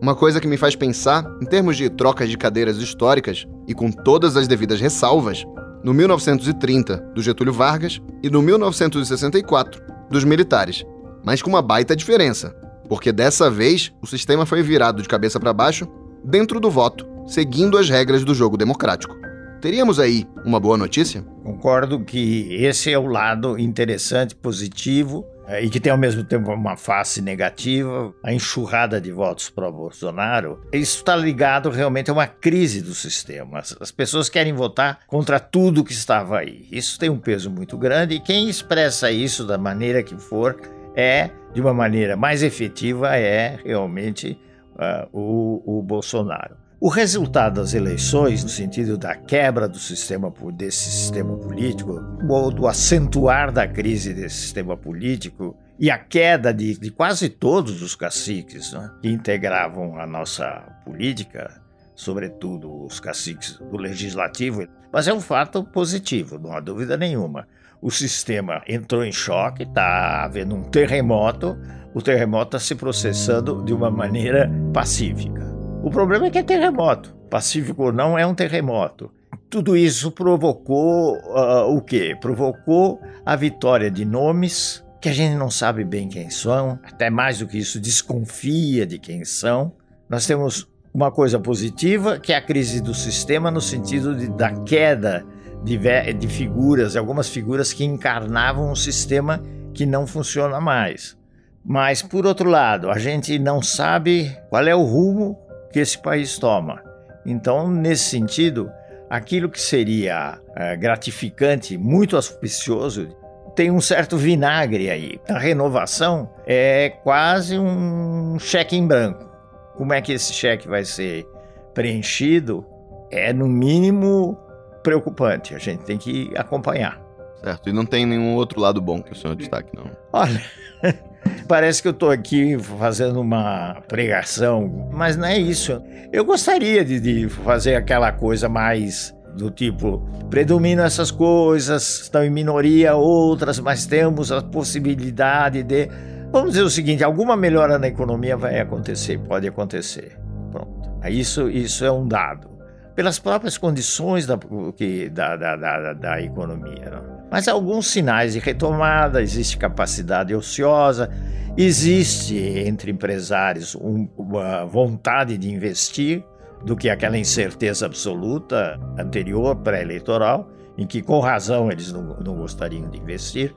Uma 0.00 0.14
coisa 0.14 0.40
que 0.40 0.48
me 0.48 0.56
faz 0.56 0.74
pensar, 0.74 1.22
em 1.38 1.44
termos 1.44 1.76
de 1.76 1.90
trocas 1.90 2.30
de 2.30 2.38
cadeiras 2.38 2.78
históricas, 2.78 3.46
e 3.68 3.74
com 3.74 3.92
todas 3.92 4.38
as 4.38 4.48
devidas 4.48 4.80
ressalvas, 4.80 5.44
no 5.84 5.92
1930, 5.92 6.96
do 7.14 7.20
Getúlio 7.20 7.52
Vargas, 7.52 8.00
e 8.22 8.30
no 8.30 8.40
1964, 8.40 9.82
dos 10.10 10.24
militares. 10.24 10.82
Mas 11.22 11.42
com 11.42 11.50
uma 11.50 11.60
baita 11.60 11.94
diferença, 11.94 12.56
porque 12.88 13.12
dessa 13.12 13.50
vez 13.50 13.92
o 14.00 14.06
sistema 14.06 14.46
foi 14.46 14.62
virado 14.62 15.02
de 15.02 15.08
cabeça 15.08 15.38
para 15.38 15.52
baixo, 15.52 15.86
dentro 16.24 16.58
do 16.58 16.70
voto, 16.70 17.06
seguindo 17.26 17.76
as 17.76 17.90
regras 17.90 18.24
do 18.24 18.34
jogo 18.34 18.56
democrático. 18.56 19.14
Teríamos 19.60 20.00
aí 20.00 20.26
uma 20.42 20.58
boa 20.58 20.78
notícia? 20.78 21.22
Concordo 21.42 22.00
que 22.00 22.48
esse 22.54 22.90
é 22.90 22.98
o 22.98 23.06
lado 23.06 23.58
interessante, 23.58 24.34
positivo 24.34 25.26
e 25.60 25.68
que 25.68 25.80
tem 25.80 25.92
ao 25.92 25.98
mesmo 25.98 26.24
tempo 26.24 26.52
uma 26.52 26.76
face 26.76 27.20
negativa, 27.20 28.14
a 28.22 28.32
enxurrada 28.32 29.00
de 29.00 29.12
votos 29.12 29.50
para 29.50 29.70
Bolsonaro, 29.70 30.60
isso 30.72 30.98
está 30.98 31.14
ligado 31.14 31.70
realmente 31.70 32.10
a 32.10 32.14
uma 32.14 32.26
crise 32.26 32.80
do 32.80 32.94
sistema. 32.94 33.58
As 33.58 33.90
pessoas 33.90 34.28
querem 34.28 34.52
votar 34.52 35.00
contra 35.06 35.38
tudo 35.38 35.84
que 35.84 35.92
estava 35.92 36.38
aí. 36.38 36.66
Isso 36.72 36.98
tem 36.98 37.10
um 37.10 37.18
peso 37.18 37.50
muito 37.50 37.76
grande 37.76 38.14
e 38.14 38.20
quem 38.20 38.48
expressa 38.48 39.10
isso 39.10 39.46
da 39.46 39.58
maneira 39.58 40.02
que 40.02 40.16
for 40.16 40.56
é, 40.94 41.30
de 41.52 41.60
uma 41.60 41.74
maneira 41.74 42.16
mais 42.16 42.42
efetiva, 42.42 43.16
é 43.16 43.58
realmente 43.64 44.38
uh, 44.74 45.08
o, 45.12 45.78
o 45.78 45.82
Bolsonaro. 45.82 46.63
O 46.80 46.88
resultado 46.88 47.60
das 47.60 47.72
eleições, 47.72 48.42
no 48.42 48.50
sentido 48.50 48.98
da 48.98 49.14
quebra 49.14 49.68
do 49.68 49.78
sistema 49.78 50.32
desse 50.52 50.90
sistema 50.90 51.36
político, 51.36 52.00
ou 52.28 52.50
do 52.50 52.66
acentuar 52.66 53.52
da 53.52 53.66
crise 53.66 54.12
desse 54.12 54.36
sistema 54.36 54.76
político 54.76 55.56
e 55.78 55.90
a 55.90 55.96
queda 55.96 56.52
de, 56.52 56.78
de 56.78 56.90
quase 56.90 57.28
todos 57.28 57.80
os 57.80 57.94
caciques 57.94 58.72
né, 58.72 58.90
que 59.00 59.08
integravam 59.08 59.98
a 59.98 60.06
nossa 60.06 60.44
política, 60.84 61.60
sobretudo 61.94 62.84
os 62.84 63.00
caciques 63.00 63.58
do 63.70 63.76
legislativo, 63.76 64.66
mas 64.92 65.08
é 65.08 65.14
um 65.14 65.20
fato 65.20 65.64
positivo, 65.64 66.38
não 66.38 66.52
há 66.52 66.60
dúvida 66.60 66.96
nenhuma. 66.96 67.46
O 67.80 67.90
sistema 67.90 68.62
entrou 68.66 69.04
em 69.04 69.12
choque, 69.12 69.62
está 69.62 70.24
havendo 70.24 70.54
um 70.54 70.62
terremoto, 70.62 71.56
o 71.94 72.02
terremoto 72.02 72.56
está 72.56 72.58
se 72.58 72.74
processando 72.74 73.64
de 73.64 73.72
uma 73.72 73.90
maneira 73.90 74.50
pacífica. 74.72 75.53
O 75.84 75.90
problema 75.90 76.26
é 76.26 76.30
que 76.30 76.38
é 76.38 76.42
terremoto. 76.42 77.14
Pacífico 77.28 77.82
ou 77.82 77.92
não, 77.92 78.18
é 78.18 78.26
um 78.26 78.34
terremoto. 78.34 79.12
Tudo 79.50 79.76
isso 79.76 80.10
provocou 80.10 81.18
uh, 81.18 81.76
o 81.76 81.82
quê? 81.82 82.16
Provocou 82.18 83.02
a 83.24 83.36
vitória 83.36 83.90
de 83.90 84.02
nomes 84.02 84.82
que 84.98 85.10
a 85.10 85.12
gente 85.12 85.36
não 85.36 85.50
sabe 85.50 85.84
bem 85.84 86.08
quem 86.08 86.30
são, 86.30 86.78
até 86.82 87.10
mais 87.10 87.40
do 87.40 87.46
que 87.46 87.58
isso, 87.58 87.78
desconfia 87.78 88.86
de 88.86 88.98
quem 88.98 89.26
são. 89.26 89.74
Nós 90.08 90.26
temos 90.26 90.66
uma 90.92 91.10
coisa 91.10 91.38
positiva, 91.38 92.18
que 92.18 92.32
é 92.32 92.36
a 92.36 92.42
crise 92.42 92.80
do 92.80 92.94
sistema, 92.94 93.50
no 93.50 93.60
sentido 93.60 94.16
de, 94.16 94.30
da 94.30 94.52
queda 94.52 95.22
de, 95.62 95.78
de 96.14 96.28
figuras, 96.28 96.96
algumas 96.96 97.28
figuras 97.28 97.74
que 97.74 97.84
encarnavam 97.84 98.72
um 98.72 98.74
sistema 98.74 99.42
que 99.74 99.84
não 99.84 100.06
funciona 100.06 100.58
mais. 100.62 101.14
Mas, 101.62 102.00
por 102.00 102.24
outro 102.24 102.48
lado, 102.48 102.90
a 102.90 102.98
gente 102.98 103.38
não 103.38 103.60
sabe 103.60 104.34
qual 104.48 104.66
é 104.66 104.74
o 104.74 104.82
rumo 104.82 105.43
que 105.74 105.80
esse 105.80 105.98
país 105.98 106.38
toma. 106.38 106.80
Então, 107.26 107.68
nesse 107.68 108.04
sentido, 108.04 108.70
aquilo 109.10 109.48
que 109.50 109.60
seria 109.60 110.38
é, 110.54 110.76
gratificante, 110.76 111.76
muito 111.76 112.14
auspicioso, 112.14 113.08
tem 113.56 113.72
um 113.72 113.80
certo 113.80 114.16
vinagre 114.16 114.88
aí. 114.88 115.20
A 115.28 115.36
renovação 115.36 116.30
é 116.46 116.90
quase 117.02 117.58
um 117.58 118.38
cheque 118.38 118.76
em 118.76 118.86
branco. 118.86 119.28
Como 119.76 119.92
é 119.92 120.00
que 120.00 120.12
esse 120.12 120.32
cheque 120.32 120.68
vai 120.68 120.84
ser 120.84 121.26
preenchido 121.74 122.64
é, 123.10 123.32
no 123.32 123.48
mínimo, 123.48 124.38
preocupante. 124.80 125.56
A 125.56 125.58
gente 125.58 125.82
tem 125.82 125.98
que 125.98 126.30
acompanhar. 126.36 127.02
Certo. 127.42 127.68
E 127.68 127.72
não 127.72 127.84
tem 127.84 128.06
nenhum 128.06 128.36
outro 128.36 128.60
lado 128.60 128.80
bom 128.80 129.02
que 129.02 129.10
o 129.10 129.16
senhor 129.16 129.34
destaque, 129.34 129.76
não? 129.76 129.90
Olha. 130.12 130.40
Parece 131.46 131.82
que 131.82 131.88
eu 131.88 131.92
estou 131.92 132.10
aqui 132.10 132.58
fazendo 132.58 133.20
uma 133.20 133.82
pregação, 133.86 134.88
mas 134.92 135.16
não 135.16 135.26
é 135.26 135.38
isso. 135.38 135.82
Eu 136.12 136.24
gostaria 136.24 136.84
de, 136.84 136.98
de 136.98 137.28
fazer 137.28 137.74
aquela 137.74 138.10
coisa 138.12 138.48
mais 138.48 139.14
do 139.36 139.50
tipo, 139.50 139.98
predominam 140.30 140.84
essas 140.84 141.10
coisas, 141.10 142.02
estão 142.02 142.24
em 142.24 142.30
minoria 142.30 142.94
outras, 142.94 143.58
mas 143.58 143.84
temos 143.84 144.30
a 144.32 144.40
possibilidade 144.40 145.62
de. 145.62 145.88
Vamos 146.30 146.52
dizer 146.52 146.62
o 146.62 146.70
seguinte: 146.70 147.04
alguma 147.04 147.36
melhora 147.36 147.78
na 147.78 147.88
economia 147.88 148.36
vai 148.36 148.60
acontecer, 148.60 149.18
pode 149.18 149.46
acontecer. 149.46 150.16
Pronto. 150.50 150.90
Isso, 151.08 151.50
isso 151.50 151.84
é 151.84 151.92
um 151.92 152.06
dado. 152.06 152.48
Pelas 152.94 153.18
próprias 153.18 153.58
condições 153.58 154.24
da, 154.24 154.36
da, 154.36 155.36
da, 155.36 155.56
da, 155.56 155.92
da 155.92 156.22
economia. 156.22 156.90
Não? 156.90 157.13
Mas 157.30 157.48
alguns 157.48 157.88
sinais 157.88 158.34
de 158.34 158.38
retomada, 158.38 159.22
existe 159.22 159.56
capacidade 159.58 160.34
ociosa, 160.34 161.10
existe 161.56 162.36
entre 162.36 162.90
empresários 162.90 163.74
um, 163.74 164.08
uma 164.16 164.64
vontade 164.64 165.36
de 165.36 165.50
investir 165.50 166.24
do 166.64 166.76
que 166.76 166.88
aquela 166.88 167.18
incerteza 167.18 167.86
absoluta 167.86 168.80
anterior, 168.98 169.56
pré-eleitoral, 169.56 170.48
em 170.78 170.86
que 170.86 171.02
com 171.02 171.20
razão 171.20 171.70
eles 171.70 171.92
não, 171.92 172.16
não 172.20 172.36
gostariam 172.36 172.88
de 172.88 172.98
investir. 172.98 173.54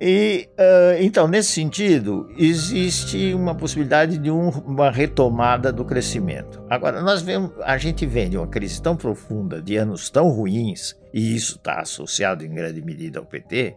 E 0.00 0.48
uh, 0.56 1.02
então, 1.02 1.26
nesse 1.26 1.50
sentido, 1.50 2.28
existe 2.36 3.34
uma 3.34 3.54
possibilidade 3.54 4.16
de 4.16 4.30
um, 4.30 4.48
uma 4.48 4.90
retomada 4.90 5.72
do 5.72 5.84
crescimento. 5.84 6.62
Agora, 6.70 7.02
nós 7.02 7.20
vemos, 7.20 7.50
a 7.62 7.76
gente 7.78 8.06
vem 8.06 8.30
de 8.30 8.36
uma 8.36 8.46
crise 8.46 8.80
tão 8.80 8.96
profunda, 8.96 9.60
de 9.60 9.76
anos 9.76 10.08
tão 10.08 10.28
ruins, 10.28 10.96
e 11.18 11.34
isso 11.34 11.56
está 11.56 11.80
associado 11.80 12.44
em 12.44 12.54
grande 12.54 12.80
medida 12.80 13.18
ao 13.18 13.26
PT, 13.26 13.76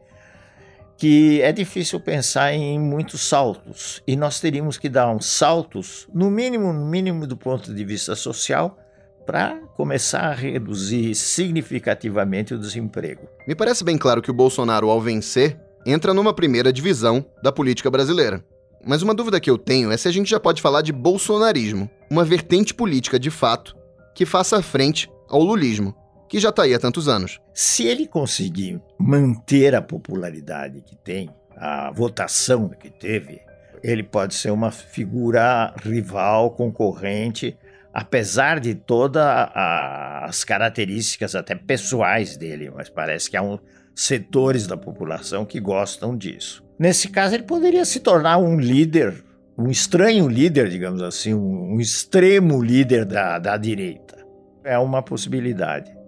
que 0.95 1.41
é 1.41 1.51
difícil 1.51 1.99
pensar 1.99 2.53
em 2.53 2.79
muitos 2.79 3.21
saltos. 3.21 4.03
E 4.05 4.15
nós 4.15 4.39
teríamos 4.39 4.77
que 4.77 4.87
dar 4.87 5.09
uns 5.09 5.25
saltos, 5.25 6.07
no 6.13 6.29
mínimo, 6.29 6.71
no 6.71 6.85
mínimo 6.85 7.25
do 7.25 7.35
ponto 7.35 7.73
de 7.73 7.83
vista 7.83 8.15
social, 8.15 8.77
para 9.25 9.57
começar 9.75 10.27
a 10.27 10.35
reduzir 10.35 11.15
significativamente 11.15 12.53
o 12.53 12.59
desemprego. 12.59 13.27
Me 13.47 13.55
parece 13.55 13.83
bem 13.83 13.97
claro 13.97 14.21
que 14.21 14.29
o 14.29 14.35
Bolsonaro, 14.35 14.91
ao 14.91 15.01
vencer, 15.01 15.59
entra 15.83 16.13
numa 16.13 16.35
primeira 16.35 16.71
divisão 16.71 17.25
da 17.41 17.51
política 17.51 17.89
brasileira. 17.89 18.45
Mas 18.85 19.01
uma 19.01 19.15
dúvida 19.15 19.39
que 19.39 19.49
eu 19.49 19.57
tenho 19.57 19.91
é 19.91 19.97
se 19.97 20.07
a 20.07 20.11
gente 20.11 20.29
já 20.29 20.39
pode 20.39 20.61
falar 20.61 20.83
de 20.83 20.91
bolsonarismo, 20.91 21.89
uma 22.07 22.23
vertente 22.23 22.71
política 22.71 23.19
de 23.19 23.31
fato 23.31 23.75
que 24.13 24.27
faça 24.27 24.61
frente 24.61 25.09
ao 25.27 25.41
lulismo, 25.41 25.95
que 26.32 26.39
já 26.39 26.47
está 26.47 26.63
aí 26.63 26.73
há 26.73 26.79
tantos 26.79 27.09
anos. 27.09 27.41
Se 27.53 27.86
ele 27.86 28.07
conseguir 28.07 28.82
manter 28.97 29.75
a 29.75 29.82
popularidade 29.82 30.82
que 30.82 30.95
tem, 30.95 31.29
a 31.57 31.91
votação 31.91 32.69
que 32.69 32.89
teve, 32.89 33.41
ele 33.84 34.01
pode 34.01 34.34
ser 34.36 34.49
uma 34.49 34.71
figura 34.71 35.75
rival, 35.84 36.51
concorrente, 36.51 37.57
apesar 37.93 38.61
de 38.61 38.73
todas 38.73 39.21
as 39.53 40.45
características 40.45 41.36
até 41.36 41.53
pessoais 41.53 42.38
dele, 42.38 42.71
mas 42.73 42.89
parece 42.89 43.29
que 43.29 43.36
há 43.36 43.41
um, 43.41 43.59
setores 43.93 44.65
da 44.65 44.77
população 44.77 45.43
que 45.43 45.59
gostam 45.59 46.15
disso. 46.15 46.63
Nesse 46.79 47.09
caso, 47.09 47.36
ele 47.36 47.43
poderia 47.43 47.84
se 47.84 47.99
tornar 47.99 48.38
um 48.38 48.57
líder, 48.57 49.21
um 49.57 49.69
estranho 49.69 50.29
líder, 50.29 50.69
digamos 50.69 51.01
assim, 51.01 51.34
um, 51.34 51.73
um 51.73 51.82
extremo 51.82 52.63
líder 52.63 53.03
da, 53.03 53.38
da 53.38 53.57
direita. 53.57 54.25
É 54.63 54.77
uma 54.77 55.03
possibilidade. 55.03 55.99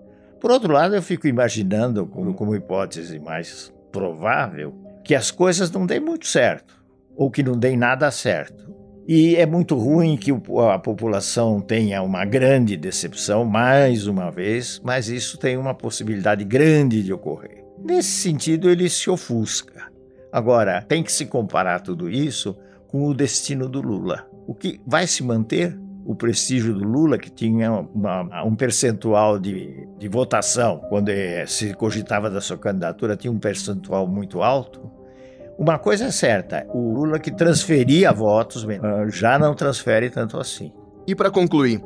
Por 0.43 0.51
outro 0.51 0.73
lado, 0.73 0.93
eu 0.93 1.01
fico 1.01 1.25
imaginando, 1.25 2.05
como, 2.05 2.33
como 2.33 2.53
hipótese 2.53 3.17
mais 3.17 3.73
provável, 3.93 4.75
que 5.01 5.15
as 5.15 5.31
coisas 5.31 5.71
não 5.71 5.85
deem 5.85 6.01
muito 6.01 6.27
certo, 6.27 6.83
ou 7.15 7.31
que 7.31 7.41
não 7.41 7.57
deem 7.57 7.77
nada 7.77 8.11
certo. 8.11 8.69
E 9.07 9.37
é 9.37 9.45
muito 9.45 9.77
ruim 9.77 10.17
que 10.17 10.31
a 10.69 10.79
população 10.79 11.61
tenha 11.61 12.03
uma 12.03 12.25
grande 12.25 12.75
decepção, 12.75 13.45
mais 13.45 14.05
uma 14.05 14.29
vez, 14.29 14.81
mas 14.83 15.07
isso 15.07 15.37
tem 15.37 15.55
uma 15.55 15.73
possibilidade 15.73 16.43
grande 16.43 17.01
de 17.01 17.13
ocorrer. 17.13 17.63
Nesse 17.81 18.11
sentido, 18.11 18.69
ele 18.69 18.89
se 18.89 19.09
ofusca. 19.09 19.89
Agora, 20.29 20.81
tem 20.81 21.01
que 21.01 21.11
se 21.13 21.25
comparar 21.25 21.79
tudo 21.79 22.09
isso 22.09 22.53
com 22.89 23.05
o 23.05 23.13
destino 23.13 23.69
do 23.69 23.79
Lula. 23.79 24.27
O 24.45 24.53
que 24.53 24.81
vai 24.85 25.07
se 25.07 25.23
manter? 25.23 25.79
O 26.06 26.16
prestígio 26.16 26.74
do 26.74 26.84
Lula, 26.84 27.18
que 27.18 27.30
tinha 27.30 27.72
uma, 27.72 28.43
um 28.43 28.56
percentual 28.56 29.39
de, 29.39 29.88
de 29.97 30.08
votação, 30.08 30.80
quando 30.89 31.12
se 31.47 31.74
cogitava 31.74 32.30
da 32.30 32.41
sua 32.41 32.58
candidatura, 32.58 33.16
tinha 33.16 33.32
um 33.32 33.39
percentual 33.39 34.08
muito 34.08 34.41
alto. 34.41 34.91
Uma 35.58 35.80
coisa 35.80 36.06
é 36.06 36.12
certa: 36.12 36.66
o 36.74 36.93
Lula 36.93 37.20
que 37.20 37.32
transferia 37.32 38.12
votos 38.12 38.66
já 39.10 39.39
não 39.39 39.54
transfere 39.54 40.10
tanto 40.10 40.38
assim. 40.38 40.72
E 41.08 41.16
para 41.16 41.32
concluir, 41.32 41.82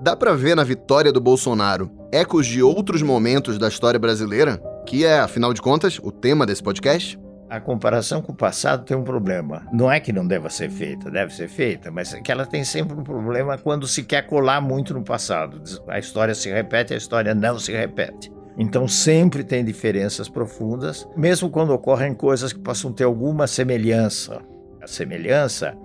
dá 0.00 0.16
para 0.16 0.34
ver 0.34 0.54
na 0.54 0.64
vitória 0.64 1.12
do 1.12 1.20
Bolsonaro 1.20 1.90
ecos 2.12 2.46
de 2.46 2.62
outros 2.62 3.02
momentos 3.02 3.58
da 3.58 3.68
história 3.68 3.98
brasileira? 3.98 4.60
que 4.90 5.04
é, 5.04 5.20
afinal 5.20 5.54
de 5.54 5.62
contas, 5.62 6.00
o 6.02 6.10
tema 6.10 6.44
desse 6.44 6.62
podcast. 6.62 7.16
A 7.50 7.58
comparação 7.58 8.22
com 8.22 8.30
o 8.30 8.34
passado 8.34 8.84
tem 8.84 8.96
um 8.96 9.02
problema. 9.02 9.66
Não 9.72 9.90
é 9.90 9.98
que 9.98 10.12
não 10.12 10.24
deva 10.24 10.48
ser 10.48 10.70
feita, 10.70 11.10
deve 11.10 11.34
ser 11.34 11.48
feita, 11.48 11.90
mas 11.90 12.14
é 12.14 12.20
que 12.20 12.30
ela 12.30 12.46
tem 12.46 12.62
sempre 12.62 12.96
um 12.96 13.02
problema 13.02 13.58
quando 13.58 13.88
se 13.88 14.04
quer 14.04 14.24
colar 14.24 14.60
muito 14.60 14.94
no 14.94 15.02
passado. 15.02 15.60
A 15.88 15.98
história 15.98 16.32
se 16.32 16.48
repete, 16.48 16.94
a 16.94 16.96
história 16.96 17.34
não 17.34 17.58
se 17.58 17.72
repete. 17.72 18.32
Então 18.56 18.86
sempre 18.86 19.42
tem 19.42 19.64
diferenças 19.64 20.28
profundas, 20.28 21.08
mesmo 21.16 21.50
quando 21.50 21.70
ocorrem 21.70 22.14
coisas 22.14 22.52
que 22.52 22.60
possam 22.60 22.92
ter 22.92 23.02
alguma 23.02 23.48
semelhança. 23.48 24.40
A 24.80 24.86
semelhança 24.86 25.76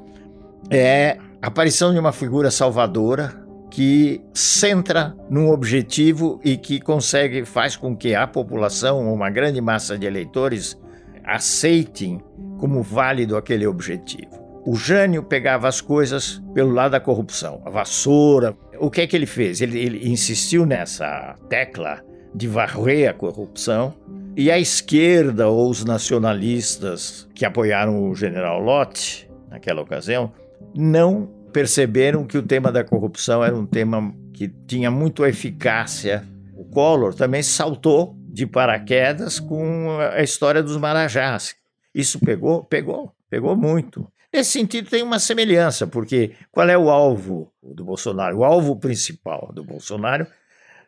é 0.70 1.18
a 1.42 1.48
aparição 1.48 1.92
de 1.92 2.00
uma 2.00 2.12
figura 2.12 2.52
salvadora 2.52 3.44
que 3.72 4.22
centra 4.36 5.16
num 5.32 5.50
objetivo 5.50 6.40
e 6.44 6.58
que 6.58 6.80
consegue 6.80 7.44
faz 7.44 7.76
com 7.76 7.98
que 7.98 8.14
a 8.14 8.28
população, 8.28 9.12
uma 9.12 9.32
grande 9.32 9.60
massa 9.60 9.98
de 9.98 10.06
eleitores, 10.06 10.80
aceitem 11.26 12.22
como 12.58 12.82
válido 12.82 13.36
aquele 13.36 13.66
objetivo. 13.68 14.46
O 14.66 14.76
Jânio 14.76 15.22
pegava 15.22 15.68
as 15.68 15.80
coisas 15.80 16.42
pelo 16.54 16.72
lado 16.72 16.92
da 16.92 17.00
corrupção, 17.00 17.62
a 17.66 17.70
vassoura. 17.70 18.56
O 18.80 18.90
que 18.90 19.02
é 19.02 19.08
que 19.08 19.16
ele 19.16 19.28
fez? 19.28 19.62
Ele, 19.62 19.80
ele 19.80 20.10
insistiu 20.10 20.66
nessa 20.66 21.36
tecla 21.50 22.02
de 22.34 22.48
varrer 22.48 23.10
a 23.10 23.14
corrupção 23.14 23.94
e 24.36 24.52
a 24.52 24.60
esquerda 24.60 25.48
ou 25.48 25.70
os 25.70 25.86
nacionalistas 25.86 27.28
que 27.34 27.46
apoiaram 27.46 28.10
o 28.10 28.16
general 28.16 28.60
Lott 28.60 29.30
naquela 29.50 29.82
ocasião 29.82 30.32
não 30.76 31.30
perceberam 31.54 32.26
que 32.26 32.38
o 32.38 32.44
tema 32.44 32.72
da 32.72 32.84
corrupção 32.84 33.44
era 33.44 33.56
um 33.56 33.66
tema 33.66 34.14
que 34.34 34.50
tinha 34.68 34.92
muito 34.92 35.26
eficácia. 35.26 36.24
O 36.54 36.66
Collor 36.66 37.14
também 37.14 37.42
saltou 37.42 38.14
de 38.36 38.46
paraquedas 38.46 39.40
com 39.40 39.98
a 39.98 40.22
história 40.22 40.62
dos 40.62 40.76
Marajás. 40.76 41.56
Isso 41.94 42.20
pegou, 42.20 42.64
pegou, 42.68 43.14
pegou 43.30 43.56
muito. 43.56 44.12
Nesse 44.32 44.52
sentido, 44.52 44.90
tem 44.90 45.02
uma 45.02 45.20
semelhança, 45.20 45.88
porque 45.88 46.34
qual 46.52 46.68
é 46.68 46.78
o 46.78 46.90
alvo 46.90 47.50
do 47.64 47.86
Bolsonaro? 47.86 48.40
O 48.40 48.44
alvo 48.44 48.76
principal 48.76 49.54
do 49.54 49.64
Bolsonaro 49.64 50.28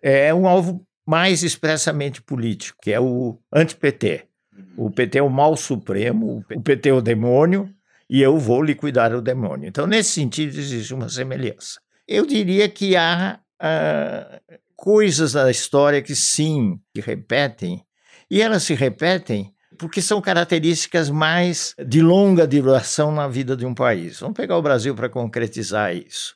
é 0.02 0.34
um 0.34 0.46
alvo 0.46 0.86
mais 1.06 1.42
expressamente 1.42 2.22
político, 2.22 2.78
que 2.82 2.92
é 2.92 3.00
o 3.00 3.40
anti-PT. 3.54 4.26
O 4.76 4.92
PT 4.92 5.20
é 5.20 5.24
o 5.24 5.30
mal 5.30 5.56
supremo, 5.56 6.44
o 6.54 6.62
PT 6.62 6.90
é 6.90 6.94
o 6.94 7.02
demônio, 7.02 7.74
e 8.10 8.22
eu 8.22 8.38
vou 8.38 8.62
liquidar 8.62 9.16
o 9.16 9.22
demônio. 9.22 9.70
Então, 9.70 9.88
nesse 9.88 10.12
sentido, 10.12 10.50
existe 10.58 10.94
uma 10.94 11.08
semelhança. 11.08 11.80
Eu 12.06 12.26
diria 12.26 12.68
que 12.68 12.98
há 12.98 13.40
uh, 13.62 14.58
coisas 14.78 15.34
da 15.34 15.50
história 15.52 16.02
que 16.02 16.16
sim, 16.16 16.80
que 16.94 17.02
repetem, 17.02 17.84
e 18.30 18.42
elas 18.42 18.64
se 18.64 18.76
repetem 18.76 19.52
porque 19.78 20.02
são 20.02 20.22
características 20.22 21.10
mais 21.10 21.74
de 21.86 22.02
longa 22.02 22.48
duração 22.48 23.12
na 23.12 23.28
vida 23.28 23.56
de 23.56 23.66
um 23.66 23.74
país. 23.74 24.20
Vamos 24.20 24.36
pegar 24.36 24.58
o 24.58 24.62
Brasil 24.62 24.96
para 24.96 25.10
concretizar 25.10 25.96
isso. 25.96 26.36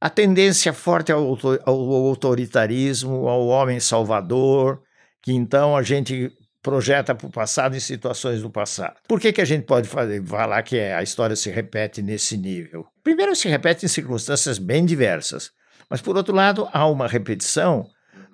A 0.00 0.08
tendência 0.08 0.72
forte 0.72 1.12
ao, 1.12 1.36
autoritarismo, 1.66 3.28
ao 3.28 3.46
homem 3.48 3.80
salvador, 3.80 4.80
que 5.22 5.32
então 5.32 5.76
a 5.76 5.82
gente 5.82 6.32
projeta 6.62 7.14
para 7.14 7.26
o 7.26 7.30
passado 7.30 7.76
em 7.76 7.80
situações 7.80 8.40
do 8.40 8.50
passado. 8.50 8.96
Por 9.06 9.20
que, 9.20 9.32
que 9.32 9.40
a 9.40 9.44
gente 9.44 9.64
pode 9.64 9.88
fazer, 9.88 10.24
falar 10.24 10.62
que 10.62 10.78
a 10.78 11.02
história 11.02 11.36
se 11.36 11.50
repete 11.50 12.02
nesse 12.02 12.36
nível? 12.36 12.86
Primeiro, 13.02 13.34
se 13.36 13.48
repete 13.48 13.84
em 13.84 13.88
circunstâncias 13.88 14.58
bem 14.58 14.84
diversas, 14.84 15.50
mas, 15.90 16.00
por 16.00 16.16
outro 16.16 16.34
lado, 16.34 16.68
há 16.72 16.86
uma 16.86 17.08
repetição 17.08 17.84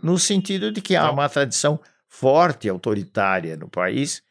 no 0.03 0.19
sentido 0.19 0.71
de 0.71 0.83
que 0.83 0.95
há 0.95 1.11
uma 1.11 1.27
tradição 1.27 1.81
forte 2.07 2.69
autoritária 2.69 3.57
no 3.57 3.69
país 3.69 4.23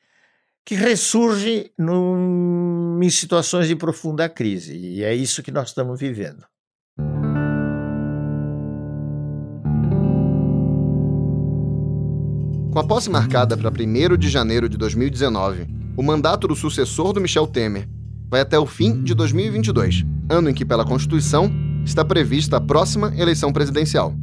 que 0.63 0.75
ressurge 0.75 1.71
num, 1.77 2.99
em 3.01 3.09
situações 3.09 3.67
de 3.67 3.75
profunda 3.75 4.29
crise, 4.29 4.75
e 4.75 5.03
é 5.03 5.13
isso 5.13 5.43
que 5.43 5.51
nós 5.51 5.69
estamos 5.69 5.99
vivendo. 5.99 6.43
Com 12.71 12.79
a 12.79 12.83
posse 12.83 13.09
marcada 13.09 13.55
para 13.55 13.69
1 13.69 14.17
de 14.17 14.27
janeiro 14.27 14.67
de 14.67 14.77
2019, 14.77 15.67
o 15.95 16.03
mandato 16.03 16.47
do 16.47 16.55
sucessor 16.55 17.13
do 17.13 17.21
Michel 17.21 17.47
Temer 17.47 17.87
vai 18.27 18.41
até 18.41 18.57
o 18.59 18.65
fim 18.65 19.01
de 19.01 19.13
2022, 19.13 20.03
ano 20.29 20.49
em 20.49 20.53
que, 20.53 20.65
pela 20.65 20.83
Constituição, 20.83 21.49
está 21.85 22.03
prevista 22.03 22.57
a 22.57 22.61
próxima 22.61 23.13
eleição 23.15 23.53
presidencial. 23.53 24.13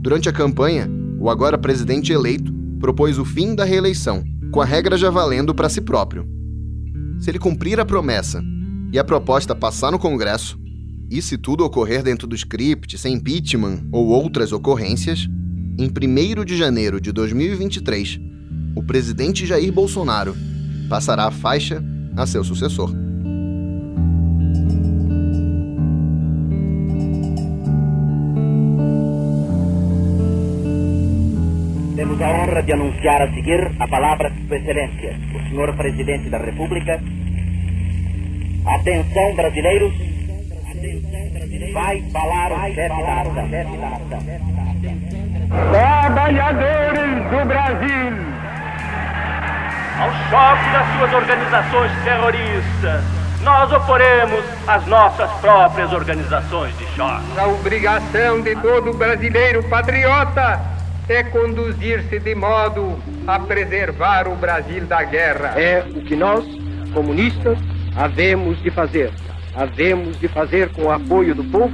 Durante 0.00 0.28
a 0.28 0.32
campanha, 0.32 0.90
o 1.18 1.30
agora 1.30 1.56
presidente 1.56 2.12
eleito 2.12 2.52
propôs 2.78 3.18
o 3.18 3.24
fim 3.24 3.54
da 3.54 3.64
reeleição, 3.64 4.24
com 4.50 4.60
a 4.60 4.64
regra 4.64 4.98
já 4.98 5.08
valendo 5.08 5.54
para 5.54 5.68
si 5.68 5.80
próprio. 5.80 6.28
Se 7.18 7.30
ele 7.30 7.38
cumprir 7.38 7.80
a 7.80 7.84
promessa 7.84 8.42
e 8.92 8.98
a 8.98 9.04
proposta 9.04 9.54
passar 9.54 9.90
no 9.90 9.98
Congresso, 9.98 10.58
E 11.08 11.22
se 11.22 11.38
tudo 11.38 11.64
ocorrer 11.64 12.02
dentro 12.02 12.26
do 12.26 12.34
script, 12.34 12.98
sem 12.98 13.14
impeachment 13.14 13.86
ou 13.92 14.08
outras 14.08 14.52
ocorrências, 14.52 15.28
em 15.78 15.88
1 15.88 16.44
de 16.44 16.56
janeiro 16.56 17.00
de 17.00 17.12
2023, 17.12 18.18
o 18.74 18.82
presidente 18.82 19.46
Jair 19.46 19.72
Bolsonaro 19.72 20.34
passará 20.88 21.26
a 21.26 21.30
faixa 21.30 21.82
a 22.16 22.26
seu 22.26 22.42
sucessor. 22.42 23.05
Honra 32.56 32.62
de 32.62 32.72
anunciar 32.72 33.22
a 33.22 33.28
seguir 33.32 33.70
a 33.78 33.88
palavra 33.88 34.30
de 34.30 34.46
Sua 34.46 34.56
Excelência, 34.56 35.14
o 35.34 35.48
senhor 35.48 35.76
Presidente 35.76 36.30
da 36.30 36.38
República. 36.38 37.00
Atenção, 38.66 39.34
brasileiros. 39.34 39.92
Vai 41.72 42.02
falar 42.12 42.52
o 42.52 42.74
chefe 42.74 42.88
da 42.88 43.90
nação. 43.90 44.20
Trabalhadores 45.70 47.30
do 47.30 47.44
Brasil. 47.46 48.36
Ao 49.98 50.12
choque 50.30 50.70
das 50.72 50.98
suas 50.98 51.12
organizações 51.14 51.92
terroristas, 52.04 53.04
nós 53.42 53.72
oporemos 53.72 54.44
as 54.66 54.86
nossas 54.86 55.30
próprias 55.40 55.92
organizações 55.92 56.76
de 56.78 56.86
choque. 56.94 57.38
A 57.38 57.46
obrigação 57.46 58.42
de 58.42 58.54
todo 58.56 58.92
brasileiro 58.92 59.62
patriota 59.68 60.75
é 61.08 61.22
conduzir-se 61.24 62.18
de 62.18 62.34
modo 62.34 62.98
a 63.26 63.38
preservar 63.38 64.26
o 64.28 64.34
Brasil 64.36 64.84
da 64.86 65.04
guerra. 65.04 65.58
É 65.58 65.84
o 65.94 66.02
que 66.02 66.16
nós, 66.16 66.44
comunistas, 66.92 67.58
havemos 67.96 68.60
de 68.62 68.70
fazer. 68.70 69.12
Havemos 69.54 70.18
de 70.18 70.28
fazer 70.28 70.72
com 70.72 70.84
o 70.84 70.90
apoio 70.90 71.34
do 71.34 71.44
povo. 71.44 71.72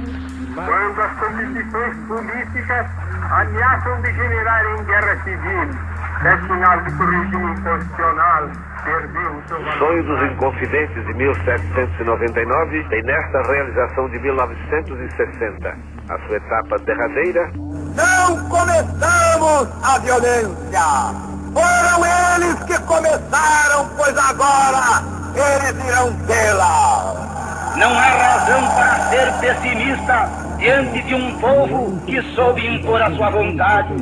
Quando 0.53 1.01
as 1.01 1.19
condições 1.19 1.97
políticas 2.07 2.85
ameaçam 3.31 4.01
degenerar 4.01 4.65
em 4.77 4.83
guerra 4.85 5.23
civil, 5.23 5.93
é 6.23 6.37
sinal 6.47 6.79
de 6.81 6.95
que 6.95 7.03
o 7.03 7.09
regime 7.09 7.61
constitucional 7.61 8.49
perdeu 8.85 9.31
o 9.31 9.47
seu 9.47 9.57
valor. 9.57 9.77
Sonho 9.79 10.03
dos 10.03 10.31
Inconfidentes 10.31 11.05
de 11.05 11.13
1799 11.15 12.83
tem 12.89 13.03
nesta 13.03 13.41
realização 13.51 14.09
de 14.09 14.19
1960, 14.19 15.77
a 16.09 16.19
sua 16.19 16.37
etapa 16.37 16.77
derradeira. 16.85 17.51
Não 17.95 18.49
começamos 18.49 19.67
a 19.83 19.99
violência! 19.99 21.33
Foram 21.53 22.05
eles 22.05 22.63
que 22.63 22.79
começaram, 22.79 23.87
pois 23.95 24.17
agora 24.17 25.03
eles 25.35 25.85
irão 25.85 26.13
tê-la! 26.25 27.73
Não 27.77 27.89
há 27.89 28.01
razão 28.01 28.61
para 28.75 29.09
ser 29.09 29.33
pessimista 29.39 30.29
diante 30.57 31.01
de 31.03 31.15
um 31.15 31.39
povo 31.39 31.99
que 32.05 32.21
soube 32.35 32.65
impor 32.65 33.01
a 33.01 33.11
sua 33.15 33.29
vontade. 33.29 33.93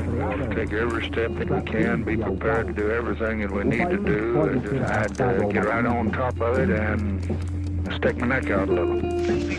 Take 0.55 0.75
every 0.75 1.05
step 1.05 1.31
that 1.37 1.49
we 1.49 1.61
can, 1.61 2.03
be 2.03 2.17
prepared 2.17 2.67
to 2.67 2.73
do 2.73 2.91
everything 2.91 3.39
that 3.39 3.51
we 3.51 3.63
need 3.63 3.89
to 3.89 3.97
do, 3.97 4.41
and 4.41 4.61
just 4.61 5.15
to 5.15 5.47
get 5.51 5.65
right 5.65 5.85
on 5.85 6.11
top 6.11 6.39
of 6.41 6.59
it 6.59 6.69
and 6.69 7.60
stick 7.89 8.17
my 8.17 8.27
neck 8.27 8.49
out 8.51 8.69
a 8.69 8.71
little. 8.71 8.99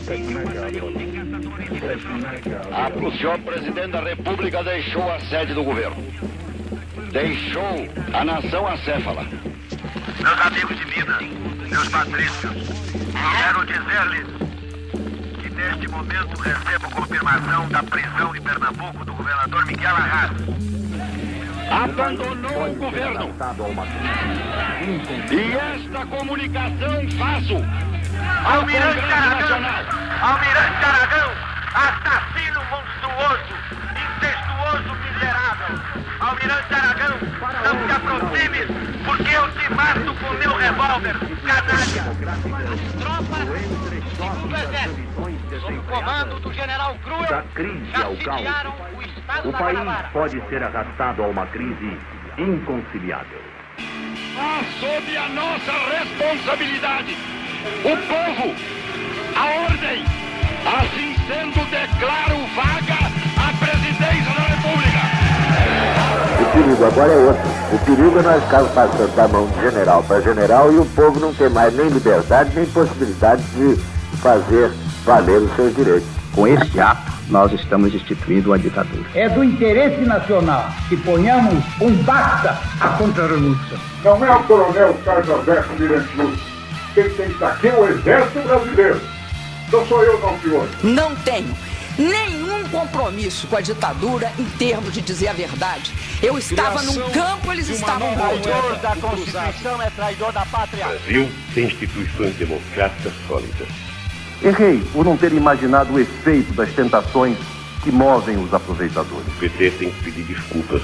Stick 0.02 0.24
my 0.24 0.44
neck 0.44 0.56
out 0.56 0.74
a 0.74 0.86
little. 0.86 0.90
Stick 1.76 2.04
my 2.04 2.18
neck 2.18 2.46
out 2.46 2.66
a 2.66 2.94
little. 2.94 3.08
O 3.08 3.16
senhor 3.16 3.38
presidente 3.40 3.92
da 3.92 4.00
República 4.00 4.62
deixou 4.62 5.10
a 5.10 5.20
sede 5.20 5.54
do 5.54 5.64
governo. 5.64 5.96
Deixou 7.12 7.88
a 8.12 8.24
nação 8.24 8.66
acéfala. 8.66 9.24
Meus 10.22 10.40
amigos 10.46 10.76
de 10.76 10.86
Minas, 10.86 11.22
meus 11.68 11.88
patrícios, 11.88 12.52
quero 13.12 13.66
dizer-lhes 13.66 14.26
que 15.40 15.50
neste 15.50 15.88
momento 15.88 16.40
recebo 16.40 16.90
confirmação 16.90 17.68
da 17.68 17.82
prisão 17.82 18.36
em 18.36 18.40
Pernambuco 18.40 19.04
do 19.04 19.14
governador 19.14 19.66
Miguel 19.66 19.96
Arras. 19.96 20.30
Abandonou 21.70 22.70
o 22.70 22.74
governo. 22.76 23.30
E 25.30 25.52
esta 25.56 26.06
comunicação 26.06 27.10
faço 27.18 27.56
Almirante 28.44 29.12
Aragão. 29.12 29.60
Almirante 30.22 30.84
Aragão, 30.84 31.30
assassino 31.74 32.60
monstruoso, 32.70 33.54
incestuoso 34.02 34.94
miserável. 35.02 35.78
Almirante 36.20 36.74
Aragão, 36.74 37.18
não 37.64 37.86
se 37.86 37.92
aproxime, 37.92 38.66
porque 39.04 39.34
eu 39.34 39.50
te 39.52 39.74
mato 39.74 40.14
com 40.14 40.34
meu 40.34 40.56
revólver, 40.56 41.16
canalha. 41.44 42.04
Tropas 43.00 43.48
do 43.48 44.16
segundo 44.16 44.56
exército, 44.56 45.60
sob 45.60 45.78
o 45.78 45.82
comando 45.82 46.40
do 46.40 46.52
general 46.52 46.96
Cruel, 47.02 47.28
Da 47.28 47.42
crise 47.54 47.94
ao 47.96 48.16
caos, 48.16 48.74
o 48.96 49.02
estado 49.02 49.48
o 49.48 49.52
país 49.52 49.78
pode 50.12 50.48
ser 50.48 50.62
arrastado 50.62 51.24
a 51.24 51.26
uma 51.26 51.46
crise 51.46 51.98
inconciliável. 52.38 53.42
Mas 54.34 54.66
sob 54.80 55.16
a 55.16 55.28
nossa 55.28 55.72
responsabilidade, 55.72 57.16
o 57.84 57.96
povo, 58.06 58.54
a 59.36 59.44
ordem. 59.70 60.04
Assim 60.64 61.16
sendo, 61.26 61.64
declaro 61.70 62.38
vaga 62.54 63.10
a 63.36 63.52
presidência 63.58 64.32
da 64.34 64.42
República. 64.42 65.22
O 66.40 66.52
perigo 66.52 66.84
agora 66.84 67.12
é 67.12 67.16
outro. 67.16 67.42
O 67.72 67.78
perigo 67.84 68.18
é 68.18 68.22
nós 68.22 68.44
ficarmos 68.44 68.70
passando 68.72 69.16
da 69.16 69.28
mão 69.28 69.46
de 69.48 69.60
general 69.60 70.02
para 70.04 70.20
general 70.20 70.72
e 70.72 70.78
o 70.78 70.86
povo 70.86 71.18
não 71.18 71.34
ter 71.34 71.50
mais 71.50 71.74
nem 71.74 71.88
liberdade 71.88 72.52
nem 72.54 72.66
possibilidade 72.66 73.42
de 73.56 73.76
fazer 74.20 74.70
valer 75.04 75.38
os 75.38 75.56
seus 75.56 75.74
direitos. 75.74 76.08
Com 76.32 76.46
este 76.46 76.80
ato, 76.80 77.12
nós 77.28 77.52
estamos 77.52 77.94
instituindo 77.94 78.52
a 78.52 78.58
ditadura. 78.58 79.04
É 79.14 79.28
do 79.28 79.42
interesse 79.42 80.00
nacional 80.02 80.70
que 80.88 80.96
ponhamos 80.96 81.62
um 81.80 81.92
basta 82.04 82.58
à 82.80 82.88
contra-revolução. 82.90 83.78
Não 84.04 84.24
é 84.24 84.30
o 84.30 84.42
coronel 84.44 84.94
Carlos 85.04 85.28
Alberto 85.28 85.72
Mirante 85.78 86.16
Luz. 86.16 86.51
Quem 86.94 87.08
tem 87.10 87.26
que 87.26 87.32
estar 87.32 87.52
aqui 87.52 87.68
é 87.68 87.74
o 87.74 87.88
exército 87.88 88.40
brasileiro. 88.40 89.00
Não 89.70 89.86
sou 89.86 90.02
eu, 90.02 90.20
não, 90.20 90.38
senhor. 90.40 90.68
Não 90.82 91.16
tenho 91.16 91.56
nenhum 91.98 92.68
compromisso 92.68 93.46
com 93.46 93.56
a 93.56 93.60
ditadura 93.60 94.30
em 94.38 94.44
termos 94.44 94.92
de 94.92 95.00
dizer 95.00 95.28
a 95.28 95.32
verdade. 95.32 95.92
Eu 96.22 96.36
estava 96.36 96.82
num 96.82 97.10
campo, 97.10 97.52
eles 97.52 97.68
estavam 97.68 98.14
no 98.14 98.24
outro. 98.24 98.42
Traidor 98.42 98.76
da 98.76 98.96
Constituição 98.96 99.82
é 99.82 99.90
traidor 99.90 100.32
da 100.32 100.44
pátria. 100.46 100.86
Brasil 100.86 101.30
tem 101.54 101.64
instituições 101.64 102.34
democráticas 102.36 103.12
sólidas. 103.26 103.68
Errei 104.42 104.82
por 104.92 105.04
não 105.04 105.16
ter 105.16 105.32
imaginado 105.32 105.94
o 105.94 106.00
efeito 106.00 106.52
das 106.52 106.70
tentações 106.72 107.38
que 107.82 107.90
movem 107.90 108.36
os 108.36 108.52
aproveitadores. 108.52 109.26
O 109.26 109.38
PT 109.38 109.70
tem 109.72 109.90
que 109.90 110.04
pedir 110.04 110.24
desculpas. 110.24 110.82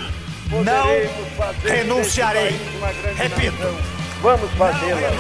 Não 0.51 1.69
renunciarei. 1.69 2.59
Repito. 3.17 3.98
Vamos 4.21 4.51
fazê-la. 4.53 5.11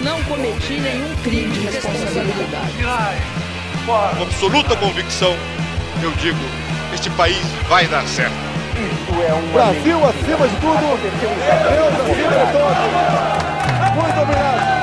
Não 0.00 0.22
cometi 0.24 0.80
nenhum 0.80 1.14
crime 1.22 1.52
de 1.52 1.66
responsabilidade. 1.66 2.72
Com 3.84 4.22
absoluta 4.22 4.74
convicção, 4.76 5.36
eu 6.02 6.10
digo: 6.12 6.38
este 6.94 7.10
país 7.10 7.36
vai 7.68 7.86
dar 7.88 8.06
certo. 8.06 8.34
Brasil 9.52 9.98
acima 10.02 10.48
de 10.48 10.56
tudo. 10.56 10.80
Deus 11.20 11.94
acima 12.00 12.46
de 12.46 12.52
todos. 12.52 12.78
Muito 13.96 14.20
obrigado. 14.22 14.80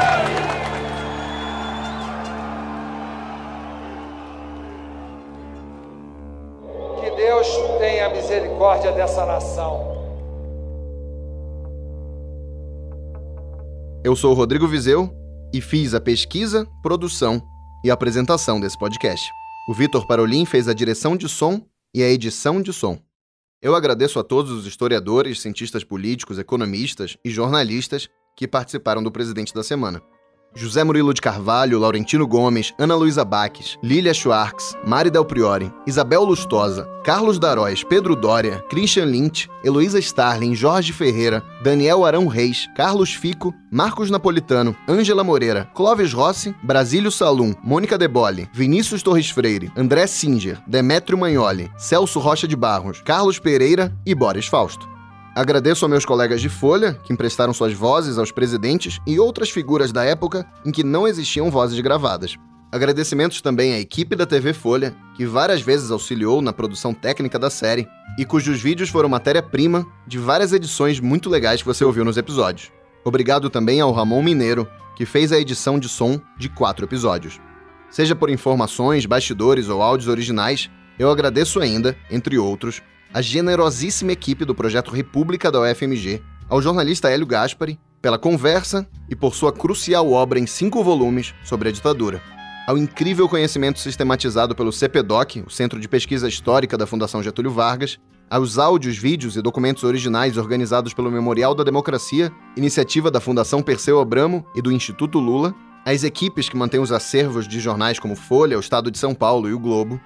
Que 7.02 7.10
Deus 7.16 7.48
tenha 7.80 8.10
misericórdia 8.10 8.92
dessa 8.92 9.26
nação. 9.26 9.97
Eu 14.08 14.16
sou 14.16 14.32
o 14.32 14.34
Rodrigo 14.34 14.66
Vizeu 14.66 15.14
e 15.54 15.60
fiz 15.60 15.94
a 15.94 16.00
pesquisa, 16.00 16.66
produção 16.82 17.42
e 17.84 17.92
apresentação 17.92 18.58
desse 18.58 18.80
podcast. 18.80 19.30
O 19.68 19.74
Vitor 19.74 20.08
Parolin 20.08 20.46
fez 20.46 20.70
a 20.70 20.74
direção 20.74 21.18
de 21.18 21.28
som 21.28 21.62
e 21.94 22.02
a 22.02 22.10
edição 22.10 22.62
de 22.62 22.72
som. 22.72 22.98
Eu 23.62 23.76
agradeço 23.76 24.18
a 24.18 24.24
todos 24.24 24.50
os 24.50 24.66
historiadores, 24.66 25.42
cientistas 25.42 25.84
políticos, 25.84 26.40
economistas 26.40 27.18
e 27.22 27.30
jornalistas 27.30 28.08
que 28.38 28.48
participaram 28.48 29.04
do 29.04 29.12
Presidente 29.12 29.54
da 29.54 29.62
Semana. 29.62 30.02
José 30.58 30.84
Murilo 30.84 31.14
de 31.14 31.22
Carvalho, 31.22 31.80
Laurentino 31.80 32.26
Gomes, 32.26 32.74
Ana 32.80 32.96
Luísa 32.96 33.24
Baques, 33.24 33.78
Lília 33.84 34.14
Schwartz, 34.14 34.76
Mari 34.84 35.12
Del 35.12 35.24
Priori, 35.24 35.72
Isabel 35.86 36.26
Lustosa, 36.26 36.88
Carlos 37.06 37.38
Daróis, 37.38 37.84
Pedro 37.84 38.16
Dória, 38.16 38.64
Christian 38.68 39.06
Lynch, 39.06 39.48
Heloísa 39.64 40.00
Starling, 40.00 40.56
Jorge 40.56 40.92
Ferreira, 40.92 41.44
Daniel 41.64 42.04
Arão 42.04 42.28
Reis, 42.28 42.68
Carlos 42.76 43.14
Fico, 43.14 43.54
Marcos 43.72 44.10
Napolitano, 44.10 44.76
Ângela 44.90 45.24
Moreira, 45.24 45.70
Clóvis 45.76 46.12
Rossi, 46.12 46.56
Brasílio 46.64 47.12
Salum, 47.12 47.54
Mônica 47.64 47.98
Debole, 47.98 48.50
Vinícius 48.52 49.04
Torres 49.04 49.30
Freire, 49.30 49.72
André 49.78 50.08
Singer, 50.08 50.60
Demétrio 50.68 51.18
Magnoli, 51.18 51.70
Celso 51.78 52.20
Rocha 52.20 52.48
de 52.48 52.56
Barros, 52.56 53.02
Carlos 53.06 53.38
Pereira 53.38 53.96
e 54.06 54.16
Boris 54.16 54.48
Fausto. 54.48 54.97
Agradeço 55.38 55.86
a 55.86 55.88
meus 55.88 56.04
colegas 56.04 56.42
de 56.42 56.50
Folha, 56.50 56.96
que 57.04 57.14
emprestaram 57.14 57.54
suas 57.54 57.72
vozes 57.72 58.18
aos 58.18 58.32
presidentes 58.32 58.98
e 59.06 59.20
outras 59.20 59.52
figuras 59.52 59.92
da 59.92 60.04
época 60.04 60.44
em 60.66 60.72
que 60.72 60.84
não 60.84 61.08
existiam 61.08 61.52
vozes 61.52 61.80
gravadas. 61.80 62.36
Agradecimentos 62.72 63.40
também 63.40 63.74
à 63.74 63.80
equipe 63.80 64.16
da 64.16 64.26
TV 64.26 64.52
Folha, 64.52 64.96
que 65.16 65.28
várias 65.28 65.62
vezes 65.62 65.92
auxiliou 65.92 66.42
na 66.42 66.52
produção 66.52 66.92
técnica 66.92 67.38
da 67.38 67.52
série 67.52 67.88
e 68.18 68.26
cujos 68.26 68.60
vídeos 68.60 68.90
foram 68.90 69.08
matéria-prima 69.10 69.86
de 70.08 70.18
várias 70.18 70.54
edições 70.54 71.00
muito 71.00 71.30
legais 71.30 71.62
que 71.62 71.68
você 71.68 71.86
ouviu 71.86 72.04
nos 72.04 72.18
episódios. 72.18 72.72
Obrigado 73.06 73.48
também 73.48 73.80
ao 73.80 73.92
Ramon 73.92 74.24
Mineiro, 74.24 74.68
que 74.96 75.06
fez 75.06 75.32
a 75.32 75.38
edição 75.38 75.78
de 75.78 75.88
som 75.88 76.20
de 76.36 76.50
quatro 76.50 76.84
episódios. 76.84 77.40
Seja 77.92 78.16
por 78.16 78.32
informações, 78.32 79.06
bastidores 79.06 79.70
ou 79.70 79.84
áudios 79.84 80.10
originais, 80.10 80.68
eu 80.98 81.12
agradeço 81.12 81.60
ainda, 81.60 81.96
entre 82.10 82.40
outros, 82.40 82.82
a 83.14 83.22
generosíssima 83.22 84.12
equipe 84.12 84.46
do 84.46 84.56
projeto 84.56 84.92
República 84.92 85.52
da 85.52 85.62
UFMG, 85.62 86.22
ao 86.50 86.62
jornalista 86.62 87.10
Hélio 87.10 87.26
Gaspari, 87.26 87.80
pela 88.02 88.18
conversa 88.18 88.88
e 89.10 89.16
por 89.16 89.36
sua 89.36 89.52
crucial 89.52 90.12
obra 90.12 90.40
em 90.40 90.48
cinco 90.48 90.84
volumes 90.84 91.34
sobre 91.44 91.70
a 91.70 91.72
ditadura 91.72 92.22
ao 92.68 92.78
incrível 92.78 93.30
conhecimento 93.30 93.80
sistematizado 93.80 94.54
pelo 94.54 94.74
CPDOC, 94.74 95.46
o 95.48 95.50
Centro 95.50 95.80
de 95.80 95.88
Pesquisa 95.88 96.28
Histórica 96.28 96.78
da 96.78 96.86
Fundação 96.86 97.24
Getúlio 97.24 97.50
Vargas, 97.50 97.98
aos 98.30 98.58
áudios, 98.58 98.98
vídeos 98.98 99.38
e 99.38 99.42
documentos 99.42 99.86
originais 99.86 100.36
organizados 100.36 100.94
pelo 100.94 101.10
Memorial 101.10 101.56
da 101.56 101.64
Democracia, 101.64 102.30
iniciativa 102.58 103.10
da 103.10 103.22
Fundação 103.22 103.64
Perseu 103.64 104.02
Abramo 104.02 104.46
e 104.54 104.62
do 104.62 104.70
Instituto 104.70 105.18
Lula, 105.18 105.56
às 105.86 106.04
equipes 106.04 106.50
que 106.50 106.58
mantêm 106.58 106.82
os 106.82 106.92
acervos 106.92 107.48
de 107.48 107.62
jornais 107.62 108.00
como 108.00 108.18
Folha, 108.18 108.58
o 108.58 108.60
Estado 108.60 108.92
de 108.92 108.98
São 108.98 109.16
Paulo 109.16 109.48
e 109.48 109.54
o 109.54 109.60
Globo. 109.60 109.98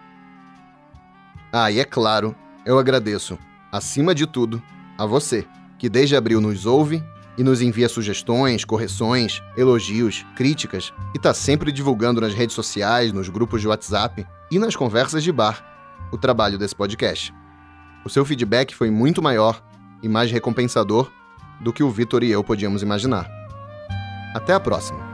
Ah, 1.51 1.71
e 1.71 1.79
é 1.79 1.83
claro, 1.83 2.35
eu 2.65 2.77
agradeço, 2.77 3.37
acima 3.71 4.13
de 4.13 4.25
tudo, 4.25 4.61
a 4.97 5.05
você, 5.05 5.47
que 5.77 5.89
desde 5.89 6.15
abril 6.15 6.39
nos 6.39 6.65
ouve 6.65 7.03
e 7.37 7.43
nos 7.43 7.61
envia 7.61 7.89
sugestões, 7.89 8.63
correções, 8.63 9.41
elogios, 9.57 10.25
críticas 10.35 10.93
e 11.13 11.17
está 11.17 11.33
sempre 11.33 11.71
divulgando 11.71 12.21
nas 12.21 12.33
redes 12.33 12.55
sociais, 12.55 13.11
nos 13.11 13.29
grupos 13.29 13.61
de 13.61 13.67
WhatsApp 13.67 14.25
e 14.51 14.59
nas 14.59 14.75
conversas 14.75 15.23
de 15.23 15.31
bar 15.31 15.65
o 16.11 16.17
trabalho 16.17 16.57
desse 16.57 16.75
podcast. 16.75 17.33
O 18.05 18.09
seu 18.09 18.25
feedback 18.25 18.75
foi 18.75 18.91
muito 18.91 19.21
maior 19.21 19.63
e 20.03 20.09
mais 20.09 20.31
recompensador 20.31 21.11
do 21.61 21.71
que 21.71 21.83
o 21.83 21.89
Vitor 21.89 22.23
e 22.23 22.31
eu 22.31 22.43
podíamos 22.43 22.81
imaginar. 22.81 23.29
Até 24.35 24.53
a 24.53 24.59
próxima! 24.59 25.10